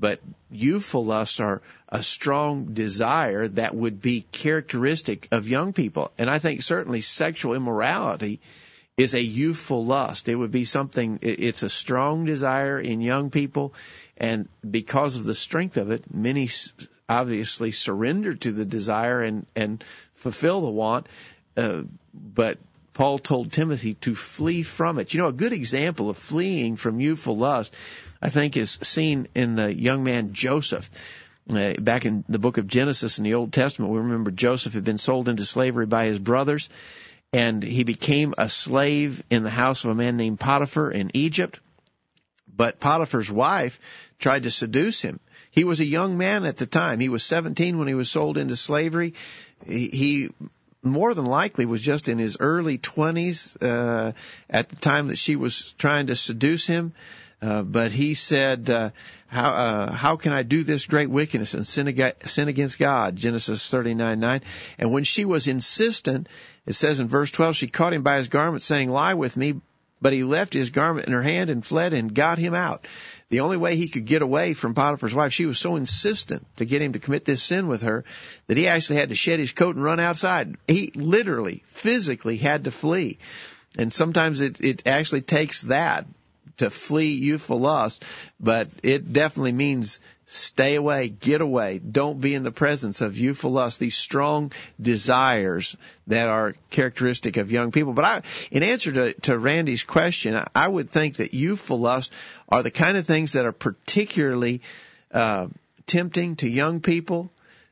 But 0.00 0.20
youthful 0.50 1.04
lusts 1.04 1.40
are 1.40 1.60
a 1.88 2.02
strong 2.02 2.72
desire 2.72 3.48
that 3.48 3.74
would 3.74 4.00
be 4.00 4.24
characteristic 4.32 5.28
of 5.30 5.46
young 5.46 5.74
people. 5.74 6.10
And 6.16 6.30
I 6.30 6.38
think 6.38 6.62
certainly 6.62 7.02
sexual 7.02 7.54
immorality 7.54 8.40
is 8.96 9.14
a 9.14 9.22
youthful 9.22 9.84
lust. 9.84 10.28
It 10.28 10.34
would 10.34 10.50
be 10.50 10.64
something, 10.64 11.18
it's 11.22 11.62
a 11.62 11.68
strong 11.68 12.24
desire 12.24 12.80
in 12.80 13.00
young 13.00 13.30
people. 13.30 13.74
And 14.16 14.48
because 14.68 15.16
of 15.16 15.24
the 15.24 15.34
strength 15.34 15.76
of 15.76 15.90
it, 15.90 16.04
many 16.12 16.48
obviously 17.08 17.70
surrender 17.70 18.34
to 18.34 18.52
the 18.52 18.64
desire 18.64 19.22
and, 19.22 19.46
and 19.54 19.84
fulfill 20.14 20.62
the 20.62 20.70
want. 20.70 21.06
Uh, 21.56 21.82
but 22.14 22.58
Paul 22.92 23.18
told 23.18 23.52
Timothy 23.52 23.94
to 23.94 24.14
flee 24.14 24.62
from 24.62 24.98
it. 24.98 25.14
You 25.14 25.20
know, 25.20 25.28
a 25.28 25.32
good 25.32 25.52
example 25.52 26.10
of 26.10 26.16
fleeing 26.16 26.76
from 26.76 27.00
youthful 27.00 27.36
lust, 27.36 27.74
I 28.22 28.28
think, 28.28 28.56
is 28.56 28.78
seen 28.82 29.28
in 29.34 29.56
the 29.56 29.74
young 29.74 30.04
man 30.04 30.32
Joseph. 30.32 30.90
Uh, 31.48 31.74
back 31.74 32.04
in 32.06 32.24
the 32.28 32.38
book 32.38 32.58
of 32.58 32.66
Genesis 32.66 33.18
in 33.18 33.24
the 33.24 33.34
Old 33.34 33.52
Testament, 33.52 33.92
we 33.92 33.98
remember 33.98 34.30
Joseph 34.30 34.74
had 34.74 34.84
been 34.84 34.98
sold 34.98 35.28
into 35.28 35.44
slavery 35.44 35.86
by 35.86 36.04
his 36.04 36.18
brothers, 36.18 36.68
and 37.32 37.62
he 37.62 37.82
became 37.82 38.34
a 38.38 38.48
slave 38.48 39.22
in 39.30 39.42
the 39.42 39.50
house 39.50 39.84
of 39.84 39.90
a 39.90 39.94
man 39.94 40.16
named 40.16 40.38
Potiphar 40.38 40.90
in 40.90 41.10
Egypt. 41.14 41.58
But 42.54 42.78
Potiphar's 42.78 43.30
wife 43.30 43.80
tried 44.18 44.42
to 44.44 44.50
seduce 44.50 45.00
him 45.00 45.18
he 45.50 45.64
was 45.64 45.80
a 45.80 45.84
young 45.84 46.16
man 46.16 46.44
at 46.44 46.56
the 46.56 46.66
time. 46.66 47.00
He 47.00 47.08
was 47.08 47.24
17 47.24 47.76
when 47.78 47.88
he 47.88 47.94
was 47.94 48.10
sold 48.10 48.38
into 48.38 48.56
slavery. 48.56 49.14
He, 49.66 50.30
more 50.82 51.12
than 51.12 51.26
likely 51.26 51.66
was 51.66 51.82
just 51.82 52.08
in 52.08 52.18
his 52.18 52.36
early 52.40 52.78
20s 52.78 53.56
uh, 53.60 54.12
at 54.48 54.68
the 54.68 54.76
time 54.76 55.08
that 55.08 55.18
she 55.18 55.36
was 55.36 55.72
trying 55.74 56.06
to 56.06 56.16
seduce 56.16 56.66
him. 56.66 56.92
Uh, 57.42 57.62
but 57.62 57.90
he 57.90 58.14
said, 58.14 58.68
uh, 58.68 58.90
"How 59.26 59.50
uh, 59.50 59.92
how 59.92 60.16
can 60.16 60.32
I 60.32 60.42
do 60.42 60.62
this 60.62 60.84
great 60.84 61.08
wickedness 61.08 61.54
and 61.54 61.66
sin, 61.66 61.88
ag- 61.88 62.26
sin 62.26 62.48
against 62.48 62.78
God?" 62.78 63.16
Genesis 63.16 63.68
thirty 63.70 63.94
nine 63.94 64.20
nine. 64.20 64.42
And 64.78 64.92
when 64.92 65.04
she 65.04 65.24
was 65.24 65.46
insistent, 65.46 66.28
it 66.66 66.74
says 66.74 67.00
in 67.00 67.08
verse 67.08 67.30
twelve, 67.30 67.56
she 67.56 67.66
caught 67.66 67.94
him 67.94 68.02
by 68.02 68.18
his 68.18 68.28
garment, 68.28 68.62
saying, 68.62 68.90
"Lie 68.90 69.14
with 69.14 69.36
me." 69.36 69.60
But 70.02 70.14
he 70.14 70.24
left 70.24 70.54
his 70.54 70.70
garment 70.70 71.08
in 71.08 71.12
her 71.12 71.22
hand 71.22 71.50
and 71.50 71.64
fled 71.64 71.92
and 71.92 72.14
got 72.14 72.38
him 72.38 72.54
out. 72.54 72.86
The 73.28 73.40
only 73.40 73.58
way 73.58 73.76
he 73.76 73.88
could 73.88 74.06
get 74.06 74.22
away 74.22 74.54
from 74.54 74.74
Potiphar's 74.74 75.14
wife, 75.14 75.32
she 75.34 75.44
was 75.44 75.58
so 75.58 75.76
insistent 75.76 76.46
to 76.56 76.64
get 76.64 76.80
him 76.80 76.94
to 76.94 76.98
commit 76.98 77.26
this 77.26 77.42
sin 77.42 77.68
with 77.68 77.82
her 77.82 78.04
that 78.46 78.56
he 78.56 78.66
actually 78.66 78.96
had 78.96 79.10
to 79.10 79.14
shed 79.14 79.38
his 79.38 79.52
coat 79.52 79.76
and 79.76 79.84
run 79.84 80.00
outside. 80.00 80.56
He 80.66 80.90
literally, 80.94 81.62
physically 81.66 82.38
had 82.38 82.64
to 82.64 82.70
flee. 82.70 83.18
And 83.76 83.92
sometimes 83.92 84.40
it, 84.40 84.60
it 84.62 84.86
actually 84.86 85.20
takes 85.20 85.62
that 85.62 86.06
to 86.60 86.70
flee 86.70 87.12
youthful 87.14 87.58
lust, 87.58 88.04
but 88.38 88.68
it 88.82 89.12
definitely 89.12 89.52
means 89.52 90.00
stay 90.26 90.76
away, 90.76 91.08
get 91.08 91.40
away, 91.40 91.78
don't 91.78 92.20
be 92.20 92.34
in 92.34 92.44
the 92.44 92.52
presence 92.52 93.00
of 93.00 93.18
youthful 93.18 93.50
lust, 93.50 93.80
these 93.80 93.96
strong 93.96 94.52
desires 94.80 95.76
that 96.06 96.28
are 96.28 96.54
characteristic 96.70 97.36
of 97.36 97.50
young 97.50 97.72
people. 97.72 97.92
But 97.92 98.04
I, 98.04 98.22
in 98.52 98.62
answer 98.62 98.92
to, 98.92 99.12
to 99.22 99.36
Randy's 99.36 99.82
question, 99.82 100.40
I 100.54 100.68
would 100.68 100.88
think 100.88 101.16
that 101.16 101.34
youthful 101.34 101.80
lust 101.80 102.12
are 102.48 102.62
the 102.62 102.70
kind 102.70 102.96
of 102.96 103.06
things 103.06 103.32
that 103.32 103.44
are 103.44 103.52
particularly 103.52 104.62
uh, 105.12 105.48
tempting 105.86 106.36
to 106.36 106.48
young 106.48 106.80
people. 106.80 107.30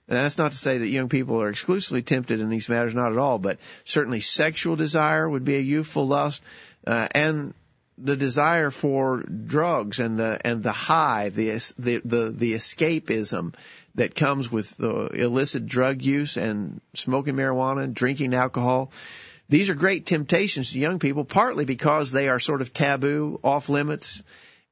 And 0.08 0.16
that's 0.16 0.38
not 0.38 0.52
to 0.52 0.58
say 0.58 0.78
that 0.78 0.88
young 0.88 1.10
people 1.10 1.40
are 1.42 1.50
exclusively 1.50 2.02
tempted 2.02 2.40
in 2.40 2.48
these 2.48 2.68
matters, 2.68 2.94
not 2.94 3.12
at 3.12 3.18
all, 3.18 3.38
but 3.38 3.58
certainly 3.84 4.20
sexual 4.20 4.74
desire 4.74 5.28
would 5.28 5.44
be 5.44 5.56
a 5.56 5.60
youthful 5.60 6.06
lust, 6.06 6.42
uh, 6.86 7.06
and 7.14 7.54
the 8.00 8.16
desire 8.16 8.70
for 8.70 9.22
drugs 9.22 9.98
and 9.98 10.18
the 10.18 10.40
and 10.44 10.62
the 10.62 10.72
high, 10.72 11.30
the 11.30 11.50
the 11.78 12.00
the, 12.04 12.30
the 12.30 12.52
escapism 12.54 13.54
that 13.94 14.14
comes 14.14 14.50
with 14.50 14.76
the 14.76 15.06
illicit 15.14 15.66
drug 15.66 16.02
use 16.02 16.36
and 16.36 16.80
smoking 16.94 17.34
marijuana, 17.34 17.84
and 17.84 17.94
drinking 17.94 18.34
alcohol. 18.34 18.92
These 19.48 19.70
are 19.70 19.74
great 19.74 20.06
temptations 20.06 20.72
to 20.72 20.78
young 20.78 20.98
people, 20.98 21.24
partly 21.24 21.64
because 21.64 22.12
they 22.12 22.28
are 22.28 22.38
sort 22.38 22.60
of 22.60 22.72
taboo, 22.72 23.40
off 23.42 23.68
limits, 23.68 24.22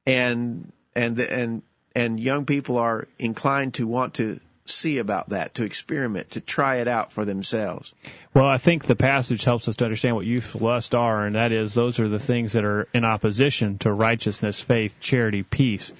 and 0.05 0.71
and 0.95 1.19
and 1.19 1.61
and 1.95 2.19
young 2.19 2.45
people 2.45 2.77
are 2.77 3.07
inclined 3.17 3.73
to 3.75 3.87
want 3.87 4.15
to 4.15 4.39
see 4.69 4.97
about 4.97 5.29
that, 5.29 5.55
to 5.55 5.63
experiment, 5.63 6.31
to 6.31 6.41
try 6.41 6.77
it 6.77 6.87
out 6.87 7.11
for 7.11 7.25
themselves. 7.25 7.93
Well, 8.33 8.45
I 8.45 8.57
think 8.57 8.85
the 8.85 8.95
passage 8.95 9.43
helps 9.43 9.67
us 9.67 9.75
to 9.77 9.85
understand 9.85 10.15
what 10.15 10.25
youthful 10.25 10.61
lust 10.61 10.95
are, 10.95 11.25
and 11.25 11.35
that 11.35 11.51
is 11.51 11.73
those 11.73 11.99
are 11.99 12.09
the 12.09 12.19
things 12.19 12.53
that 12.53 12.65
are 12.65 12.87
in 12.93 13.05
opposition 13.05 13.77
to 13.79 13.91
righteousness, 13.91 14.61
faith, 14.61 14.99
charity, 14.99 15.43
peace, 15.43 15.93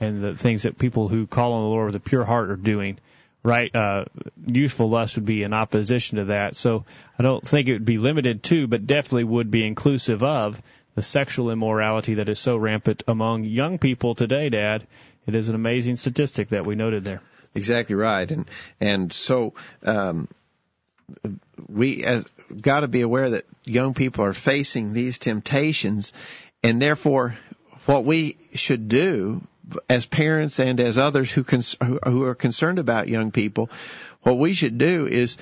and 0.00 0.22
the 0.22 0.34
things 0.36 0.62
that 0.62 0.78
people 0.78 1.08
who 1.08 1.26
call 1.26 1.54
on 1.54 1.62
the 1.62 1.68
Lord 1.68 1.86
with 1.86 1.96
a 1.96 2.00
pure 2.00 2.24
heart 2.24 2.50
are 2.50 2.56
doing. 2.56 2.98
Right, 3.42 3.70
uh, 3.76 4.06
youthful 4.46 4.88
lust 4.88 5.16
would 5.16 5.26
be 5.26 5.42
in 5.42 5.52
opposition 5.52 6.16
to 6.16 6.24
that. 6.26 6.56
So 6.56 6.86
I 7.18 7.22
don't 7.22 7.46
think 7.46 7.68
it 7.68 7.74
would 7.74 7.84
be 7.84 7.98
limited 7.98 8.42
to, 8.44 8.66
but 8.66 8.86
definitely 8.86 9.24
would 9.24 9.50
be 9.50 9.66
inclusive 9.66 10.22
of 10.22 10.62
the 10.94 11.02
sexual 11.02 11.50
immorality 11.50 12.14
that 12.14 12.28
is 12.28 12.38
so 12.38 12.56
rampant 12.56 13.02
among 13.06 13.44
young 13.44 13.78
people 13.78 14.14
today, 14.14 14.48
Dad. 14.48 14.86
It 15.26 15.34
is 15.34 15.48
an 15.48 15.54
amazing 15.54 15.96
statistic 15.96 16.50
that 16.50 16.66
we 16.66 16.74
noted 16.74 17.04
there. 17.04 17.20
Exactly 17.54 17.94
right, 17.94 18.28
and 18.30 18.46
and 18.80 19.12
so 19.12 19.54
um, 19.84 20.28
we 21.68 22.04
got 22.60 22.80
to 22.80 22.88
be 22.88 23.02
aware 23.02 23.30
that 23.30 23.44
young 23.64 23.94
people 23.94 24.24
are 24.24 24.32
facing 24.32 24.92
these 24.92 25.18
temptations, 25.18 26.12
and 26.62 26.82
therefore, 26.82 27.38
what 27.86 28.04
we 28.04 28.36
should 28.54 28.88
do 28.88 29.46
as 29.88 30.04
parents 30.06 30.58
and 30.60 30.80
as 30.80 30.98
others 30.98 31.30
who 31.30 31.44
cons- 31.44 31.76
who 31.80 32.24
are 32.24 32.34
concerned 32.34 32.78
about 32.78 33.08
young 33.08 33.30
people, 33.30 33.70
what 34.22 34.36
we 34.36 34.52
should 34.52 34.78
do 34.78 35.06
is 35.06 35.36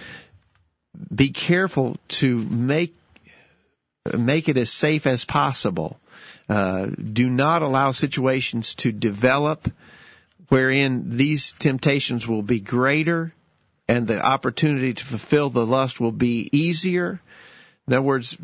be 1.14 1.30
careful 1.30 1.96
to 2.08 2.36
make 2.36 2.94
make 4.18 4.48
it 4.48 4.56
as 4.56 4.70
safe 4.70 5.06
as 5.06 5.24
possible. 5.24 5.98
Uh, 6.48 6.86
do 6.86 7.30
not 7.30 7.62
allow 7.62 7.92
situations 7.92 8.74
to 8.76 8.92
develop 8.92 9.70
wherein 10.48 11.16
these 11.16 11.52
temptations 11.52 12.28
will 12.28 12.42
be 12.42 12.60
greater 12.60 13.32
and 13.88 14.06
the 14.06 14.24
opportunity 14.24 14.94
to 14.94 15.04
fulfill 15.04 15.50
the 15.50 15.66
lust 15.66 16.00
will 16.00 16.12
be 16.12 16.48
easier. 16.52 17.20
In 17.86 17.94
other 17.94 18.02
words, 18.02 18.36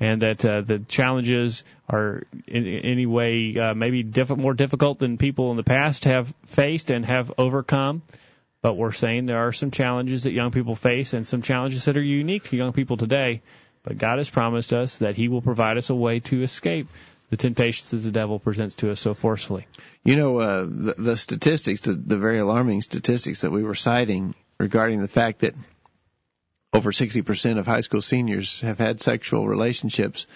and 0.00 0.22
that 0.22 0.44
uh, 0.44 0.62
the 0.62 0.80
challenges 0.80 1.62
are 1.88 2.24
in, 2.48 2.66
in 2.66 2.80
any 2.80 3.06
way 3.06 3.56
uh, 3.56 3.74
maybe 3.74 4.02
diff- 4.02 4.36
more 4.36 4.54
difficult 4.54 4.98
than 4.98 5.16
people 5.16 5.52
in 5.52 5.58
the 5.58 5.62
past 5.62 6.06
have 6.06 6.34
faced 6.46 6.90
and 6.90 7.06
have 7.06 7.30
overcome. 7.38 8.02
But 8.62 8.76
we're 8.76 8.90
saying 8.90 9.26
there 9.26 9.46
are 9.46 9.52
some 9.52 9.70
challenges 9.70 10.24
that 10.24 10.32
young 10.32 10.50
people 10.50 10.74
face 10.74 11.14
and 11.14 11.24
some 11.24 11.40
challenges 11.40 11.84
that 11.84 11.96
are 11.96 12.02
unique 12.02 12.50
to 12.50 12.56
young 12.56 12.72
people 12.72 12.96
today 12.96 13.42
but 13.82 13.98
God 13.98 14.18
has 14.18 14.30
promised 14.30 14.72
us 14.72 14.98
that 14.98 15.16
He 15.16 15.28
will 15.28 15.42
provide 15.42 15.76
us 15.76 15.90
a 15.90 15.94
way 15.94 16.20
to 16.20 16.42
escape 16.42 16.88
the 17.30 17.36
temptations 17.36 17.90
that 17.90 17.98
the 17.98 18.10
devil 18.10 18.38
presents 18.38 18.76
to 18.76 18.90
us 18.90 19.00
so 19.00 19.14
forcefully. 19.14 19.66
You 20.04 20.16
know, 20.16 20.38
uh, 20.38 20.64
the, 20.64 20.94
the 20.98 21.16
statistics, 21.16 21.82
the, 21.82 21.92
the 21.92 22.18
very 22.18 22.38
alarming 22.38 22.82
statistics 22.82 23.42
that 23.42 23.52
we 23.52 23.62
were 23.62 23.76
citing 23.76 24.34
regarding 24.58 25.00
the 25.00 25.08
fact 25.08 25.40
that 25.40 25.54
over 26.72 26.92
60% 26.92 27.58
of 27.58 27.66
high 27.66 27.80
school 27.80 28.02
seniors 28.02 28.60
have 28.60 28.78
had 28.78 29.00
sexual 29.00 29.46
relationships. 29.46 30.26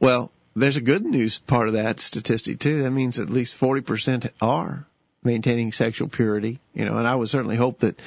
Well, 0.00 0.30
there's 0.54 0.76
a 0.76 0.82
good 0.82 1.04
news 1.04 1.38
part 1.38 1.68
of 1.68 1.74
that 1.74 2.00
statistic 2.00 2.58
too. 2.58 2.82
That 2.82 2.90
means 2.90 3.18
at 3.18 3.30
least 3.30 3.58
40% 3.58 4.30
are 4.40 4.86
maintaining 5.22 5.72
sexual 5.72 6.08
purity, 6.08 6.58
you 6.74 6.84
know, 6.84 6.96
and 6.96 7.06
I 7.06 7.14
would 7.14 7.28
certainly 7.28 7.56
hope 7.56 7.80
that 7.80 8.00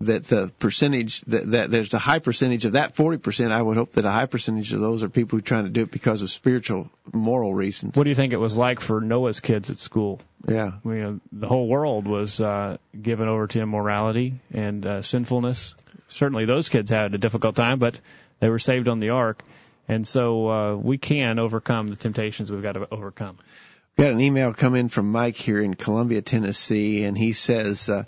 that 0.00 0.24
the 0.24 0.52
percentage 0.58 1.20
that, 1.22 1.50
that 1.52 1.70
there's 1.70 1.94
a 1.94 1.98
high 1.98 2.18
percentage 2.18 2.64
of 2.64 2.72
that 2.72 2.94
40%, 2.94 3.50
I 3.50 3.62
would 3.62 3.76
hope 3.76 3.92
that 3.92 4.04
a 4.04 4.10
high 4.10 4.26
percentage 4.26 4.72
of 4.72 4.80
those 4.80 5.02
are 5.02 5.08
people 5.08 5.36
who 5.36 5.38
are 5.38 5.46
trying 5.46 5.64
to 5.64 5.70
do 5.70 5.82
it 5.82 5.90
because 5.90 6.22
of 6.22 6.30
spiritual, 6.30 6.90
moral 7.12 7.54
reasons. 7.54 7.96
What 7.96 8.04
do 8.04 8.10
you 8.10 8.16
think 8.16 8.32
it 8.32 8.38
was 8.38 8.56
like 8.56 8.80
for 8.80 9.00
Noah's 9.00 9.40
kids 9.40 9.70
at 9.70 9.78
school? 9.78 10.20
Yeah. 10.48 10.72
I 10.84 10.88
mean, 10.88 11.20
the 11.32 11.46
whole 11.46 11.68
world 11.68 12.06
was 12.08 12.40
uh, 12.40 12.78
given 13.00 13.28
over 13.28 13.46
to 13.46 13.60
immorality 13.60 14.40
and 14.52 14.84
uh, 14.84 15.02
sinfulness. 15.02 15.74
Certainly 16.08 16.46
those 16.46 16.68
kids 16.68 16.90
had 16.90 17.14
a 17.14 17.18
difficult 17.18 17.56
time, 17.56 17.78
but 17.78 17.98
they 18.40 18.48
were 18.48 18.58
saved 18.58 18.88
on 18.88 19.00
the 19.00 19.10
ark. 19.10 19.42
And 19.88 20.06
so 20.06 20.48
uh, 20.48 20.76
we 20.76 20.98
can 20.98 21.38
overcome 21.38 21.86
the 21.88 21.96
temptations 21.96 22.50
we've 22.50 22.62
got 22.62 22.72
to 22.72 22.88
overcome. 22.90 23.38
We 23.96 24.04
got 24.04 24.12
an 24.12 24.20
email 24.20 24.52
come 24.52 24.74
in 24.74 24.88
from 24.88 25.12
Mike 25.12 25.36
here 25.36 25.60
in 25.60 25.74
Columbia, 25.74 26.20
Tennessee, 26.20 27.04
and 27.04 27.16
he 27.16 27.32
says, 27.32 27.88
uh, 27.88 28.04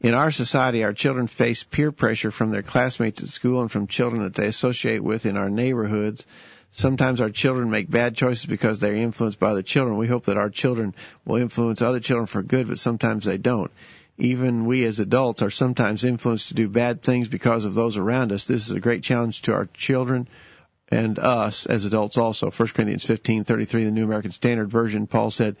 in 0.00 0.14
our 0.14 0.30
society, 0.30 0.84
our 0.84 0.92
children 0.92 1.26
face 1.26 1.64
peer 1.64 1.90
pressure 1.90 2.30
from 2.30 2.50
their 2.50 2.62
classmates 2.62 3.22
at 3.22 3.28
school 3.28 3.60
and 3.60 3.70
from 3.70 3.88
children 3.88 4.22
that 4.22 4.34
they 4.34 4.46
associate 4.46 5.02
with 5.02 5.26
in 5.26 5.36
our 5.36 5.50
neighborhoods. 5.50 6.24
Sometimes 6.70 7.20
our 7.20 7.30
children 7.30 7.70
make 7.70 7.90
bad 7.90 8.14
choices 8.14 8.46
because 8.46 8.78
they're 8.78 8.94
influenced 8.94 9.40
by 9.40 9.50
other 9.50 9.62
children. 9.62 9.96
We 9.96 10.06
hope 10.06 10.26
that 10.26 10.36
our 10.36 10.50
children 10.50 10.94
will 11.24 11.36
influence 11.36 11.82
other 11.82 11.98
children 11.98 12.26
for 12.26 12.42
good, 12.42 12.68
but 12.68 12.78
sometimes 12.78 13.24
they 13.24 13.38
don't. 13.38 13.72
Even 14.18 14.66
we 14.66 14.84
as 14.84 14.98
adults 15.00 15.42
are 15.42 15.50
sometimes 15.50 16.04
influenced 16.04 16.48
to 16.48 16.54
do 16.54 16.68
bad 16.68 17.02
things 17.02 17.28
because 17.28 17.64
of 17.64 17.74
those 17.74 17.96
around 17.96 18.32
us. 18.32 18.44
This 18.44 18.68
is 18.68 18.76
a 18.76 18.80
great 18.80 19.02
challenge 19.02 19.42
to 19.42 19.54
our 19.54 19.66
children 19.66 20.28
and 20.90 21.18
us 21.18 21.66
as 21.66 21.84
adults 21.84 22.18
also. 22.18 22.50
1 22.50 22.68
Corinthians 22.68 23.04
15:33, 23.04 23.84
the 23.84 23.90
New 23.90 24.04
American 24.04 24.30
Standard 24.30 24.70
Version, 24.70 25.06
Paul 25.06 25.30
said, 25.30 25.56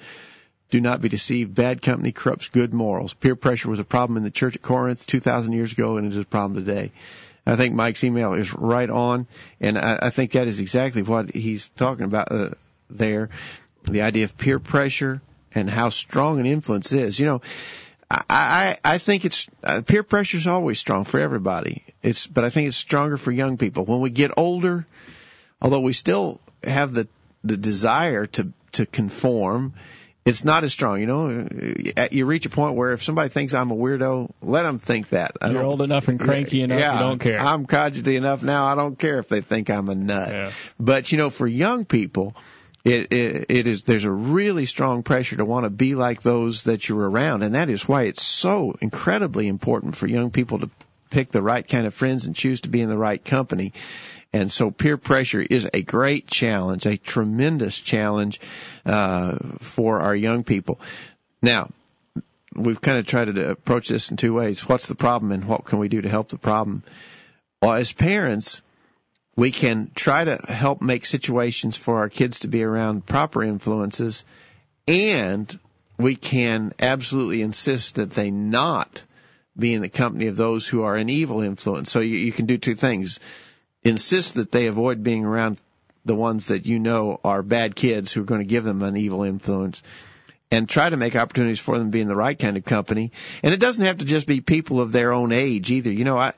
do 0.70 0.80
not 0.80 1.00
be 1.00 1.08
deceived. 1.08 1.54
Bad 1.54 1.82
company 1.82 2.12
corrupts 2.12 2.48
good 2.48 2.74
morals. 2.74 3.14
Peer 3.14 3.36
pressure 3.36 3.70
was 3.70 3.78
a 3.78 3.84
problem 3.84 4.16
in 4.16 4.24
the 4.24 4.30
church 4.30 4.56
at 4.56 4.62
Corinth 4.62 5.06
2,000 5.06 5.52
years 5.52 5.72
ago, 5.72 5.96
and 5.96 6.06
it 6.06 6.12
is 6.12 6.18
a 6.18 6.24
problem 6.24 6.64
today. 6.64 6.92
I 7.46 7.56
think 7.56 7.74
Mike's 7.74 8.04
email 8.04 8.34
is 8.34 8.54
right 8.54 8.90
on, 8.90 9.26
and 9.60 9.78
I, 9.78 9.98
I 10.02 10.10
think 10.10 10.32
that 10.32 10.48
is 10.48 10.60
exactly 10.60 11.02
what 11.02 11.30
he's 11.34 11.68
talking 11.70 12.04
about 12.04 12.30
uh, 12.30 12.50
there. 12.90 13.30
The 13.84 14.02
idea 14.02 14.24
of 14.24 14.36
peer 14.36 14.58
pressure 14.58 15.22
and 15.54 15.70
how 15.70 15.88
strong 15.88 16.40
an 16.40 16.46
influence 16.46 16.92
is. 16.92 17.18
You 17.18 17.24
know, 17.24 17.42
I, 18.10 18.24
I, 18.28 18.78
I 18.84 18.98
think 18.98 19.24
it's 19.24 19.48
uh, 19.64 19.80
peer 19.80 20.02
pressure 20.02 20.36
is 20.36 20.46
always 20.46 20.78
strong 20.78 21.04
for 21.04 21.18
everybody. 21.18 21.84
It's, 22.02 22.26
but 22.26 22.44
I 22.44 22.50
think 22.50 22.68
it's 22.68 22.76
stronger 22.76 23.16
for 23.16 23.32
young 23.32 23.56
people. 23.56 23.86
When 23.86 24.00
we 24.00 24.10
get 24.10 24.32
older, 24.36 24.86
although 25.62 25.80
we 25.80 25.94
still 25.94 26.40
have 26.62 26.92
the 26.92 27.08
the 27.44 27.56
desire 27.56 28.26
to 28.26 28.52
to 28.72 28.84
conform, 28.84 29.74
it's 30.28 30.44
not 30.44 30.62
as 30.64 30.72
strong. 30.72 31.00
You 31.00 31.06
know, 31.06 31.48
uh, 31.96 32.08
you 32.10 32.26
reach 32.26 32.44
a 32.46 32.50
point 32.50 32.74
where 32.74 32.92
if 32.92 33.02
somebody 33.02 33.30
thinks 33.30 33.54
I'm 33.54 33.70
a 33.70 33.74
weirdo, 33.74 34.30
let 34.42 34.62
them 34.62 34.78
think 34.78 35.08
that. 35.10 35.32
I 35.40 35.50
You're 35.50 35.64
old 35.64 35.82
enough 35.82 36.08
and 36.08 36.20
cranky 36.20 36.62
enough. 36.62 36.78
Yeah, 36.78 36.94
you 36.94 36.98
don't 37.00 37.18
care. 37.18 37.38
I'm 37.38 37.66
codgety 37.66 38.16
enough 38.16 38.42
now. 38.42 38.66
I 38.66 38.74
don't 38.74 38.98
care 38.98 39.18
if 39.18 39.28
they 39.28 39.40
think 39.40 39.70
I'm 39.70 39.88
a 39.88 39.94
nut. 39.94 40.32
Yeah. 40.32 40.50
But 40.78 41.10
you 41.12 41.18
know, 41.18 41.30
for 41.30 41.46
young 41.46 41.84
people, 41.86 42.36
it, 42.84 43.12
it, 43.12 43.46
it 43.48 43.66
is 43.66 43.84
there's 43.84 44.04
a 44.04 44.10
really 44.10 44.66
strong 44.66 45.02
pressure 45.02 45.36
to 45.36 45.44
want 45.44 45.64
to 45.64 45.70
be 45.70 45.94
like 45.94 46.22
those 46.22 46.64
that 46.64 46.88
you're 46.88 47.08
around, 47.08 47.42
and 47.42 47.54
that 47.54 47.68
is 47.70 47.88
why 47.88 48.04
it's 48.04 48.22
so 48.22 48.76
incredibly 48.80 49.48
important 49.48 49.96
for 49.96 50.06
young 50.06 50.30
people 50.30 50.58
to 50.60 50.70
pick 51.10 51.30
the 51.30 51.42
right 51.42 51.66
kind 51.66 51.86
of 51.86 51.94
friends 51.94 52.26
and 52.26 52.36
choose 52.36 52.62
to 52.62 52.68
be 52.68 52.80
in 52.80 52.88
the 52.88 52.98
right 52.98 53.24
company. 53.24 53.72
And 54.32 54.52
so 54.52 54.70
peer 54.70 54.96
pressure 54.96 55.40
is 55.40 55.68
a 55.72 55.82
great 55.82 56.26
challenge, 56.26 56.84
a 56.84 56.98
tremendous 56.98 57.78
challenge 57.80 58.40
uh, 58.84 59.38
for 59.58 60.00
our 60.00 60.14
young 60.14 60.44
people. 60.44 60.80
Now, 61.40 61.70
we've 62.54 62.80
kind 62.80 62.98
of 62.98 63.06
tried 63.06 63.34
to 63.34 63.50
approach 63.50 63.88
this 63.88 64.10
in 64.10 64.16
two 64.16 64.34
ways. 64.34 64.68
What's 64.68 64.88
the 64.88 64.94
problem 64.94 65.32
and 65.32 65.44
what 65.44 65.64
can 65.64 65.78
we 65.78 65.88
do 65.88 66.02
to 66.02 66.08
help 66.08 66.28
the 66.28 66.38
problem? 66.38 66.82
Well, 67.62 67.72
as 67.72 67.92
parents, 67.92 68.60
we 69.34 69.50
can 69.50 69.90
try 69.94 70.24
to 70.24 70.36
help 70.36 70.82
make 70.82 71.06
situations 71.06 71.76
for 71.76 71.98
our 71.98 72.08
kids 72.08 72.40
to 72.40 72.48
be 72.48 72.64
around 72.64 73.06
proper 73.06 73.42
influences 73.42 74.24
and 74.86 75.58
we 75.98 76.16
can 76.16 76.72
absolutely 76.78 77.42
insist 77.42 77.96
that 77.96 78.10
they 78.12 78.30
not 78.30 79.04
be 79.56 79.74
in 79.74 79.82
the 79.82 79.88
company 79.88 80.28
of 80.28 80.36
those 80.36 80.66
who 80.66 80.82
are 80.84 80.96
an 80.96 81.08
evil 81.08 81.42
influence. 81.42 81.90
So 81.90 82.00
you, 82.00 82.16
you 82.16 82.32
can 82.32 82.46
do 82.46 82.56
two 82.56 82.74
things. 82.74 83.20
Insist 83.84 84.34
that 84.34 84.52
they 84.52 84.66
avoid 84.66 85.02
being 85.02 85.24
around 85.24 85.60
the 86.04 86.14
ones 86.14 86.46
that 86.46 86.66
you 86.66 86.78
know 86.78 87.20
are 87.22 87.42
bad 87.42 87.76
kids 87.76 88.12
who 88.12 88.22
are 88.22 88.24
going 88.24 88.40
to 88.40 88.46
give 88.46 88.64
them 88.64 88.82
an 88.82 88.96
evil 88.96 89.22
influence 89.22 89.82
and 90.50 90.68
try 90.68 90.88
to 90.88 90.96
make 90.96 91.14
opportunities 91.14 91.60
for 91.60 91.76
them 91.76 91.88
to 91.88 91.90
be 91.90 92.00
in 92.00 92.08
the 92.08 92.16
right 92.16 92.38
kind 92.38 92.56
of 92.56 92.64
company. 92.64 93.12
And 93.42 93.52
it 93.52 93.60
doesn't 93.60 93.84
have 93.84 93.98
to 93.98 94.04
just 94.04 94.26
be 94.26 94.40
people 94.40 94.80
of 94.80 94.92
their 94.92 95.12
own 95.12 95.32
age 95.32 95.70
either. 95.70 95.92
You 95.92 96.04
know, 96.04 96.16
I 96.16 96.32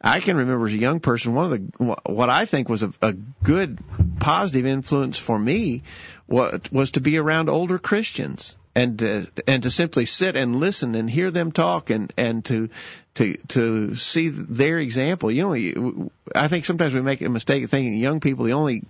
I 0.00 0.20
can 0.20 0.36
remember 0.36 0.66
as 0.66 0.74
a 0.74 0.78
young 0.78 1.00
person 1.00 1.34
one 1.34 1.44
of 1.44 1.50
the 1.50 1.96
what 2.06 2.30
I 2.30 2.44
think 2.44 2.68
was 2.68 2.82
a, 2.82 2.92
a 3.02 3.12
good 3.12 3.78
positive 4.20 4.66
influence 4.66 5.18
for 5.18 5.38
me 5.38 5.82
was, 6.28 6.60
was 6.70 6.92
to 6.92 7.00
be 7.00 7.18
around 7.18 7.48
older 7.48 7.78
Christians 7.78 8.56
and 8.76 8.98
to, 8.98 9.26
and 9.48 9.62
to 9.62 9.70
simply 9.70 10.04
sit 10.04 10.36
and 10.36 10.60
listen 10.60 10.94
and 10.94 11.08
hear 11.08 11.30
them 11.30 11.50
talk 11.50 11.88
and 11.88 12.12
and 12.18 12.44
to 12.44 12.68
to 13.14 13.34
to 13.48 13.94
see 13.94 14.28
their 14.28 14.78
example. 14.78 15.30
You 15.30 15.42
know, 15.42 16.10
I 16.34 16.48
think 16.48 16.66
sometimes 16.66 16.92
we 16.92 17.00
make 17.00 17.22
a 17.22 17.28
mistake 17.30 17.64
of 17.64 17.70
thinking 17.70 17.94
young 17.94 18.20
people 18.20 18.44
the 18.44 18.52
only 18.52 18.84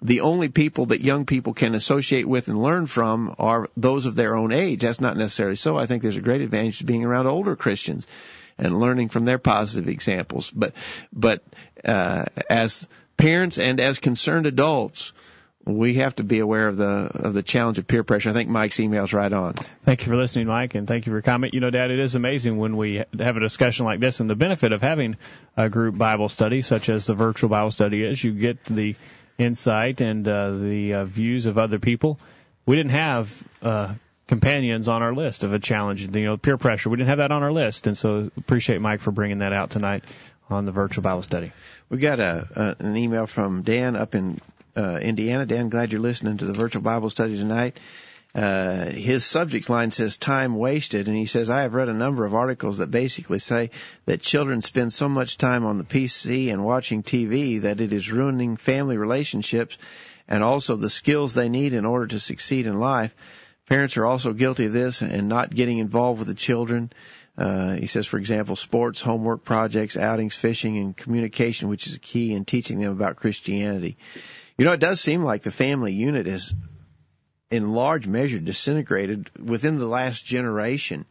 the 0.00 0.20
only 0.20 0.48
people 0.48 0.86
that 0.86 1.00
young 1.00 1.26
people 1.26 1.54
can 1.54 1.74
associate 1.74 2.28
with 2.28 2.46
and 2.46 2.62
learn 2.62 2.86
from 2.86 3.34
are 3.38 3.68
those 3.76 4.06
of 4.06 4.14
their 4.14 4.36
own 4.36 4.52
age. 4.52 4.82
That's 4.82 5.00
not 5.00 5.16
necessarily 5.16 5.56
so. 5.56 5.76
I 5.76 5.86
think 5.86 6.02
there's 6.02 6.16
a 6.16 6.20
great 6.22 6.42
advantage 6.42 6.78
to 6.78 6.84
being 6.84 7.04
around 7.04 7.26
older 7.26 7.56
Christians 7.56 8.06
and 8.58 8.78
learning 8.78 9.08
from 9.08 9.24
their 9.24 9.38
positive 9.38 9.88
examples. 9.88 10.50
But, 10.50 10.74
but, 11.12 11.42
uh, 11.84 12.26
as 12.48 12.86
parents 13.16 13.58
and 13.58 13.80
as 13.80 13.98
concerned 13.98 14.46
adults, 14.46 15.12
we 15.66 15.94
have 15.94 16.14
to 16.16 16.22
be 16.22 16.38
aware 16.38 16.68
of 16.68 16.76
the 16.76 17.10
of 17.12 17.34
the 17.34 17.42
challenge 17.42 17.78
of 17.78 17.86
peer 17.88 18.04
pressure. 18.04 18.30
I 18.30 18.32
think 18.32 18.48
Mike's 18.48 18.78
email 18.78 19.02
is 19.04 19.12
right 19.12 19.32
on. 19.32 19.54
Thank 19.84 20.00
you 20.00 20.06
for 20.06 20.16
listening, 20.16 20.46
Mike, 20.46 20.76
and 20.76 20.86
thank 20.86 21.06
you 21.06 21.10
for 21.10 21.16
your 21.16 21.22
comment. 21.22 21.54
You 21.54 21.60
know, 21.60 21.70
Dad, 21.70 21.90
it 21.90 21.98
is 21.98 22.14
amazing 22.14 22.56
when 22.56 22.76
we 22.76 23.02
have 23.18 23.36
a 23.36 23.40
discussion 23.40 23.84
like 23.84 23.98
this, 23.98 24.20
and 24.20 24.30
the 24.30 24.36
benefit 24.36 24.72
of 24.72 24.80
having 24.80 25.16
a 25.56 25.68
group 25.68 25.98
Bible 25.98 26.28
study, 26.28 26.62
such 26.62 26.88
as 26.88 27.06
the 27.06 27.14
virtual 27.14 27.50
Bible 27.50 27.72
study, 27.72 28.04
is 28.04 28.22
you 28.22 28.30
get 28.32 28.64
the 28.64 28.94
insight 29.38 30.00
and 30.00 30.26
uh, 30.26 30.52
the 30.52 30.94
uh, 30.94 31.04
views 31.04 31.46
of 31.46 31.58
other 31.58 31.80
people. 31.80 32.20
We 32.64 32.76
didn't 32.76 32.92
have 32.92 33.48
uh, 33.60 33.94
companions 34.28 34.86
on 34.86 35.02
our 35.02 35.14
list 35.14 35.42
of 35.42 35.52
a 35.52 35.58
challenge, 35.58 36.02
you 36.02 36.24
know, 36.24 36.36
peer 36.36 36.56
pressure. 36.56 36.90
We 36.90 36.96
didn't 36.96 37.08
have 37.08 37.18
that 37.18 37.32
on 37.32 37.42
our 37.42 37.52
list, 37.52 37.88
and 37.88 37.98
so 37.98 38.30
appreciate 38.36 38.80
Mike 38.80 39.00
for 39.00 39.10
bringing 39.10 39.38
that 39.38 39.52
out 39.52 39.70
tonight 39.70 40.04
on 40.48 40.64
the 40.64 40.72
virtual 40.72 41.02
Bible 41.02 41.22
study. 41.22 41.50
We 41.88 41.98
got 41.98 42.20
a, 42.20 42.76
a 42.80 42.84
an 42.84 42.96
email 42.96 43.26
from 43.26 43.62
Dan 43.62 43.96
up 43.96 44.14
in 44.14 44.40
uh, 44.76 44.98
Indiana. 45.00 45.46
Dan, 45.46 45.68
glad 45.68 45.92
you're 45.92 46.00
listening 46.00 46.38
to 46.38 46.44
the 46.44 46.52
virtual 46.52 46.82
Bible 46.82 47.10
study 47.10 47.36
tonight. 47.36 47.80
Uh, 48.34 48.90
his 48.90 49.24
subject 49.24 49.70
line 49.70 49.90
says 49.90 50.18
time 50.18 50.56
wasted, 50.56 51.08
and 51.08 51.16
he 51.16 51.24
says, 51.24 51.48
I 51.48 51.62
have 51.62 51.72
read 51.72 51.88
a 51.88 51.94
number 51.94 52.26
of 52.26 52.34
articles 52.34 52.78
that 52.78 52.90
basically 52.90 53.38
say 53.38 53.70
that 54.04 54.20
children 54.20 54.60
spend 54.60 54.92
so 54.92 55.08
much 55.08 55.38
time 55.38 55.64
on 55.64 55.78
the 55.78 55.84
PC 55.84 56.52
and 56.52 56.62
watching 56.62 57.02
TV 57.02 57.62
that 57.62 57.80
it 57.80 57.94
is 57.94 58.12
ruining 58.12 58.58
family 58.58 58.98
relationships 58.98 59.78
and 60.28 60.42
also 60.42 60.76
the 60.76 60.90
skills 60.90 61.32
they 61.32 61.48
need 61.48 61.72
in 61.72 61.86
order 61.86 62.08
to 62.08 62.20
succeed 62.20 62.66
in 62.66 62.78
life. 62.78 63.14
Parents 63.70 63.96
are 63.96 64.04
also 64.04 64.34
guilty 64.34 64.66
of 64.66 64.72
this 64.72 65.00
and 65.00 65.28
not 65.28 65.54
getting 65.54 65.78
involved 65.78 66.18
with 66.18 66.28
the 66.28 66.34
children. 66.34 66.92
Uh, 67.38 67.74
he 67.74 67.86
says, 67.86 68.06
for 68.06 68.18
example, 68.18 68.56
sports, 68.56 69.00
homework 69.00 69.44
projects, 69.44 69.96
outings, 69.96 70.36
fishing, 70.36 70.76
and 70.78 70.96
communication, 70.96 71.68
which 71.68 71.86
is 71.86 71.98
key 71.98 72.32
in 72.34 72.44
teaching 72.44 72.80
them 72.80 72.92
about 72.92 73.16
Christianity. 73.16 73.96
You 74.58 74.64
know, 74.64 74.72
it 74.72 74.80
does 74.80 75.00
seem 75.00 75.22
like 75.22 75.42
the 75.42 75.50
family 75.50 75.92
unit 75.92 76.26
is 76.26 76.54
in 77.50 77.72
large 77.72 78.06
measure 78.06 78.38
disintegrated 78.38 79.30
within 79.38 79.78
the 79.78 79.86
last 79.86 80.24
generation. 80.24 81.04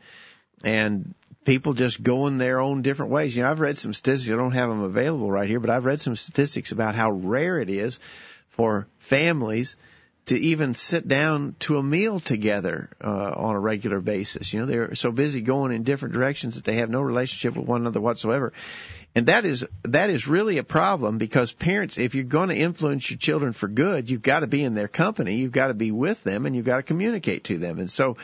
And 0.64 1.14
people 1.46 1.74
just 1.74 2.02
going 2.02 2.38
their 2.38 2.60
own 2.60 2.82
different 2.82 3.12
ways. 3.12 3.36
You 3.36 3.44
know, 3.44 3.52
I've 3.52 3.60
read 3.60 3.78
some 3.78 3.94
statistics. 3.94 4.34
I 4.34 4.38
don't 4.38 4.52
have 4.52 4.70
them 4.70 4.82
available 4.82 5.32
right 5.32 5.48
here, 5.48 5.60
but 5.60 5.70
I've 5.70 5.86
read 5.86 6.02
some 6.02 6.16
statistics 6.16 6.72
about 6.72 6.96
how 6.96 7.12
rare 7.12 7.60
it 7.60 7.70
is 7.70 8.00
for 8.50 8.88
families 8.98 9.78
to 10.26 10.40
even 10.40 10.74
sit 10.74 11.08
down 11.08 11.56
to 11.60 11.78
a 11.78 11.84
meal 11.84 12.20
together 12.20 12.90
uh, 13.00 13.34
on 13.36 13.56
a 13.56 13.60
regular 13.60 14.02
basis. 14.02 14.52
You 14.52 14.62
know, 14.62 14.66
they're 14.66 14.96
so 14.96 15.12
busy 15.12 15.42
going 15.42 15.72
in 15.72 15.84
different 15.84 16.16
directions 16.16 16.56
that 16.56 16.64
they 16.64 16.76
have 16.76 16.90
no 16.90 17.02
relationship 17.02 17.56
with 17.56 17.68
one 17.68 17.82
another 17.82 18.02
whatsoever. 18.02 18.52
And 19.16 19.28
that 19.28 19.46
is 19.46 19.66
that 19.84 20.10
is 20.10 20.28
really 20.28 20.58
a 20.58 20.64
problem 20.64 21.18
because 21.18 21.54
parents, 21.54 21.98
if 21.98 22.16
you're 22.16 22.26
going 22.26 22.50
to 22.50 22.56
influence 22.56 23.10
your 23.10 23.18
children 23.18 23.54
for 23.54 23.70
good, 23.70 24.10
you've 24.10 24.22
got 24.22 24.42
to 24.42 24.48
be 24.48 24.62
in 24.62 24.76
their 24.76 24.90
company, 24.90 25.36
you've 25.36 25.54
got 25.54 25.68
to 25.68 25.74
be 25.74 25.92
with 25.92 26.22
them, 26.24 26.46
and 26.46 26.54
you've 26.54 26.66
got 26.66 26.78
to 26.78 26.84
communicate 26.84 27.46
to 27.46 27.58
them. 27.58 27.80
And 27.80 27.90
so, 27.90 28.18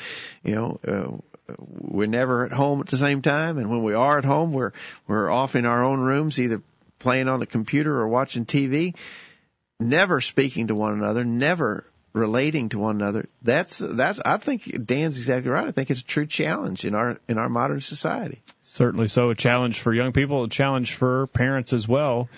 you 0.44 0.54
know, 0.54 0.80
uh, 0.86 1.56
we're 1.58 2.08
never 2.08 2.46
at 2.46 2.52
home 2.52 2.82
at 2.82 2.88
the 2.88 2.98
same 2.98 3.22
time, 3.22 3.58
and 3.58 3.70
when 3.70 3.84
we 3.84 3.94
are 3.94 4.18
at 4.18 4.26
home, 4.26 4.52
we're 4.52 4.74
we're 5.08 5.30
off 5.30 5.56
in 5.56 5.66
our 5.66 5.82
own 5.82 6.02
rooms, 6.02 6.38
either 6.38 6.62
playing 7.00 7.30
on 7.30 7.40
the 7.40 7.48
computer 7.48 7.98
or 7.98 8.10
watching 8.10 8.46
TV. 8.46 8.94
Never 9.80 10.22
speaking 10.22 10.68
to 10.68 10.76
one 10.76 10.94
another, 10.94 11.24
never 11.24 11.86
relating 12.14 12.70
to 12.70 12.80
one 12.80 12.98
another. 12.98 13.28
That's 13.42 13.78
that's. 13.78 14.20
I 14.20 14.38
think 14.38 14.86
Dan's 14.86 15.18
exactly 15.18 15.52
right. 15.52 15.68
I 15.68 15.72
think 15.72 15.90
it's 15.90 16.02
a 16.02 16.06
true 16.06 16.26
challenge 16.26 16.86
in 16.86 16.96
our 16.96 17.20
in 17.28 17.38
our 17.38 17.50
modern 17.50 17.82
society. 17.82 18.42
Certainly, 18.62 19.08
so 19.08 19.30
a 19.30 19.36
challenge 19.36 19.80
for 19.80 19.94
young 19.94 20.12
people, 20.12 20.44
a 20.44 20.50
challenge 20.50 20.96
for 20.96 21.28
parents 21.28 21.74
as 21.74 21.88
well. 21.88 22.30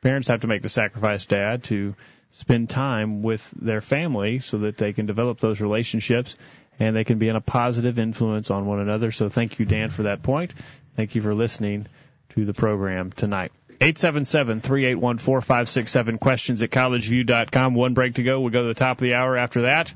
Parents 0.00 0.28
have 0.28 0.40
to 0.40 0.46
make 0.46 0.62
the 0.62 0.68
sacrifice, 0.68 1.26
Dad, 1.26 1.64
to 1.64 1.94
spend 2.30 2.70
time 2.70 3.22
with 3.22 3.50
their 3.60 3.80
family 3.80 4.38
so 4.38 4.58
that 4.58 4.76
they 4.76 4.92
can 4.92 5.06
develop 5.06 5.40
those 5.40 5.60
relationships 5.60 6.36
and 6.78 6.94
they 6.94 7.04
can 7.04 7.18
be 7.18 7.28
in 7.28 7.36
a 7.36 7.40
positive 7.40 7.98
influence 7.98 8.50
on 8.50 8.66
one 8.66 8.78
another. 8.78 9.10
So 9.10 9.28
thank 9.28 9.58
you, 9.58 9.66
Dan, 9.66 9.88
for 9.90 10.04
that 10.04 10.22
point. 10.22 10.54
Thank 10.94 11.14
you 11.14 11.22
for 11.22 11.34
listening 11.34 11.86
to 12.30 12.44
the 12.44 12.54
program 12.54 13.10
tonight. 13.10 13.52
877-381-4567 13.80 16.20
questions 16.20 16.62
at 16.62 16.70
collegeview.com. 16.70 17.74
One 17.74 17.94
break 17.94 18.14
to 18.14 18.22
go. 18.22 18.40
We'll 18.40 18.50
go 18.50 18.62
to 18.62 18.68
the 18.68 18.74
top 18.74 18.98
of 18.98 19.02
the 19.02 19.14
hour 19.14 19.36
after 19.36 19.62
that. 19.62 19.92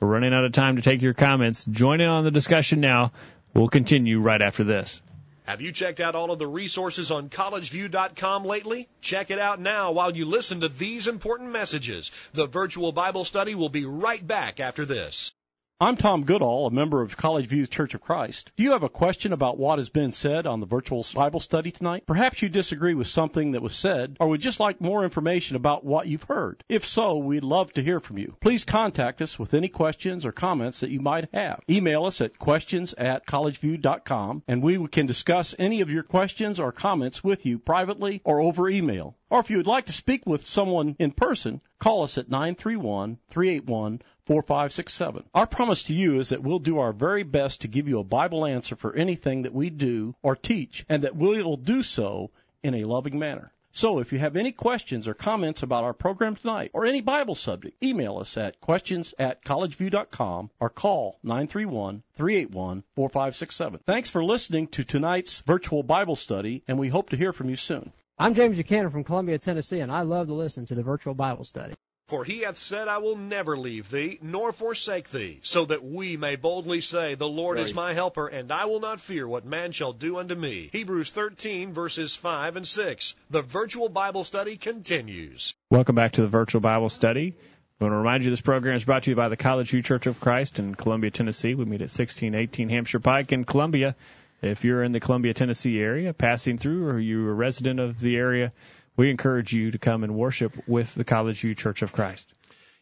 We're 0.00 0.08
running 0.08 0.32
out 0.32 0.44
of 0.44 0.52
time 0.52 0.76
to 0.76 0.82
take 0.82 1.02
your 1.02 1.14
comments. 1.14 1.64
Join 1.64 2.00
in 2.00 2.08
on 2.08 2.24
the 2.24 2.30
discussion 2.30 2.80
now. 2.80 3.12
We'll 3.54 3.68
continue 3.68 4.20
right 4.20 4.40
after 4.40 4.64
this. 4.64 5.02
Have 5.44 5.62
you 5.62 5.72
checked 5.72 5.98
out 5.98 6.14
all 6.14 6.30
of 6.30 6.38
the 6.38 6.46
resources 6.46 7.10
on 7.10 7.30
collegeview.com 7.30 8.44
lately? 8.44 8.86
Check 9.00 9.30
it 9.30 9.38
out 9.38 9.58
now 9.58 9.92
while 9.92 10.14
you 10.14 10.26
listen 10.26 10.60
to 10.60 10.68
these 10.68 11.06
important 11.06 11.52
messages. 11.52 12.10
The 12.34 12.46
virtual 12.46 12.92
Bible 12.92 13.24
study 13.24 13.54
will 13.54 13.70
be 13.70 13.86
right 13.86 14.26
back 14.26 14.60
after 14.60 14.84
this. 14.84 15.32
I'm 15.80 15.96
Tom 15.96 16.24
Goodall, 16.24 16.66
a 16.66 16.72
member 16.72 17.02
of 17.02 17.16
College 17.16 17.46
View 17.46 17.64
Church 17.64 17.94
of 17.94 18.00
Christ. 18.00 18.50
Do 18.56 18.64
you 18.64 18.72
have 18.72 18.82
a 18.82 18.88
question 18.88 19.32
about 19.32 19.58
what 19.58 19.78
has 19.78 19.88
been 19.88 20.10
said 20.10 20.44
on 20.44 20.58
the 20.58 20.66
virtual 20.66 21.06
Bible 21.14 21.38
study 21.38 21.70
tonight? 21.70 22.02
Perhaps 22.04 22.42
you 22.42 22.48
disagree 22.48 22.94
with 22.94 23.06
something 23.06 23.52
that 23.52 23.62
was 23.62 23.76
said, 23.76 24.16
or 24.18 24.26
would 24.26 24.40
just 24.40 24.58
like 24.58 24.80
more 24.80 25.04
information 25.04 25.54
about 25.54 25.84
what 25.84 26.08
you've 26.08 26.24
heard. 26.24 26.64
If 26.68 26.84
so, 26.84 27.18
we'd 27.18 27.44
love 27.44 27.72
to 27.74 27.82
hear 27.84 28.00
from 28.00 28.18
you. 28.18 28.34
Please 28.40 28.64
contact 28.64 29.22
us 29.22 29.38
with 29.38 29.54
any 29.54 29.68
questions 29.68 30.26
or 30.26 30.32
comments 30.32 30.80
that 30.80 30.90
you 30.90 30.98
might 30.98 31.28
have. 31.32 31.60
Email 31.70 32.06
us 32.06 32.20
at 32.20 32.40
questions 32.40 32.92
at 32.94 33.24
collegeview.com, 33.24 34.42
and 34.48 34.64
we 34.64 34.84
can 34.88 35.06
discuss 35.06 35.54
any 35.60 35.80
of 35.80 35.92
your 35.92 36.02
questions 36.02 36.58
or 36.58 36.72
comments 36.72 37.22
with 37.22 37.46
you 37.46 37.60
privately 37.60 38.20
or 38.24 38.40
over 38.40 38.68
email. 38.68 39.14
Or 39.30 39.40
if 39.40 39.50
you 39.50 39.58
would 39.58 39.66
like 39.66 39.86
to 39.86 39.92
speak 39.92 40.26
with 40.26 40.46
someone 40.46 40.96
in 40.98 41.12
person, 41.12 41.60
call 41.78 42.02
us 42.02 42.16
at 42.18 42.30
931 42.30 43.18
381 43.28 44.00
4567. 44.28 45.24
Our 45.34 45.46
promise 45.46 45.84
to 45.84 45.94
you 45.94 46.20
is 46.20 46.28
that 46.28 46.42
we'll 46.42 46.58
do 46.58 46.80
our 46.80 46.92
very 46.92 47.22
best 47.22 47.62
to 47.62 47.68
give 47.68 47.88
you 47.88 47.98
a 47.98 48.04
Bible 48.04 48.44
answer 48.44 48.76
for 48.76 48.94
anything 48.94 49.44
that 49.44 49.54
we 49.54 49.70
do 49.70 50.14
or 50.22 50.36
teach, 50.36 50.84
and 50.86 51.04
that 51.04 51.16
we 51.16 51.42
will 51.42 51.56
do 51.56 51.82
so 51.82 52.30
in 52.62 52.74
a 52.74 52.84
loving 52.84 53.18
manner. 53.18 53.54
So 53.72 54.00
if 54.00 54.12
you 54.12 54.18
have 54.18 54.36
any 54.36 54.52
questions 54.52 55.08
or 55.08 55.14
comments 55.14 55.62
about 55.62 55.84
our 55.84 55.94
program 55.94 56.36
tonight 56.36 56.72
or 56.74 56.84
any 56.84 57.00
Bible 57.00 57.36
subject, 57.36 57.82
email 57.82 58.18
us 58.18 58.36
at 58.36 58.60
questions 58.60 59.14
at 59.18 59.42
collegeview.com 59.46 60.50
or 60.60 60.68
call 60.68 61.18
931 61.22 62.02
381 62.14 62.84
4567. 62.96 63.80
Thanks 63.86 64.10
for 64.10 64.22
listening 64.22 64.66
to 64.68 64.84
tonight's 64.84 65.40
virtual 65.40 65.82
Bible 65.82 66.16
study, 66.16 66.62
and 66.68 66.78
we 66.78 66.88
hope 66.88 67.10
to 67.10 67.16
hear 67.16 67.32
from 67.32 67.48
you 67.48 67.56
soon. 67.56 67.92
I'm 68.18 68.34
James 68.34 68.56
Buchanan 68.56 68.90
from 68.90 69.04
Columbia, 69.04 69.38
Tennessee, 69.38 69.80
and 69.80 69.90
I 69.90 70.02
love 70.02 70.26
to 70.26 70.34
listen 70.34 70.66
to 70.66 70.74
the 70.74 70.82
virtual 70.82 71.14
Bible 71.14 71.44
study. 71.44 71.72
For 72.08 72.24
he 72.24 72.40
hath 72.40 72.56
said, 72.56 72.88
I 72.88 72.98
will 72.98 73.16
never 73.16 73.54
leave 73.58 73.90
thee, 73.90 74.18
nor 74.22 74.50
forsake 74.50 75.10
thee, 75.10 75.40
so 75.42 75.66
that 75.66 75.84
we 75.84 76.16
may 76.16 76.36
boldly 76.36 76.80
say, 76.80 77.14
The 77.14 77.28
Lord 77.28 77.58
is 77.58 77.74
my 77.74 77.92
helper, 77.92 78.26
and 78.26 78.50
I 78.50 78.64
will 78.64 78.80
not 78.80 78.98
fear 78.98 79.28
what 79.28 79.44
man 79.44 79.72
shall 79.72 79.92
do 79.92 80.16
unto 80.16 80.34
me. 80.34 80.70
Hebrews 80.72 81.10
13, 81.10 81.74
verses 81.74 82.14
5 82.14 82.56
and 82.56 82.66
6. 82.66 83.14
The 83.28 83.42
virtual 83.42 83.90
Bible 83.90 84.24
study 84.24 84.56
continues. 84.56 85.54
Welcome 85.70 85.96
back 85.96 86.12
to 86.12 86.22
the 86.22 86.28
virtual 86.28 86.62
Bible 86.62 86.88
study. 86.88 87.36
I 87.78 87.84
want 87.84 87.92
to 87.92 87.98
remind 87.98 88.24
you 88.24 88.30
this 88.30 88.40
program 88.40 88.74
is 88.74 88.84
brought 88.84 89.02
to 89.02 89.10
you 89.10 89.16
by 89.16 89.28
the 89.28 89.36
College 89.36 89.70
View 89.70 89.82
Church 89.82 90.06
of 90.06 90.18
Christ 90.18 90.58
in 90.58 90.74
Columbia, 90.74 91.10
Tennessee. 91.10 91.54
We 91.54 91.66
meet 91.66 91.82
at 91.82 91.92
1618 91.92 92.70
Hampshire 92.70 93.00
Pike 93.00 93.32
in 93.32 93.44
Columbia. 93.44 93.96
If 94.40 94.64
you're 94.64 94.82
in 94.82 94.92
the 94.92 95.00
Columbia, 95.00 95.34
Tennessee 95.34 95.78
area, 95.78 96.14
passing 96.14 96.56
through, 96.56 96.86
or 96.86 96.98
you're 96.98 97.30
a 97.30 97.34
resident 97.34 97.80
of 97.80 98.00
the 98.00 98.16
area, 98.16 98.52
we 98.98 99.10
encourage 99.10 99.52
you 99.52 99.70
to 99.70 99.78
come 99.78 100.02
and 100.02 100.14
worship 100.14 100.52
with 100.66 100.92
the 100.94 101.04
College 101.04 101.40
View 101.40 101.54
Church 101.54 101.82
of 101.82 101.92
Christ. 101.92 102.28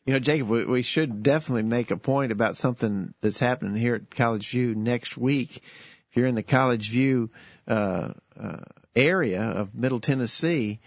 You 0.07 0.15
know, 0.15 0.19
Jacob, 0.19 0.49
we, 0.49 0.65
we 0.65 0.83
should 0.83 1.23
definitely 1.23 1.65
make 1.65 1.91
a 1.91 1.97
point 1.97 2.33
about 2.33 2.57
something 2.57 3.13
that's 3.21 3.39
happening 3.39 3.77
here 3.77 3.97
at 3.97 4.11
College 4.11 4.51
View 4.51 4.75
next 4.75 5.19
week. 5.19 5.57
If 5.57 6.17
you're 6.17 6.27
in 6.27 6.35
the 6.35 6.43
College 6.43 6.91
View 6.91 7.29
uh, 7.69 8.15
uh, 8.41 8.61
area 8.95 9.43
of 9.43 9.75
Middle 9.75 10.01
Tennessee, 10.01 10.81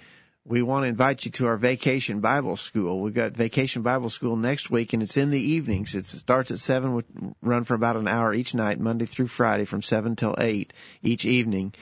we 0.46 0.64
want 0.64 0.86
to 0.86 0.88
invite 0.88 1.26
you 1.26 1.32
to 1.32 1.46
our 1.46 1.58
Vacation 1.58 2.22
Bible 2.22 2.58
School. 2.58 3.00
We've 3.00 3.14
got 3.14 3.34
Vacation 3.34 3.84
Bible 3.84 4.10
School 4.10 4.36
next 4.36 4.72
week, 4.72 4.94
and 4.94 5.04
it's 5.04 5.18
in 5.18 5.30
the 5.30 5.40
evenings. 5.40 5.94
It 5.94 6.08
starts 6.08 6.50
at 6.50 6.58
seven, 6.58 6.96
we 6.96 7.04
run 7.44 7.66
for 7.66 7.76
about 7.76 7.98
an 7.98 8.08
hour 8.08 8.34
each 8.34 8.56
night, 8.56 8.80
Monday 8.80 9.06
through 9.06 9.28
Friday, 9.28 9.66
from 9.66 9.84
seven 9.84 10.16
till 10.16 10.34
eight 10.40 10.74
each 11.04 11.26
evening. 11.26 11.76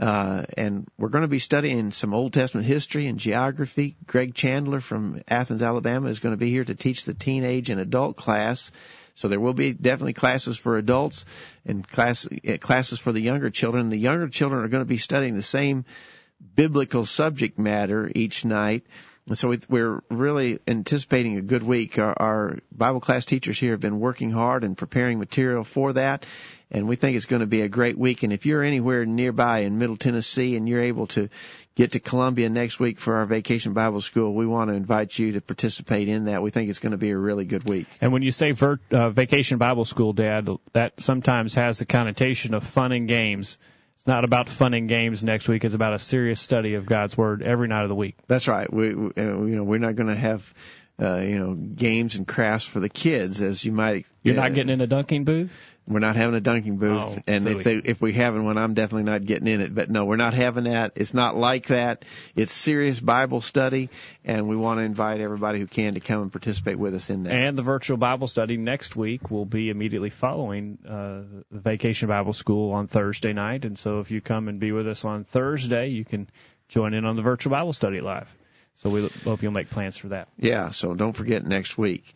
Uh, 0.00 0.46
and 0.56 0.88
we're 0.96 1.10
going 1.10 1.22
to 1.22 1.28
be 1.28 1.38
studying 1.38 1.90
some 1.90 2.14
Old 2.14 2.32
Testament 2.32 2.66
history 2.66 3.06
and 3.06 3.18
geography. 3.18 3.96
Greg 4.06 4.34
Chandler 4.34 4.80
from 4.80 5.20
Athens, 5.28 5.62
Alabama 5.62 6.08
is 6.08 6.20
going 6.20 6.32
to 6.32 6.38
be 6.38 6.50
here 6.50 6.64
to 6.64 6.74
teach 6.74 7.04
the 7.04 7.12
teenage 7.12 7.68
and 7.68 7.78
adult 7.78 8.16
class. 8.16 8.72
So 9.14 9.28
there 9.28 9.38
will 9.38 9.52
be 9.52 9.74
definitely 9.74 10.14
classes 10.14 10.56
for 10.56 10.78
adults 10.78 11.26
and 11.66 11.86
class, 11.86 12.26
uh, 12.26 12.56
classes 12.58 12.98
for 12.98 13.12
the 13.12 13.20
younger 13.20 13.50
children. 13.50 13.90
The 13.90 13.98
younger 13.98 14.28
children 14.28 14.64
are 14.64 14.68
going 14.68 14.80
to 14.80 14.88
be 14.88 14.96
studying 14.96 15.34
the 15.34 15.42
same 15.42 15.84
biblical 16.56 17.04
subject 17.04 17.58
matter 17.58 18.10
each 18.14 18.46
night. 18.46 18.86
And 19.26 19.38
so 19.38 19.54
we're 19.68 20.02
really 20.10 20.58
anticipating 20.66 21.36
a 21.36 21.42
good 21.42 21.62
week. 21.62 21.98
Our, 21.98 22.14
our 22.20 22.58
Bible 22.72 23.00
class 23.00 23.24
teachers 23.24 23.58
here 23.58 23.72
have 23.72 23.80
been 23.80 24.00
working 24.00 24.30
hard 24.30 24.64
and 24.64 24.76
preparing 24.76 25.18
material 25.18 25.64
for 25.64 25.92
that 25.92 26.24
and 26.70 26.86
we 26.86 26.96
think 26.96 27.16
it's 27.16 27.26
going 27.26 27.40
to 27.40 27.46
be 27.46 27.62
a 27.62 27.68
great 27.68 27.98
week. 27.98 28.22
And 28.22 28.32
if 28.32 28.46
you're 28.46 28.62
anywhere 28.62 29.04
nearby 29.04 29.60
in 29.60 29.78
Middle 29.78 29.96
Tennessee 29.96 30.56
and 30.56 30.68
you're 30.68 30.82
able 30.82 31.08
to 31.08 31.28
get 31.74 31.92
to 31.92 32.00
Columbia 32.00 32.48
next 32.48 32.78
week 32.78 33.00
for 33.00 33.16
our 33.16 33.26
Vacation 33.26 33.72
Bible 33.72 34.00
School, 34.00 34.34
we 34.34 34.46
want 34.46 34.70
to 34.70 34.74
invite 34.74 35.18
you 35.18 35.32
to 35.32 35.40
participate 35.40 36.08
in 36.08 36.26
that. 36.26 36.42
We 36.42 36.50
think 36.50 36.70
it's 36.70 36.78
going 36.78 36.92
to 36.92 36.98
be 36.98 37.10
a 37.10 37.16
really 37.16 37.44
good 37.44 37.64
week. 37.64 37.88
And 38.00 38.12
when 38.12 38.22
you 38.22 38.30
say 38.30 38.54
uh, 38.92 39.10
Vacation 39.10 39.58
Bible 39.58 39.84
School, 39.84 40.12
Dad, 40.12 40.48
that 40.72 41.00
sometimes 41.00 41.54
has 41.54 41.78
the 41.78 41.86
connotation 41.86 42.54
of 42.54 42.64
fun 42.64 42.92
and 42.92 43.08
games. 43.08 43.58
It's 44.00 44.06
not 44.06 44.24
about 44.24 44.48
fun 44.48 44.72
and 44.72 44.88
games 44.88 45.22
next 45.22 45.46
week. 45.46 45.62
It's 45.62 45.74
about 45.74 45.92
a 45.92 45.98
serious 45.98 46.40
study 46.40 46.72
of 46.72 46.86
God's 46.86 47.18
Word 47.18 47.42
every 47.42 47.68
night 47.68 47.82
of 47.82 47.90
the 47.90 47.94
week. 47.94 48.16
That's 48.28 48.48
right. 48.48 48.72
We, 48.72 48.94
we 48.94 49.10
uh, 49.14 49.42
you 49.42 49.56
know, 49.56 49.62
we're 49.62 49.78
not 49.78 49.94
going 49.94 50.08
to 50.08 50.14
have 50.14 50.54
uh, 50.98 51.18
you 51.18 51.38
know, 51.38 51.52
games 51.54 52.14
and 52.14 52.26
crafts 52.26 52.66
for 52.66 52.80
the 52.80 52.88
kids, 52.88 53.42
as 53.42 53.62
you 53.62 53.72
might. 53.72 54.06
You're 54.22 54.38
uh, 54.38 54.42
not 54.42 54.54
getting 54.54 54.72
in 54.72 54.80
a 54.80 54.86
dunking 54.86 55.24
booth. 55.24 55.76
We're 55.90 55.98
not 55.98 56.14
having 56.14 56.36
a 56.36 56.40
dunking 56.40 56.76
booth, 56.76 57.02
oh, 57.02 57.18
and 57.26 57.44
really? 57.44 57.58
if 57.58 57.64
they 57.64 57.76
if 57.76 58.00
we 58.00 58.12
having 58.12 58.44
one, 58.44 58.56
I'm 58.56 58.74
definitely 58.74 59.10
not 59.10 59.24
getting 59.24 59.48
in 59.48 59.60
it. 59.60 59.74
But 59.74 59.90
no, 59.90 60.04
we're 60.04 60.14
not 60.14 60.34
having 60.34 60.64
that. 60.64 60.92
It's 60.94 61.12
not 61.12 61.36
like 61.36 61.66
that. 61.66 62.04
It's 62.36 62.52
serious 62.52 63.00
Bible 63.00 63.40
study, 63.40 63.90
and 64.24 64.46
we 64.46 64.54
want 64.54 64.78
to 64.78 64.84
invite 64.84 65.20
everybody 65.20 65.58
who 65.58 65.66
can 65.66 65.94
to 65.94 66.00
come 66.00 66.22
and 66.22 66.30
participate 66.30 66.78
with 66.78 66.94
us 66.94 67.10
in 67.10 67.24
that. 67.24 67.32
And 67.32 67.58
the 67.58 67.62
virtual 67.62 67.96
Bible 67.96 68.28
study 68.28 68.56
next 68.56 68.94
week 68.94 69.32
will 69.32 69.46
be 69.46 69.68
immediately 69.68 70.10
following 70.10 70.78
uh, 70.86 71.42
the 71.50 71.60
Vacation 71.60 72.08
Bible 72.08 72.34
School 72.34 72.72
on 72.72 72.86
Thursday 72.86 73.32
night. 73.32 73.64
And 73.64 73.76
so, 73.76 73.98
if 73.98 74.12
you 74.12 74.20
come 74.20 74.46
and 74.46 74.60
be 74.60 74.70
with 74.70 74.86
us 74.86 75.04
on 75.04 75.24
Thursday, 75.24 75.88
you 75.88 76.04
can 76.04 76.30
join 76.68 76.94
in 76.94 77.04
on 77.04 77.16
the 77.16 77.22
virtual 77.22 77.50
Bible 77.50 77.72
study 77.72 78.00
live. 78.00 78.32
So 78.76 78.88
we 78.88 79.06
hope 79.24 79.42
you'll 79.42 79.52
make 79.52 79.68
plans 79.68 79.98
for 79.98 80.08
that. 80.08 80.28
Yeah. 80.38 80.70
So 80.70 80.94
don't 80.94 81.12
forget 81.12 81.44
next 81.44 81.76
week. 81.76 82.14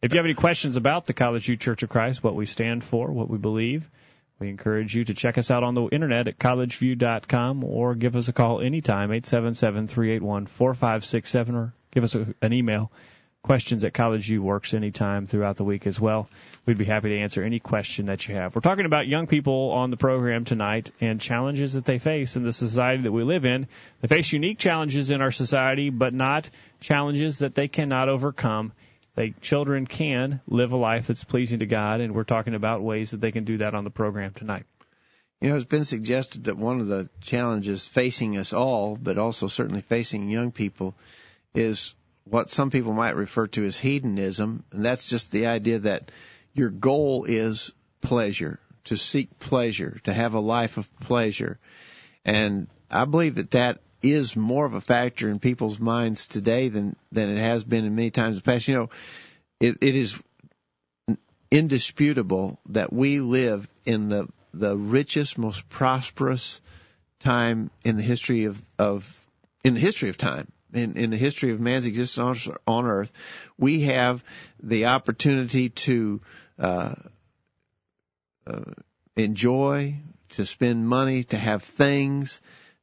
If 0.00 0.12
you 0.12 0.18
have 0.18 0.26
any 0.26 0.34
questions 0.34 0.76
about 0.76 1.06
the 1.06 1.12
College 1.12 1.46
View 1.46 1.56
Church 1.56 1.82
of 1.82 1.88
Christ, 1.88 2.22
what 2.22 2.36
we 2.36 2.46
stand 2.46 2.84
for, 2.84 3.10
what 3.10 3.28
we 3.28 3.36
believe, 3.36 3.90
we 4.38 4.48
encourage 4.48 4.94
you 4.94 5.04
to 5.04 5.12
check 5.12 5.38
us 5.38 5.50
out 5.50 5.64
on 5.64 5.74
the 5.74 5.88
internet 5.88 6.28
at 6.28 6.38
collegeview.com 6.38 7.64
or 7.64 7.96
give 7.96 8.14
us 8.14 8.28
a 8.28 8.32
call 8.32 8.60
anytime, 8.60 9.10
877-381-4567, 9.10 11.54
or 11.56 11.74
give 11.90 12.04
us 12.04 12.14
a, 12.14 12.32
an 12.40 12.52
email. 12.52 12.92
Questions 13.42 13.82
at 13.82 13.92
College 13.92 14.26
View 14.26 14.40
works 14.40 14.72
anytime 14.72 15.26
throughout 15.26 15.56
the 15.56 15.64
week 15.64 15.88
as 15.88 15.98
well. 15.98 16.28
We'd 16.64 16.78
be 16.78 16.84
happy 16.84 17.08
to 17.08 17.18
answer 17.18 17.42
any 17.42 17.58
question 17.58 18.06
that 18.06 18.28
you 18.28 18.36
have. 18.36 18.54
We're 18.54 18.60
talking 18.60 18.86
about 18.86 19.08
young 19.08 19.26
people 19.26 19.72
on 19.72 19.90
the 19.90 19.96
program 19.96 20.44
tonight 20.44 20.92
and 21.00 21.20
challenges 21.20 21.72
that 21.72 21.86
they 21.86 21.98
face 21.98 22.36
in 22.36 22.44
the 22.44 22.52
society 22.52 23.02
that 23.02 23.10
we 23.10 23.24
live 23.24 23.44
in. 23.44 23.66
They 24.00 24.06
face 24.06 24.32
unique 24.32 24.58
challenges 24.58 25.10
in 25.10 25.22
our 25.22 25.32
society, 25.32 25.90
but 25.90 26.14
not 26.14 26.48
challenges 26.78 27.40
that 27.40 27.56
they 27.56 27.66
cannot 27.66 28.08
overcome 28.08 28.70
they 29.18 29.34
children 29.40 29.84
can 29.84 30.40
live 30.46 30.70
a 30.70 30.76
life 30.76 31.08
that's 31.08 31.24
pleasing 31.24 31.58
to 31.58 31.66
God, 31.66 32.00
and 32.00 32.14
we're 32.14 32.22
talking 32.22 32.54
about 32.54 32.84
ways 32.84 33.10
that 33.10 33.20
they 33.20 33.32
can 33.32 33.42
do 33.42 33.58
that 33.58 33.74
on 33.74 33.82
the 33.82 33.90
program 33.90 34.32
tonight. 34.32 34.64
You 35.40 35.48
know, 35.48 35.56
it's 35.56 35.64
been 35.64 35.84
suggested 35.84 36.44
that 36.44 36.56
one 36.56 36.80
of 36.80 36.86
the 36.86 37.10
challenges 37.20 37.84
facing 37.84 38.36
us 38.36 38.52
all, 38.52 38.94
but 38.94 39.18
also 39.18 39.48
certainly 39.48 39.80
facing 39.80 40.30
young 40.30 40.52
people, 40.52 40.94
is 41.52 41.94
what 42.26 42.50
some 42.50 42.70
people 42.70 42.92
might 42.92 43.16
refer 43.16 43.48
to 43.48 43.64
as 43.64 43.76
hedonism, 43.76 44.62
and 44.70 44.84
that's 44.84 45.08
just 45.08 45.32
the 45.32 45.48
idea 45.48 45.80
that 45.80 46.12
your 46.54 46.70
goal 46.70 47.24
is 47.24 47.72
pleasure, 48.00 48.60
to 48.84 48.96
seek 48.96 49.40
pleasure, 49.40 49.98
to 50.04 50.12
have 50.12 50.34
a 50.34 50.40
life 50.40 50.76
of 50.76 50.88
pleasure. 51.00 51.58
And 52.24 52.68
I 52.88 53.04
believe 53.04 53.34
that 53.34 53.50
that 53.50 53.80
is 54.02 54.36
more 54.36 54.64
of 54.64 54.74
a 54.74 54.80
factor 54.80 55.28
in 55.28 55.38
people's 55.38 55.80
minds 55.80 56.26
today 56.26 56.68
than 56.68 56.96
than 57.12 57.30
it 57.30 57.38
has 57.38 57.64
been 57.64 57.84
in 57.84 57.94
many 57.94 58.10
times 58.10 58.36
in 58.36 58.42
the 58.42 58.42
past. 58.42 58.68
You 58.68 58.74
know, 58.74 58.90
it, 59.60 59.78
it 59.80 59.96
is 59.96 60.22
indisputable 61.50 62.60
that 62.70 62.92
we 62.92 63.20
live 63.20 63.68
in 63.84 64.08
the 64.08 64.28
the 64.54 64.76
richest, 64.76 65.38
most 65.38 65.68
prosperous 65.68 66.60
time 67.20 67.70
in 67.84 67.96
the 67.96 68.02
history 68.02 68.44
of 68.44 68.62
of 68.78 69.26
in 69.64 69.74
the 69.74 69.80
history 69.80 70.08
of 70.08 70.16
time. 70.16 70.48
In, 70.70 70.98
in 70.98 71.08
the 71.08 71.16
history 71.16 71.52
of 71.52 71.60
man's 71.60 71.86
existence 71.86 72.46
on, 72.66 72.84
earth, 72.84 73.10
we 73.56 73.80
have 73.82 74.22
the 74.62 74.84
opportunity 74.84 75.70
to 75.70 76.20
uh, 76.58 76.94
uh, 78.46 78.72
enjoy, 79.16 79.96
to 80.30 80.44
spend 80.44 80.86
money, 80.86 81.24
to 81.24 81.38
have 81.38 81.62
things, 81.62 82.42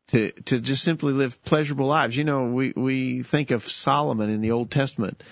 to 0.09 0.31
to 0.31 0.59
just 0.59 0.83
simply 0.83 1.13
live 1.13 1.43
pleasurable 1.43 1.87
lives. 1.87 2.15
You 2.15 2.23
know, 2.23 2.45
we 2.45 2.73
we 2.75 3.23
think 3.23 3.51
of 3.51 3.63
Solomon 3.63 4.29
in 4.29 4.41
the 4.41 4.51
Old 4.51 4.71
Testament, 4.71 5.23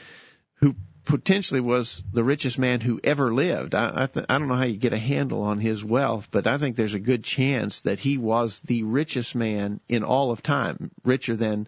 who 0.55 0.75
potentially 1.05 1.59
was 1.59 2.03
the 2.13 2.23
richest 2.23 2.57
man 2.57 2.79
who 2.79 2.99
ever 3.03 3.33
lived. 3.33 3.75
I 3.75 4.03
I, 4.03 4.05
th- 4.07 4.25
I 4.29 4.37
don't 4.37 4.47
know 4.47 4.55
how 4.55 4.63
you 4.63 4.77
get 4.77 4.93
a 4.93 4.97
handle 4.97 5.43
on 5.43 5.59
his 5.59 5.83
wealth, 5.83 6.29
but 6.31 6.47
I 6.47 6.57
think 6.57 6.75
there's 6.75 6.93
a 6.93 6.99
good 6.99 7.23
chance 7.23 7.81
that 7.81 7.99
he 7.99 8.17
was 8.17 8.61
the 8.61 8.83
richest 8.83 9.35
man 9.35 9.79
in 9.87 10.03
all 10.03 10.31
of 10.31 10.41
time, 10.41 10.91
richer 11.03 11.35
than 11.35 11.67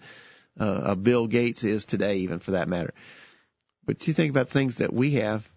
uh, 0.59 0.95
Bill 0.95 1.27
Gates 1.27 1.63
is 1.63 1.85
today, 1.85 2.17
even 2.17 2.39
for 2.39 2.51
that 2.51 2.67
matter. 2.69 2.93
But 3.85 4.07
you 4.07 4.13
think 4.13 4.31
about 4.31 4.49
things 4.49 4.77
that 4.77 4.93
we 4.93 5.11
have, 5.11 5.47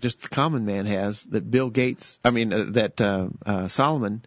just 0.00 0.22
the 0.22 0.28
common 0.28 0.64
man 0.64 0.86
has 0.86 1.24
that 1.24 1.50
Bill 1.50 1.70
Gates, 1.70 2.18
I 2.24 2.30
mean 2.30 2.52
uh, 2.52 2.66
that 2.70 3.00
uh, 3.00 3.28
uh, 3.44 3.68
Solomon 3.68 4.22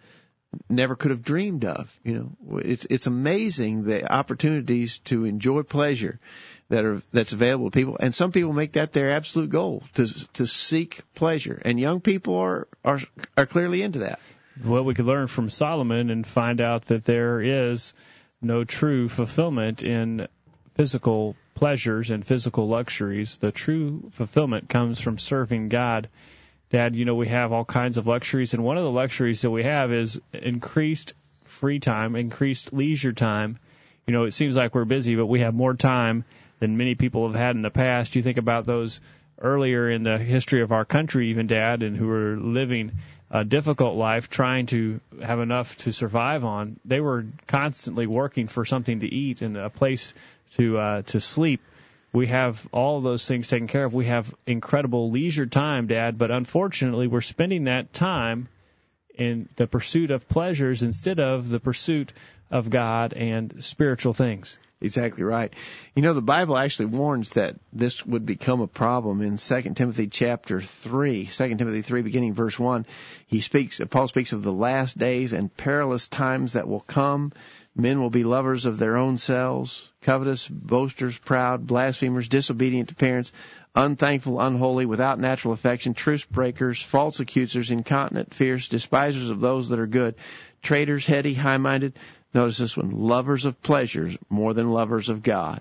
never 0.70 0.96
could 0.96 1.12
have 1.12 1.24
dreamed 1.24 1.66
of. 1.66 1.98
You 2.04 2.14
know, 2.14 2.60
it's 2.60 2.86
it's 2.90 3.08
amazing 3.08 3.84
the 3.84 4.12
opportunities 4.12 5.00
to 5.06 5.26
enjoy 5.26 5.64
pleasure 5.64 6.20
that 6.70 6.86
are 6.86 7.02
that's 7.12 7.34
available 7.34 7.70
to 7.70 7.78
people, 7.78 7.98
and 8.00 8.14
some 8.14 8.32
people 8.32 8.54
make 8.54 8.74
that 8.74 8.92
their 8.92 9.12
absolute 9.12 9.50
goal 9.50 9.84
to 9.96 10.08
to 10.34 10.48
seek 10.48 11.02
pleasure, 11.14 11.62
and 11.64 11.80
young 11.80 12.02
people 12.02 12.38
are 12.38 12.68
are 12.84 13.00
are 13.38 13.46
clearly 13.46 13.82
into 13.82 14.00
that. 14.00 14.20
Well, 14.64 14.84
we 14.84 14.94
could 14.94 15.06
learn 15.06 15.28
from 15.28 15.50
Solomon 15.50 16.10
and 16.10 16.26
find 16.26 16.62
out 16.62 16.86
that 16.86 17.04
there 17.04 17.42
is 17.42 17.94
no 18.42 18.64
true 18.64 19.10
fulfillment 19.10 19.84
in 19.84 20.28
physical 20.76 21.36
pleasures 21.56 22.10
and 22.10 22.26
physical 22.26 22.68
luxuries. 22.68 23.38
The 23.38 23.52
true 23.52 24.10
fulfillment 24.14 24.70
comes 24.70 25.00
from 25.00 25.18
serving 25.18 25.70
God 25.70 26.10
Dad, 26.76 26.96
you 26.96 27.06
know, 27.06 27.16
we 27.16 27.28
have 27.28 27.52
all 27.52 27.66
kinds 27.66 27.98
of 27.98 28.08
luxuries, 28.08 28.54
and 28.54 28.64
one 28.64 28.78
of 28.78 28.84
the 28.84 28.92
luxuries 28.92 29.42
that 29.42 29.52
we 29.52 29.64
have 29.64 29.92
is 29.92 30.20
increased 30.34 31.14
free 31.44 31.80
time, 31.80 32.16
increased 32.16 32.74
leisure 32.74 33.14
time 33.14 33.60
you 34.06 34.14
know, 34.14 34.26
it 34.26 34.32
seems 34.32 34.56
like 34.56 34.76
we're 34.76 34.86
busy, 34.86 35.16
but 35.16 35.26
we 35.26 35.40
have 35.40 35.54
more 35.54 35.74
time 35.74 36.26
than 36.60 36.78
many 36.78 36.96
people 36.96 37.28
have 37.28 37.40
had 37.40 37.56
in 37.56 37.62
the 37.62 37.72
past. 37.72 38.16
You 38.16 38.22
think 38.22 38.38
about 38.38 38.66
those 38.66 39.02
earlier 39.42 39.90
in 39.90 40.04
the 40.04 40.18
history 40.18 40.62
of 40.62 40.72
our 40.72 40.86
country, 40.86 41.30
even 41.30 41.48
Dad, 41.48 41.84
and 41.84 41.98
who 41.98 42.08
were 42.08 42.38
living 42.38 42.92
a 43.32 43.44
difficult 43.44 43.98
life 43.98 44.30
trying 44.30 44.68
to 44.68 45.00
have 45.22 45.40
enough 45.40 45.76
to 45.78 45.92
survive 45.92 46.46
on. 46.46 46.80
They 46.86 47.00
were 47.00 47.26
constantly 47.48 48.06
working 48.06 48.48
for 48.48 48.64
something 48.64 49.00
to 49.00 49.08
eat 49.08 49.42
and 49.42 49.58
a 49.58 49.70
place 49.70 50.14
to 50.54 50.78
uh, 50.78 51.02
to 51.04 51.20
sleep. 51.20 51.62
We 52.16 52.28
have 52.28 52.66
all 52.72 53.02
those 53.02 53.28
things 53.28 53.50
taken 53.50 53.68
care 53.68 53.84
of. 53.84 53.94
We 53.94 54.06
have 54.06 54.34
incredible 54.48 55.12
leisure 55.12 55.46
time, 55.46 55.88
Dad, 55.88 56.18
but 56.18 56.32
unfortunately, 56.32 57.08
we're 57.08 57.20
spending 57.20 57.66
that 57.66 57.92
time 57.92 58.48
in 59.18 59.50
the 59.58 59.68
pursuit 59.68 60.12
of 60.12 60.30
pleasures 60.30 60.82
instead 60.82 61.20
of 61.20 61.50
the 61.50 61.60
pursuit 61.60 62.14
of 62.50 62.70
God 62.70 63.12
and 63.12 63.62
spiritual 63.66 64.14
things. 64.14 64.58
Exactly 64.80 65.26
right. 65.26 65.54
You 65.94 66.04
know, 66.04 66.14
the 66.14 66.22
Bible 66.22 66.58
actually 66.58 66.86
warns 66.86 67.32
that 67.32 67.58
this 67.74 68.06
would 68.06 68.26
become 68.26 68.62
a 68.62 68.68
problem 68.68 69.22
in 69.22 69.36
2 69.36 69.62
Timothy 69.74 70.08
chapter 70.08 70.62
3. 70.62 71.26
2 71.26 71.56
Timothy 71.56 71.82
3 71.82 72.02
beginning 72.02 72.34
verse 72.34 72.58
1. 72.58 72.86
He 73.28 73.42
speaks, 73.42 73.82
Paul 73.90 74.08
speaks 74.08 74.32
of 74.32 74.42
the 74.42 74.54
last 74.54 74.98
days 74.98 75.34
and 75.34 75.56
perilous 75.56 76.08
times 76.08 76.54
that 76.54 76.68
will 76.68 76.82
come. 76.82 77.34
Men 77.78 78.00
will 78.00 78.10
be 78.10 78.24
lovers 78.24 78.66
of 78.66 78.80
their 78.80 78.96
own 78.96 79.18
selves, 79.18 79.90
covetous, 80.02 80.48
boasters, 80.48 81.18
proud, 81.18 81.68
blasphemers, 81.68 82.30
disobedient 82.30 82.88
to 82.88 82.96
parents, 82.96 83.34
unthankful, 83.76 84.40
unholy, 84.40 84.86
without 84.86 85.20
natural 85.20 85.54
affection, 85.54 85.94
truce 85.94 86.24
breakers, 86.24 86.82
false 86.82 87.20
accusers, 87.20 87.72
incontinent, 87.72 88.34
fierce, 88.34 88.70
despisers 88.70 89.30
of 89.30 89.42
those 89.42 89.70
that 89.70 89.80
are 89.80 89.88
good, 89.88 90.16
traitors, 90.62 91.06
heady, 91.06 91.34
high-minded. 91.34 92.00
Notice 92.34 92.58
this 92.58 92.78
one, 92.78 92.92
lovers 92.92 93.44
of 93.44 93.62
pleasures 93.62 94.18
more 94.30 94.54
than 94.54 94.72
lovers 94.72 95.10
of 95.10 95.22
God, 95.22 95.60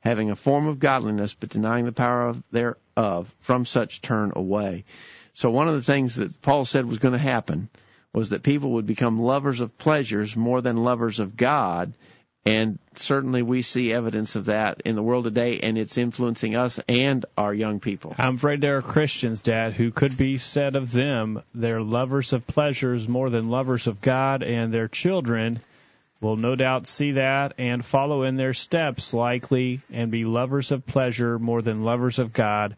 having 0.00 0.30
a 0.30 0.36
form 0.36 0.68
of 0.68 0.78
godliness 0.78 1.34
but 1.34 1.50
denying 1.50 1.84
the 1.84 1.92
power 1.92 2.28
of 2.28 2.42
thereof. 2.52 3.34
From 3.40 3.66
such 3.66 4.00
turn 4.00 4.32
away. 4.36 4.84
So 5.34 5.50
one 5.50 5.68
of 5.68 5.74
the 5.74 5.82
things 5.82 6.16
that 6.16 6.40
Paul 6.40 6.64
said 6.64 6.86
was 6.86 6.98
going 6.98 7.12
to 7.12 7.18
happen 7.18 7.68
was 8.16 8.30
that 8.30 8.42
people 8.42 8.72
would 8.72 8.86
become 8.86 9.20
lovers 9.20 9.60
of 9.60 9.78
pleasures 9.78 10.34
more 10.34 10.60
than 10.60 10.76
lovers 10.76 11.20
of 11.20 11.36
God 11.36 11.92
and 12.46 12.78
certainly 12.94 13.42
we 13.42 13.62
see 13.62 13.92
evidence 13.92 14.36
of 14.36 14.44
that 14.44 14.80
in 14.84 14.94
the 14.94 15.02
world 15.02 15.24
today, 15.24 15.58
and 15.58 15.76
it's 15.76 15.98
influencing 15.98 16.54
us 16.54 16.78
and 16.86 17.26
our 17.36 17.52
young 17.52 17.80
people. 17.80 18.14
I'm 18.16 18.36
afraid 18.36 18.60
there 18.60 18.76
are 18.76 18.82
Christians, 18.82 19.40
Dad, 19.40 19.72
who 19.72 19.90
could 19.90 20.16
be 20.16 20.38
said 20.38 20.76
of 20.76 20.92
them 20.92 21.42
they're 21.56 21.82
lovers 21.82 22.32
of 22.32 22.46
pleasures 22.46 23.08
more 23.08 23.30
than 23.30 23.50
lovers 23.50 23.88
of 23.88 24.00
God, 24.00 24.44
and 24.44 24.72
their 24.72 24.86
children 24.86 25.58
will 26.20 26.36
no 26.36 26.54
doubt 26.54 26.86
see 26.86 27.12
that 27.12 27.54
and 27.58 27.84
follow 27.84 28.22
in 28.22 28.36
their 28.36 28.54
steps, 28.54 29.12
likely, 29.12 29.80
and 29.92 30.12
be 30.12 30.22
lovers 30.22 30.70
of 30.70 30.86
pleasure 30.86 31.40
more 31.40 31.62
than 31.62 31.82
lovers 31.82 32.20
of 32.20 32.32
God. 32.32 32.76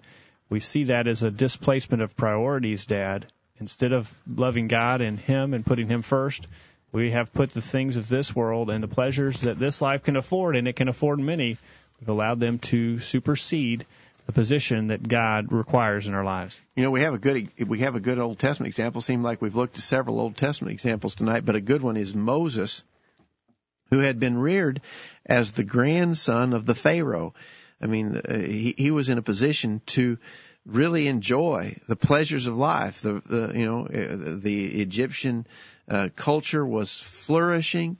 We 0.48 0.60
see 0.60 0.84
that 0.84 1.06
as 1.06 1.22
a 1.22 1.30
displacement 1.30 2.02
of 2.02 2.16
priorities, 2.16 2.86
Dad. 2.86 3.26
Instead 3.60 3.92
of 3.92 4.12
loving 4.26 4.68
God 4.68 5.00
and 5.00 5.18
Him 5.18 5.54
and 5.54 5.66
putting 5.66 5.88
Him 5.88 6.02
first, 6.02 6.46
we 6.92 7.10
have 7.10 7.32
put 7.32 7.50
the 7.50 7.62
things 7.62 7.96
of 7.96 8.08
this 8.08 8.34
world 8.34 8.70
and 8.70 8.82
the 8.82 8.88
pleasures 8.88 9.42
that 9.42 9.58
this 9.58 9.82
life 9.82 10.04
can 10.04 10.16
afford, 10.16 10.56
and 10.56 10.66
it 10.68 10.76
can 10.76 10.88
afford 10.88 11.18
many. 11.18 11.56
We've 12.00 12.08
allowed 12.08 12.40
them 12.40 12.58
to 12.60 12.98
supersede 13.00 13.84
the 14.26 14.32
position 14.32 14.88
that 14.88 15.06
God 15.06 15.52
requires 15.52 16.06
in 16.06 16.14
our 16.14 16.24
lives. 16.24 16.60
You 16.76 16.82
know, 16.84 16.90
we 16.90 17.00
have 17.00 17.14
a 17.14 17.18
good 17.18 17.48
we 17.66 17.78
have 17.80 17.94
a 17.94 18.00
good 18.00 18.18
Old 18.18 18.38
Testament 18.38 18.68
example. 18.68 19.00
Seem 19.00 19.22
like 19.22 19.42
we've 19.42 19.56
looked 19.56 19.78
at 19.78 19.82
several 19.82 20.20
Old 20.20 20.36
Testament 20.36 20.72
examples 20.72 21.14
tonight, 21.14 21.44
but 21.44 21.56
a 21.56 21.60
good 21.60 21.82
one 21.82 21.96
is 21.96 22.14
Moses, 22.14 22.84
who 23.90 24.00
had 24.00 24.20
been 24.20 24.38
reared 24.38 24.80
as 25.26 25.52
the 25.52 25.64
grandson 25.64 26.52
of 26.52 26.66
the 26.66 26.74
Pharaoh. 26.74 27.34
I 27.80 27.86
mean, 27.86 28.16
uh, 28.16 28.38
he, 28.38 28.74
he 28.76 28.90
was 28.90 29.08
in 29.08 29.18
a 29.18 29.22
position 29.22 29.80
to 29.86 30.18
really 30.68 31.08
enjoy 31.08 31.76
the 31.88 31.96
pleasures 31.96 32.46
of 32.46 32.56
life. 32.56 33.00
The, 33.00 33.22
the 33.24 33.58
you 33.58 33.66
know 33.66 33.86
uh, 33.86 34.36
the 34.38 34.82
Egyptian 34.82 35.46
uh, 35.88 36.10
culture 36.14 36.64
was 36.64 37.00
flourishing, 37.00 37.98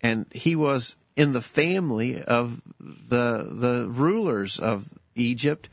and 0.00 0.26
he 0.30 0.56
was 0.56 0.96
in 1.16 1.32
the 1.32 1.42
family 1.42 2.22
of 2.22 2.60
the 2.80 3.48
the 3.50 3.88
rulers 3.88 4.58
of 4.60 4.88
Egypt, 5.16 5.68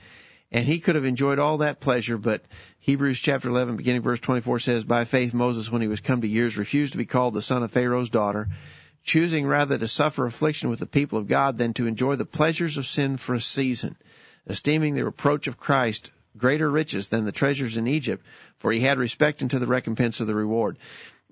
and 0.52 0.66
he 0.66 0.80
could 0.80 0.96
have 0.96 1.06
enjoyed 1.06 1.40
all 1.40 1.60
that 1.60 1.80
pleasure. 1.80 2.18
But 2.18 2.44
Hebrews 2.80 3.20
chapter 3.20 3.50
11, 3.50 3.78
beginning 3.78 4.02
verse 4.02 4.20
24 4.20 4.60
says, 4.60 4.84
"By 4.84 5.06
faith 5.06 5.34
Moses, 5.34 5.72
when 5.72 5.84
he 5.84 5.88
was 5.88 6.00
come 6.00 6.22
to 6.22 6.28
years, 6.28 6.58
refused 6.58 6.94
to 6.94 6.98
be 6.98 7.06
called 7.06 7.36
the 7.36 7.42
son 7.42 7.64
of 7.64 7.72
Pharaoh's 7.72 8.10
daughter." 8.10 8.50
Choosing 9.04 9.48
rather 9.48 9.80
to 9.80 9.88
suffer 9.88 10.28
affliction 10.28 10.70
with 10.70 10.78
the 10.78 10.86
people 10.86 11.18
of 11.18 11.28
God 11.28 11.58
than 11.58 11.74
to 11.74 11.88
enjoy 11.88 12.18
the 12.18 12.26
pleasures 12.26 12.78
of 12.78 12.86
sin 12.86 13.18
for 13.18 13.34
a 13.34 13.42
season, 13.42 13.96
esteeming 14.46 14.94
the 14.94 15.04
reproach 15.04 15.48
of 15.48 15.58
Christ 15.58 16.12
greater 16.38 16.70
riches 16.70 17.10
than 17.10 17.26
the 17.26 17.32
treasures 17.32 17.78
in 17.78 17.88
Egypt, 17.88 18.26
for 18.58 18.72
he 18.72 18.80
had 18.80 18.98
respect 18.98 19.42
unto 19.42 19.60
the 19.60 19.68
recompense 19.68 20.20
of 20.20 20.28
the 20.28 20.36
reward 20.36 20.78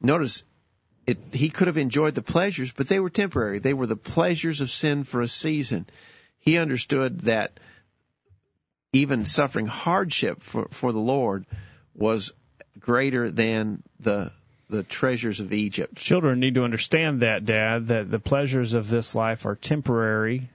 notice 0.02 0.44
it, 1.08 1.18
he 1.32 1.50
could 1.50 1.68
have 1.68 1.78
enjoyed 1.78 2.16
the 2.16 2.22
pleasures, 2.22 2.72
but 2.72 2.88
they 2.88 3.00
were 3.00 3.10
temporary. 3.10 3.60
They 3.60 3.74
were 3.74 3.88
the 3.88 3.96
pleasures 3.96 4.62
of 4.62 4.70
sin 4.70 5.04
for 5.04 5.22
a 5.22 5.28
season. 5.28 5.88
He 6.40 6.58
understood 6.58 7.22
that 7.22 7.60
even 8.94 9.26
suffering 9.26 9.68
hardship 9.68 10.42
for, 10.42 10.68
for 10.72 10.92
the 10.92 11.00
Lord 11.00 11.46
was 11.96 12.32
greater 12.80 13.30
than 13.32 13.84
the 14.00 14.32
the 14.70 14.84
treasures 14.84 15.40
of 15.40 15.52
Egypt. 15.52 15.96
Children 15.96 16.40
need 16.40 16.54
to 16.54 16.64
understand 16.64 17.22
that, 17.22 17.44
Dad, 17.44 17.88
that 17.88 18.12
the 18.12 18.20
pleasures 18.20 18.76
of 18.76 18.88
this 18.88 19.16
life 19.16 19.48
are 19.48 19.56
temporary, 19.56 20.52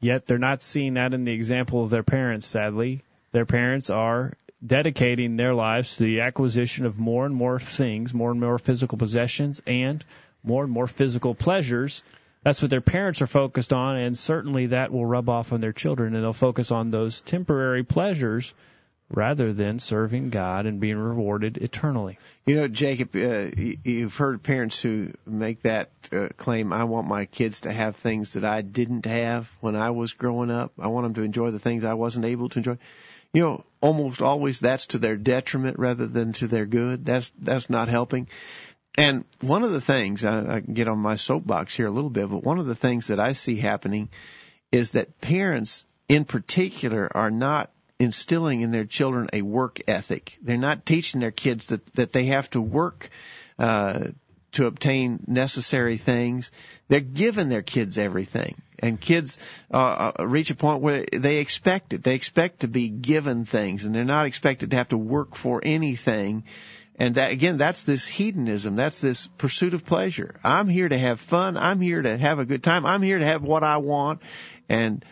yet 0.00 0.26
they're 0.26 0.36
not 0.36 0.60
seeing 0.60 0.94
that 0.94 1.14
in 1.14 1.24
the 1.24 1.32
example 1.32 1.82
of 1.82 1.88
their 1.88 2.02
parents, 2.02 2.46
sadly. 2.46 3.00
Their 3.32 3.46
parents 3.46 3.90
are 3.90 4.32
dedicating 4.64 5.36
their 5.36 5.54
lives 5.54 5.96
to 5.96 6.04
the 6.04 6.20
acquisition 6.20 6.86
of 6.86 6.98
more 6.98 7.26
and 7.26 7.34
more 7.34 7.60
things, 7.60 8.14
more 8.14 8.30
and 8.30 8.40
more 8.40 8.58
physical 8.58 8.98
possessions, 8.98 9.62
and 9.66 10.04
more 10.42 10.64
and 10.64 10.72
more 10.72 10.86
physical 10.86 11.34
pleasures. 11.34 12.02
That's 12.42 12.62
what 12.62 12.70
their 12.70 12.80
parents 12.80 13.20
are 13.20 13.26
focused 13.26 13.72
on, 13.72 13.96
and 13.96 14.16
certainly 14.16 14.66
that 14.66 14.92
will 14.92 15.04
rub 15.04 15.28
off 15.28 15.52
on 15.52 15.60
their 15.60 15.72
children, 15.72 16.14
and 16.14 16.24
they'll 16.24 16.32
focus 16.32 16.70
on 16.70 16.90
those 16.90 17.20
temporary 17.20 17.84
pleasures 17.84 18.54
rather 19.10 19.52
than 19.52 19.78
serving 19.78 20.30
God 20.30 20.66
and 20.66 20.80
being 20.80 20.98
rewarded 20.98 21.56
eternally. 21.58 22.18
You 22.46 22.56
know, 22.56 22.68
Jacob, 22.68 23.14
uh, 23.16 23.50
you've 23.56 24.14
heard 24.14 24.42
parents 24.42 24.80
who 24.80 25.12
make 25.26 25.62
that 25.62 25.90
uh, 26.12 26.28
claim, 26.36 26.72
I 26.72 26.84
want 26.84 27.08
my 27.08 27.24
kids 27.24 27.62
to 27.62 27.72
have 27.72 27.96
things 27.96 28.34
that 28.34 28.44
I 28.44 28.62
didn't 28.62 29.06
have 29.06 29.50
when 29.60 29.76
I 29.76 29.90
was 29.90 30.12
growing 30.12 30.50
up. 30.50 30.72
I 30.78 30.88
want 30.88 31.04
them 31.04 31.14
to 31.14 31.22
enjoy 31.22 31.50
the 31.50 31.58
things 31.58 31.84
I 31.84 31.94
wasn't 31.94 32.26
able 32.26 32.48
to 32.50 32.58
enjoy 32.58 32.78
you 33.32 33.42
know, 33.42 33.64
almost 33.80 34.22
always 34.22 34.60
that's 34.60 34.88
to 34.88 34.98
their 34.98 35.16
detriment 35.16 35.78
rather 35.78 36.06
than 36.06 36.32
to 36.34 36.48
their 36.48 36.66
good. 36.66 37.04
That's 37.04 37.30
that's 37.38 37.70
not 37.70 37.88
helping. 37.88 38.28
And 38.96 39.24
one 39.40 39.62
of 39.62 39.70
the 39.70 39.80
things 39.80 40.24
I, 40.24 40.56
I 40.56 40.60
can 40.60 40.74
get 40.74 40.88
on 40.88 40.98
my 40.98 41.14
soapbox 41.14 41.74
here 41.74 41.86
a 41.86 41.90
little 41.90 42.10
bit, 42.10 42.28
but 42.28 42.42
one 42.42 42.58
of 42.58 42.66
the 42.66 42.74
things 42.74 43.08
that 43.08 43.20
I 43.20 43.32
see 43.32 43.56
happening 43.56 44.08
is 44.72 44.92
that 44.92 45.20
parents, 45.20 45.84
in 46.08 46.24
particular, 46.24 47.08
are 47.16 47.30
not 47.30 47.70
instilling 48.00 48.60
in 48.60 48.70
their 48.70 48.84
children 48.84 49.28
a 49.32 49.42
work 49.42 49.80
ethic. 49.86 50.36
They're 50.42 50.56
not 50.56 50.86
teaching 50.86 51.20
their 51.20 51.30
kids 51.30 51.66
that 51.66 51.86
that 51.94 52.12
they 52.12 52.26
have 52.26 52.50
to 52.50 52.60
work 52.60 53.10
uh, 53.58 54.08
to 54.52 54.66
obtain 54.66 55.20
necessary 55.26 55.96
things. 55.96 56.50
They're 56.88 57.00
giving 57.00 57.48
their 57.48 57.62
kids 57.62 57.98
everything. 57.98 58.60
And 58.78 59.00
kids 59.00 59.38
uh, 59.72 60.12
uh, 60.18 60.26
reach 60.26 60.50
a 60.50 60.54
point 60.54 60.80
where 60.80 61.04
they 61.12 61.38
expect 61.38 61.92
it. 61.92 62.02
They 62.02 62.14
expect 62.14 62.60
to 62.60 62.68
be 62.68 62.88
given 62.88 63.44
things 63.44 63.84
and 63.84 63.94
they're 63.94 64.04
not 64.04 64.26
expected 64.26 64.70
to 64.70 64.76
have 64.76 64.88
to 64.88 64.98
work 64.98 65.34
for 65.34 65.60
anything. 65.62 66.44
And 66.96 67.14
that, 67.16 67.32
again, 67.32 67.58
that's 67.58 67.84
this 67.84 68.06
hedonism. 68.06 68.76
That's 68.76 69.00
this 69.00 69.28
pursuit 69.38 69.74
of 69.74 69.84
pleasure. 69.84 70.34
I'm 70.42 70.68
here 70.68 70.88
to 70.88 70.98
have 70.98 71.20
fun. 71.20 71.56
I'm 71.56 71.80
here 71.80 72.02
to 72.02 72.16
have 72.16 72.38
a 72.38 72.44
good 72.44 72.62
time. 72.62 72.86
I'm 72.86 73.02
here 73.02 73.18
to 73.18 73.24
have 73.24 73.42
what 73.42 73.62
I 73.62 73.76
want. 73.76 74.20
And 74.68 75.04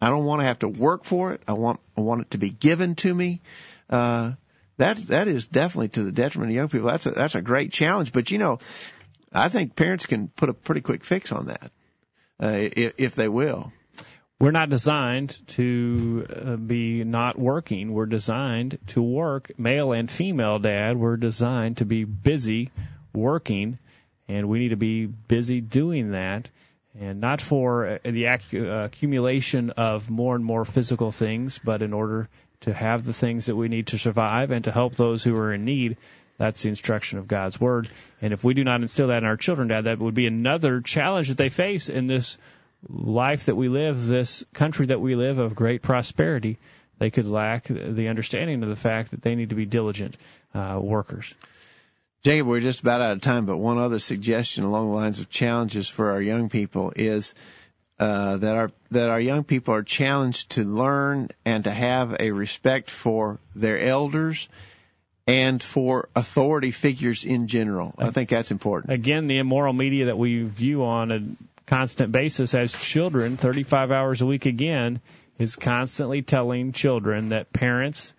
I 0.00 0.10
don't 0.10 0.24
want 0.24 0.40
to 0.40 0.46
have 0.46 0.60
to 0.60 0.68
work 0.68 1.04
for 1.04 1.32
it. 1.32 1.42
I 1.46 1.52
want, 1.52 1.80
I 1.96 2.00
want 2.00 2.22
it 2.22 2.30
to 2.32 2.38
be 2.38 2.50
given 2.50 2.94
to 2.96 3.14
me. 3.14 3.40
Uh, 3.88 4.32
that 4.80 4.96
that 5.08 5.28
is 5.28 5.46
definitely 5.46 5.88
to 5.88 6.02
the 6.02 6.12
detriment 6.12 6.50
of 6.50 6.56
young 6.56 6.68
people. 6.68 6.88
That's 6.88 7.06
a, 7.06 7.10
that's 7.10 7.34
a 7.34 7.42
great 7.42 7.70
challenge. 7.70 8.12
But 8.12 8.30
you 8.30 8.38
know, 8.38 8.58
I 9.32 9.48
think 9.48 9.76
parents 9.76 10.06
can 10.06 10.28
put 10.28 10.48
a 10.48 10.54
pretty 10.54 10.80
quick 10.80 11.04
fix 11.04 11.32
on 11.32 11.46
that 11.46 11.70
uh, 12.42 12.68
if, 12.76 12.94
if 12.98 13.14
they 13.14 13.28
will. 13.28 13.72
We're 14.38 14.52
not 14.52 14.70
designed 14.70 15.38
to 15.48 16.26
uh, 16.34 16.56
be 16.56 17.04
not 17.04 17.38
working. 17.38 17.92
We're 17.92 18.06
designed 18.06 18.78
to 18.88 19.02
work, 19.02 19.52
male 19.58 19.92
and 19.92 20.10
female 20.10 20.58
dad. 20.58 20.96
We're 20.96 21.18
designed 21.18 21.76
to 21.78 21.84
be 21.84 22.04
busy 22.04 22.70
working, 23.12 23.78
and 24.28 24.48
we 24.48 24.60
need 24.60 24.70
to 24.70 24.76
be 24.76 25.04
busy 25.04 25.60
doing 25.60 26.12
that 26.12 26.48
and 26.98 27.20
not 27.20 27.42
for 27.42 27.86
uh, 27.86 27.98
the 28.02 28.24
accumulation 28.24 29.70
of 29.70 30.08
more 30.08 30.34
and 30.34 30.44
more 30.44 30.64
physical 30.64 31.12
things, 31.12 31.60
but 31.62 31.82
in 31.82 31.92
order 31.92 32.28
to 32.60 32.72
have 32.72 33.04
the 33.04 33.12
things 33.12 33.46
that 33.46 33.56
we 33.56 33.68
need 33.68 33.88
to 33.88 33.98
survive 33.98 34.50
and 34.50 34.64
to 34.64 34.72
help 34.72 34.94
those 34.94 35.24
who 35.24 35.34
are 35.36 35.52
in 35.52 35.64
need. 35.64 35.96
That's 36.38 36.62
the 36.62 36.68
instruction 36.68 37.18
of 37.18 37.28
God's 37.28 37.60
Word. 37.60 37.88
And 38.22 38.32
if 38.32 38.44
we 38.44 38.54
do 38.54 38.64
not 38.64 38.80
instill 38.80 39.08
that 39.08 39.18
in 39.18 39.24
our 39.24 39.36
children, 39.36 39.68
Dad, 39.68 39.84
that 39.84 39.98
would 39.98 40.14
be 40.14 40.26
another 40.26 40.80
challenge 40.80 41.28
that 41.28 41.38
they 41.38 41.48
face 41.48 41.88
in 41.88 42.06
this 42.06 42.38
life 42.88 43.46
that 43.46 43.56
we 43.56 43.68
live, 43.68 44.06
this 44.06 44.44
country 44.54 44.86
that 44.86 45.00
we 45.00 45.14
live 45.14 45.38
of 45.38 45.54
great 45.54 45.82
prosperity, 45.82 46.58
they 46.98 47.10
could 47.10 47.26
lack 47.26 47.64
the 47.64 48.08
understanding 48.08 48.62
of 48.62 48.68
the 48.68 48.76
fact 48.76 49.10
that 49.10 49.22
they 49.22 49.34
need 49.34 49.50
to 49.50 49.54
be 49.54 49.66
diligent 49.66 50.16
uh, 50.54 50.78
workers. 50.80 51.34
Jacob, 52.22 52.46
we're 52.46 52.60
just 52.60 52.80
about 52.80 53.00
out 53.00 53.12
of 53.12 53.22
time, 53.22 53.46
but 53.46 53.56
one 53.56 53.78
other 53.78 53.98
suggestion 53.98 54.64
along 54.64 54.90
the 54.90 54.96
lines 54.96 55.20
of 55.20 55.30
challenges 55.30 55.88
for 55.88 56.10
our 56.10 56.20
young 56.20 56.50
people 56.50 56.92
is 56.94 57.34
uh, 58.00 58.38
that 58.38 58.56
our 58.56 58.72
that 58.90 59.10
our 59.10 59.20
young 59.20 59.44
people 59.44 59.74
are 59.74 59.82
challenged 59.82 60.52
to 60.52 60.64
learn 60.64 61.28
and 61.44 61.64
to 61.64 61.70
have 61.70 62.16
a 62.18 62.30
respect 62.30 62.88
for 62.88 63.38
their 63.54 63.78
elders 63.78 64.48
and 65.26 65.62
for 65.62 66.08
authority 66.16 66.70
figures 66.70 67.24
in 67.24 67.46
general. 67.46 67.94
I 67.98 68.10
think 68.10 68.30
that's 68.30 68.50
important. 68.50 68.94
Again, 68.94 69.26
the 69.26 69.36
immoral 69.36 69.74
media 69.74 70.06
that 70.06 70.16
we 70.16 70.42
view 70.42 70.82
on 70.82 71.12
a 71.12 71.20
constant 71.66 72.10
basis 72.10 72.54
as 72.54 72.72
children, 72.72 73.36
35 73.36 73.92
hours 73.92 74.22
a 74.22 74.26
week 74.26 74.46
again, 74.46 75.02
is 75.38 75.54
constantly 75.54 76.22
telling 76.22 76.72
children 76.72 77.28
that 77.28 77.52
parents 77.52 78.14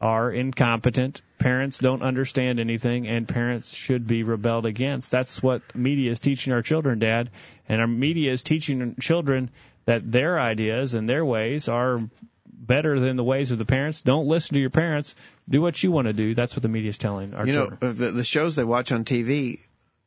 are 0.00 0.30
incompetent, 0.30 1.22
parents 1.38 1.78
don't 1.78 2.02
understand 2.02 2.60
anything, 2.60 3.08
and 3.08 3.26
parents 3.26 3.72
should 3.72 4.06
be 4.06 4.22
rebelled 4.22 4.66
against. 4.66 5.10
That's 5.10 5.42
what 5.42 5.62
media 5.74 6.10
is 6.10 6.20
teaching 6.20 6.52
our 6.52 6.62
children, 6.62 6.98
Dad. 6.98 7.30
And 7.68 7.80
our 7.80 7.86
media 7.86 8.32
is 8.32 8.42
teaching 8.42 8.96
children 9.00 9.50
that 9.86 10.10
their 10.10 10.38
ideas 10.38 10.94
and 10.94 11.08
their 11.08 11.24
ways 11.24 11.68
are 11.68 11.98
better 12.46 13.00
than 13.00 13.16
the 13.16 13.24
ways 13.24 13.50
of 13.50 13.58
the 13.58 13.64
parents. 13.64 14.02
Don't 14.02 14.26
listen 14.26 14.54
to 14.54 14.60
your 14.60 14.70
parents. 14.70 15.14
Do 15.48 15.60
what 15.60 15.82
you 15.82 15.90
want 15.90 16.06
to 16.06 16.12
do. 16.12 16.34
That's 16.34 16.54
what 16.54 16.62
the 16.62 16.68
media 16.68 16.90
is 16.90 16.98
telling 16.98 17.34
our 17.34 17.46
you 17.46 17.52
children. 17.54 17.78
know, 17.80 17.92
the, 17.92 18.10
the 18.10 18.24
shows 18.24 18.56
they 18.56 18.64
watch 18.64 18.92
on 18.92 19.04
TV, 19.04 19.60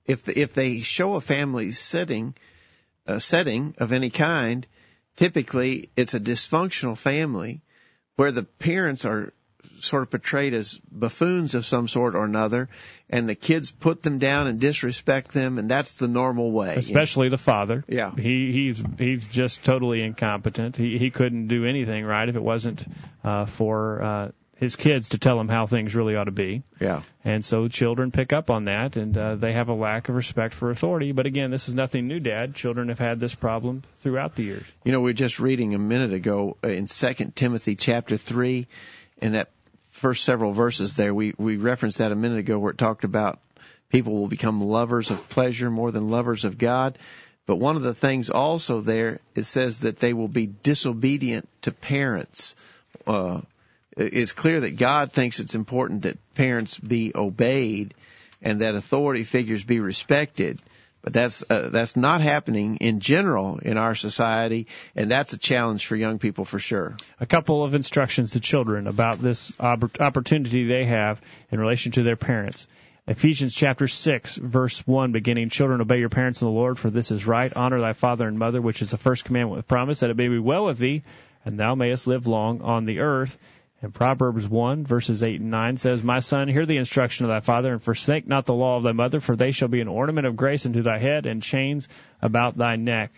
if 0.06 0.24
the, 0.24 0.40
if 0.40 0.54
they 0.54 0.80
show 0.80 1.16
a 1.16 1.22
family 1.22 1.72
sitting, 1.72 2.36
a 3.08 3.20
setting 3.20 3.76
of 3.78 3.92
any 3.92 4.10
kind, 4.10 4.66
typically 5.16 5.90
it's 5.96 6.14
a 6.14 6.20
dysfunctional 6.20 6.98
family 6.98 7.62
where 8.16 8.32
the 8.32 8.44
parents 8.44 9.06
are 9.06 9.34
sort 9.80 10.04
of 10.04 10.10
portrayed 10.10 10.54
as 10.54 10.80
buffoons 10.92 11.56
of 11.56 11.66
some 11.66 11.88
sort 11.88 12.16
or 12.16 12.26
another, 12.26 12.70
and 13.10 13.28
the 13.28 13.36
kids 13.36 13.72
put 13.72 14.04
them 14.04 14.20
down 14.20 14.48
and 14.48 14.60
disrespect 14.60 15.32
them, 15.32 15.58
and 15.58 15.70
that's 15.70 15.96
the 15.96 16.08
normal 16.08 16.52
way. 16.52 16.76
Especially 16.76 17.30
the 17.30 17.38
father. 17.38 17.84
Yeah. 17.88 18.12
He 18.16 18.52
he's 18.52 18.84
he's 18.98 19.28
just 19.28 19.64
totally 19.64 20.02
incompetent. 20.02 20.78
He 20.78 20.98
he 20.98 21.10
couldn't 21.10 21.48
do 21.48 21.66
anything 21.66 22.06
right 22.06 22.28
if 22.28 22.36
it 22.36 22.44
wasn't 22.44 22.86
uh, 23.24 23.46
for 23.46 24.02
uh, 24.02 24.32
his 24.62 24.76
kids 24.76 25.10
to 25.10 25.18
tell 25.18 25.40
him 25.40 25.50
how 25.50 25.66
things 25.66 25.96
really 25.96 26.16
ought 26.16 26.26
to 26.26 26.32
be. 26.32 26.62
Yeah. 26.80 27.02
And 27.26 27.44
so 27.44 27.68
children 27.68 28.12
pick 28.12 28.32
up 28.32 28.52
on 28.52 28.66
that, 28.66 28.96
and 28.96 29.18
uh, 29.18 29.36
they 29.36 29.54
have 29.54 29.70
a 29.70 29.74
lack 29.74 30.08
of 30.08 30.14
respect 30.14 30.54
for 30.54 30.70
authority. 30.70 31.14
But 31.14 31.26
again, 31.26 31.50
this 31.50 31.68
is 31.68 31.74
nothing 31.74 32.06
new, 32.06 32.20
Dad. 32.20 32.54
Children 32.54 32.90
have 32.90 33.00
had 33.00 33.20
this 33.20 33.34
problem 33.34 33.82
throughout 34.02 34.36
the 34.36 34.44
years. 34.44 34.64
You 34.84 34.92
know, 34.92 35.02
we 35.02 35.10
were 35.10 35.14
just 35.14 35.40
reading 35.40 35.74
a 35.74 35.80
minute 35.80 36.14
ago 36.14 36.58
uh, 36.64 36.68
in 36.68 36.86
Second 36.86 37.36
Timothy 37.36 37.76
chapter 37.76 38.18
three, 38.18 38.68
in 39.22 39.34
that 39.34 39.50
first 39.92 40.24
several 40.24 40.52
verses 40.52 40.96
there, 40.96 41.14
we 41.14 41.34
we 41.38 41.58
referenced 41.58 42.00
that 42.00 42.12
a 42.12 42.16
minute 42.16 42.40
ago 42.40 42.60
where 42.60 42.72
it 42.72 42.78
talked 42.78 43.04
about 43.04 43.40
people 43.90 44.14
will 44.14 44.28
become 44.28 44.62
lovers 44.62 45.12
of 45.12 45.30
pleasure 45.30 45.70
more 45.70 45.92
than 45.92 46.10
lovers 46.10 46.46
of 46.46 46.58
God. 46.58 46.98
But 47.46 47.58
one 47.58 47.76
of 47.76 47.82
the 47.82 47.94
things 47.94 48.30
also 48.30 48.82
there 48.82 49.20
it 49.36 49.44
says 49.44 49.82
that 49.82 49.98
they 49.98 50.14
will 50.14 50.28
be 50.28 50.48
disobedient 50.48 51.48
to 51.64 51.72
parents. 51.72 52.56
Uh, 53.06 53.42
it's 53.98 54.32
clear 54.32 54.62
that 54.62 54.78
God 54.78 55.12
thinks 55.12 55.40
it's 55.40 55.56
important 55.56 56.04
that 56.04 56.18
parents 56.36 56.78
be 56.78 57.12
obeyed 57.14 57.94
and 58.42 58.62
that 58.62 58.76
authority 58.76 59.24
figures 59.24 59.64
be 59.64 59.80
respected. 59.80 60.60
But 61.02 61.14
that's 61.14 61.44
uh, 61.50 61.70
that's 61.70 61.96
not 61.96 62.22
happening 62.22 62.78
in 62.78 63.00
general 63.00 63.58
in 63.58 63.78
our 63.78 63.96
society, 63.96 64.68
and 64.96 65.10
that's 65.10 65.34
a 65.34 65.38
challenge 65.38 65.88
for 65.88 65.96
young 65.96 66.20
people 66.20 66.46
for 66.46 66.60
sure. 66.60 66.96
A 67.20 67.26
couple 67.26 67.64
of 67.64 67.74
instructions 67.74 68.32
to 68.32 68.40
children 68.40 68.86
about 68.86 69.20
this 69.20 69.52
opportunity 69.60 70.68
they 70.68 70.86
have 70.86 71.20
in 71.52 71.60
relation 71.60 71.92
to 71.94 72.04
their 72.04 72.16
parents. 72.16 72.68
Ephesians 73.08 73.56
chapter 73.56 73.88
6 73.88 74.36
verse 74.36 74.86
1 74.86 75.12
beginning, 75.12 75.50
Children 75.50 75.82
obey 75.82 75.98
your 75.98 76.10
parents 76.10 76.42
in 76.42 76.46
the 76.46 76.54
Lord, 76.54 76.78
for 76.78 76.92
this 76.92 77.10
is 77.10 77.26
right. 77.26 77.52
Honor 77.56 77.80
thy 77.80 77.94
father 77.94 78.28
and 78.28 78.38
mother, 78.38 78.62
which 78.62 78.84
is 78.84 78.92
the 78.92 78.98
first 78.98 79.26
commandment 79.26 79.58
with 79.58 79.68
promise, 79.68 80.02
that 80.02 80.12
it 80.12 80.18
may 80.18 80.28
be 80.28 80.38
well 80.38 80.66
with 80.66 80.78
thee, 80.78 81.02
and 81.44 81.60
thou 81.60 81.74
mayest 81.74 82.06
live 82.06 82.28
long 82.28 82.62
on 82.62 82.86
the 82.86 83.00
earth. 83.00 83.40
And 83.82 83.94
Proverbs 83.94 84.48
1 84.48 84.86
verses 84.86 85.24
8 85.24 85.42
and 85.42 85.50
9 85.50 85.78
says, 85.78 86.04
My 86.04 86.20
son, 86.20 86.48
hear 86.48 86.66
the 86.66 86.78
instruction 86.78 87.26
of 87.26 87.30
thy 87.30 87.40
father, 87.40 87.74
and 87.74 87.82
forsake 87.82 88.28
not 88.28 88.46
the 88.46 88.54
law 88.54 88.78
of 88.78 88.84
thy 88.84 88.92
mother, 88.92 89.20
for 89.20 89.36
they 89.36 89.52
shall 89.52 89.70
be 89.70 89.82
an 89.82 89.88
ornament 89.88 90.28
of 90.28 90.36
grace 90.36 90.66
unto 90.66 90.84
thy 90.84 91.00
head, 91.00 91.26
and 91.26 91.42
chains 91.42 91.88
about 92.22 92.56
thy 92.56 92.76
neck. 92.76 93.12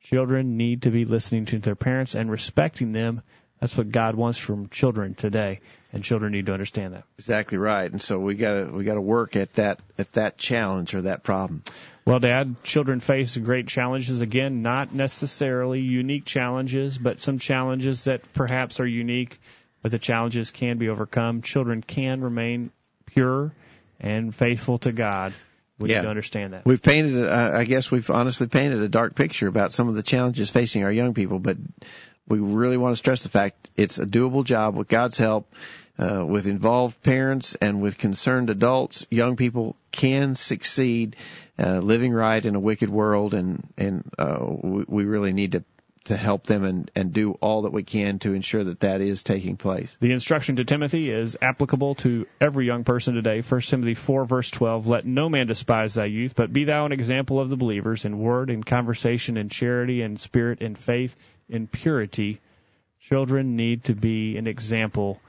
Children 0.00 0.56
need 0.56 0.82
to 0.82 0.90
be 0.90 1.04
listening 1.04 1.44
to 1.46 1.58
their 1.58 1.74
parents 1.74 2.14
and 2.14 2.30
respecting 2.30 2.92
them. 2.92 3.20
That's 3.60 3.76
what 3.76 3.90
God 3.90 4.14
wants 4.14 4.38
from 4.38 4.68
children 4.68 5.14
today, 5.14 5.60
and 5.92 6.02
children 6.02 6.32
need 6.32 6.46
to 6.46 6.52
understand 6.52 6.94
that. 6.94 7.04
Exactly 7.18 7.58
right. 7.58 7.90
And 7.90 8.00
so 8.00 8.18
we 8.18 8.34
got 8.34 8.66
to 8.66 8.72
we 8.72 8.84
got 8.84 8.94
to 8.94 9.00
work 9.00 9.36
at 9.36 9.52
that 9.54 9.80
at 9.98 10.12
that 10.12 10.38
challenge 10.38 10.94
or 10.94 11.02
that 11.02 11.24
problem. 11.24 11.64
Well, 12.06 12.20
Dad, 12.20 12.62
children 12.62 13.00
face 13.00 13.36
great 13.36 13.66
challenges. 13.66 14.22
Again, 14.22 14.62
not 14.62 14.94
necessarily 14.94 15.80
unique 15.80 16.24
challenges, 16.24 16.96
but 16.96 17.20
some 17.20 17.38
challenges 17.38 18.04
that 18.04 18.32
perhaps 18.32 18.80
are 18.80 18.86
unique 18.86 19.38
but 19.82 19.90
the 19.90 19.98
challenges 19.98 20.50
can 20.50 20.78
be 20.78 20.88
overcome. 20.88 21.42
Children 21.42 21.82
can 21.82 22.20
remain 22.20 22.70
pure 23.06 23.52
and 24.00 24.34
faithful 24.34 24.78
to 24.78 24.92
God. 24.92 25.32
We 25.78 25.90
yeah. 25.90 25.96
need 25.96 26.02
to 26.02 26.08
understand 26.10 26.52
that. 26.54 26.64
We've 26.66 26.82
painted, 26.82 27.24
uh, 27.24 27.52
I 27.54 27.64
guess 27.64 27.90
we've 27.90 28.10
honestly 28.10 28.48
painted 28.48 28.82
a 28.82 28.88
dark 28.88 29.14
picture 29.14 29.46
about 29.46 29.72
some 29.72 29.88
of 29.88 29.94
the 29.94 30.02
challenges 30.02 30.50
facing 30.50 30.82
our 30.82 30.90
young 30.90 31.14
people, 31.14 31.38
but 31.38 31.56
we 32.26 32.40
really 32.40 32.76
want 32.76 32.92
to 32.92 32.96
stress 32.96 33.22
the 33.22 33.28
fact 33.28 33.70
it's 33.76 33.98
a 33.98 34.06
doable 34.06 34.44
job 34.44 34.76
with 34.76 34.88
God's 34.88 35.18
help. 35.18 35.52
Uh, 36.00 36.24
with 36.24 36.46
involved 36.46 37.02
parents 37.02 37.56
and 37.56 37.82
with 37.82 37.98
concerned 37.98 38.50
adults, 38.50 39.04
young 39.10 39.34
people 39.34 39.74
can 39.90 40.36
succeed 40.36 41.16
uh, 41.58 41.80
living 41.80 42.12
right 42.12 42.46
in 42.46 42.54
a 42.54 42.60
wicked 42.60 42.88
world, 42.88 43.34
and 43.34 43.66
and 43.76 44.08
uh, 44.16 44.38
we, 44.48 44.84
we 44.86 45.04
really 45.06 45.32
need 45.32 45.52
to 45.52 45.64
to 46.08 46.16
help 46.16 46.44
them 46.44 46.64
and, 46.64 46.90
and 46.94 47.12
do 47.12 47.32
all 47.32 47.62
that 47.62 47.72
we 47.72 47.82
can 47.82 48.18
to 48.18 48.32
ensure 48.32 48.64
that 48.64 48.80
that 48.80 49.00
is 49.00 49.22
taking 49.22 49.56
place. 49.56 49.96
The 50.00 50.12
instruction 50.12 50.56
to 50.56 50.64
Timothy 50.64 51.10
is 51.10 51.36
applicable 51.40 51.96
to 51.96 52.26
every 52.40 52.66
young 52.66 52.84
person 52.84 53.14
today. 53.14 53.42
1 53.42 53.60
Timothy 53.60 53.94
4 53.94 54.24
verse 54.24 54.50
12, 54.50 54.86
let 54.86 55.06
no 55.06 55.28
man 55.28 55.46
despise 55.46 55.94
thy 55.94 56.06
youth, 56.06 56.34
but 56.34 56.52
be 56.52 56.64
thou 56.64 56.86
an 56.86 56.92
example 56.92 57.40
of 57.40 57.50
the 57.50 57.56
believers 57.56 58.04
in 58.04 58.18
word, 58.18 58.48
in 58.50 58.64
conversation, 58.64 59.36
in 59.36 59.48
charity, 59.48 60.02
in 60.02 60.16
spirit, 60.16 60.60
in 60.62 60.74
faith, 60.74 61.14
in 61.48 61.66
purity. 61.66 62.40
Children 63.00 63.56
need 63.56 63.84
to 63.84 63.94
be 63.94 64.36
an 64.38 64.46
example 64.46 65.20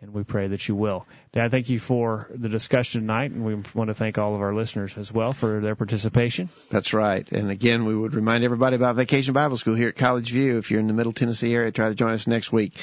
and 0.00 0.12
we 0.12 0.22
pray 0.22 0.46
that 0.46 0.68
you 0.68 0.74
will. 0.74 1.06
Dad, 1.32 1.50
thank 1.50 1.68
you 1.68 1.78
for 1.78 2.28
the 2.30 2.48
discussion 2.48 3.02
tonight, 3.02 3.32
and 3.32 3.44
we 3.44 3.54
want 3.74 3.88
to 3.88 3.94
thank 3.94 4.16
all 4.16 4.34
of 4.34 4.40
our 4.40 4.54
listeners 4.54 4.96
as 4.96 5.12
well 5.12 5.32
for 5.32 5.60
their 5.60 5.74
participation. 5.74 6.48
That's 6.70 6.94
right. 6.94 7.30
And 7.32 7.50
again, 7.50 7.84
we 7.84 7.96
would 7.96 8.14
remind 8.14 8.44
everybody 8.44 8.76
about 8.76 8.96
Vacation 8.96 9.34
Bible 9.34 9.56
School 9.56 9.74
here 9.74 9.88
at 9.88 9.96
College 9.96 10.30
View. 10.30 10.58
If 10.58 10.70
you're 10.70 10.80
in 10.80 10.86
the 10.86 10.94
Middle 10.94 11.12
Tennessee 11.12 11.54
area, 11.54 11.72
try 11.72 11.88
to 11.88 11.94
join 11.94 12.12
us 12.12 12.26
next 12.26 12.52
week. 12.52 12.74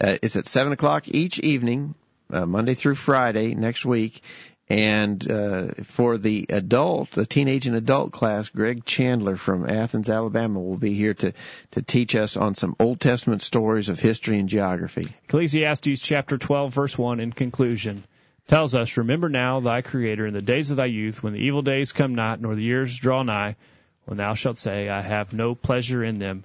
Uh, 0.00 0.18
it's 0.22 0.36
at 0.36 0.46
7 0.46 0.72
o'clock 0.72 1.08
each 1.08 1.38
evening, 1.40 1.94
uh, 2.32 2.46
Monday 2.46 2.74
through 2.74 2.94
Friday 2.94 3.54
next 3.54 3.84
week, 3.84 4.22
and 4.68 5.30
uh, 5.30 5.66
for 5.82 6.18
the 6.18 6.46
adult, 6.48 7.10
the 7.10 7.26
teenage 7.26 7.66
and 7.66 7.76
adult 7.76 8.12
class, 8.12 8.48
Greg 8.48 8.84
Chandler 8.84 9.36
from 9.36 9.68
Athens, 9.68 10.08
Alabama, 10.08 10.60
will 10.60 10.76
be 10.76 10.94
here 10.94 11.14
to 11.14 11.32
to 11.72 11.82
teach 11.82 12.14
us 12.14 12.36
on 12.36 12.54
some 12.54 12.76
Old 12.78 13.00
Testament 13.00 13.42
stories 13.42 13.88
of 13.88 14.00
history 14.00 14.38
and 14.38 14.48
geography. 14.48 15.06
Ecclesiastes 15.24 16.00
chapter 16.00 16.38
12, 16.38 16.72
verse 16.72 16.96
1, 16.96 17.20
in 17.20 17.32
conclusion, 17.32 18.04
tells 18.46 18.74
us, 18.74 18.96
Remember 18.96 19.28
now 19.28 19.60
thy 19.60 19.82
Creator 19.82 20.26
in 20.26 20.34
the 20.34 20.42
days 20.42 20.70
of 20.70 20.76
thy 20.76 20.86
youth, 20.86 21.22
when 21.22 21.32
the 21.32 21.40
evil 21.40 21.62
days 21.62 21.92
come 21.92 22.14
not, 22.14 22.40
nor 22.40 22.54
the 22.54 22.62
years 22.62 22.96
draw 22.96 23.22
nigh, 23.22 23.56
when 24.04 24.16
thou 24.16 24.34
shalt 24.34 24.58
say, 24.58 24.88
I 24.88 25.02
have 25.02 25.32
no 25.32 25.54
pleasure 25.54 26.02
in 26.02 26.18
them. 26.18 26.44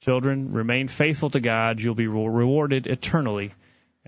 Children, 0.00 0.52
remain 0.52 0.88
faithful 0.88 1.30
to 1.30 1.40
God. 1.40 1.80
You'll 1.80 1.94
be 1.94 2.06
rewarded 2.06 2.86
eternally 2.86 3.50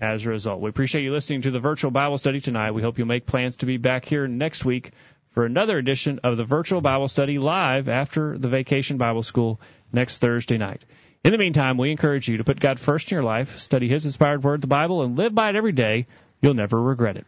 as 0.01 0.25
a 0.25 0.29
result. 0.29 0.59
We 0.59 0.69
appreciate 0.69 1.03
you 1.03 1.13
listening 1.13 1.43
to 1.43 1.51
the 1.51 1.59
virtual 1.59 1.91
Bible 1.91 2.17
study 2.17 2.41
tonight. 2.41 2.71
We 2.71 2.81
hope 2.81 2.97
you'll 2.97 3.07
make 3.07 3.27
plans 3.27 3.57
to 3.57 3.67
be 3.67 3.77
back 3.77 4.05
here 4.05 4.27
next 4.27 4.65
week 4.65 4.91
for 5.29 5.45
another 5.45 5.77
edition 5.77 6.19
of 6.23 6.35
the 6.35 6.43
virtual 6.43 6.81
Bible 6.81 7.07
study 7.07 7.37
live 7.37 7.87
after 7.87 8.37
the 8.37 8.49
Vacation 8.49 8.97
Bible 8.97 9.23
School 9.23 9.61
next 9.93 10.17
Thursday 10.17 10.57
night. 10.57 10.83
In 11.23 11.31
the 11.31 11.37
meantime, 11.37 11.77
we 11.77 11.91
encourage 11.91 12.27
you 12.27 12.37
to 12.37 12.43
put 12.43 12.59
God 12.59 12.79
first 12.79 13.11
in 13.11 13.15
your 13.15 13.23
life, 13.23 13.59
study 13.59 13.87
His 13.87 14.05
inspired 14.05 14.43
word, 14.43 14.61
the 14.61 14.67
Bible, 14.67 15.03
and 15.03 15.17
live 15.17 15.35
by 15.35 15.49
it 15.49 15.55
every 15.55 15.71
day. 15.71 16.05
You'll 16.41 16.55
never 16.55 16.81
regret 16.81 17.17
it. 17.17 17.27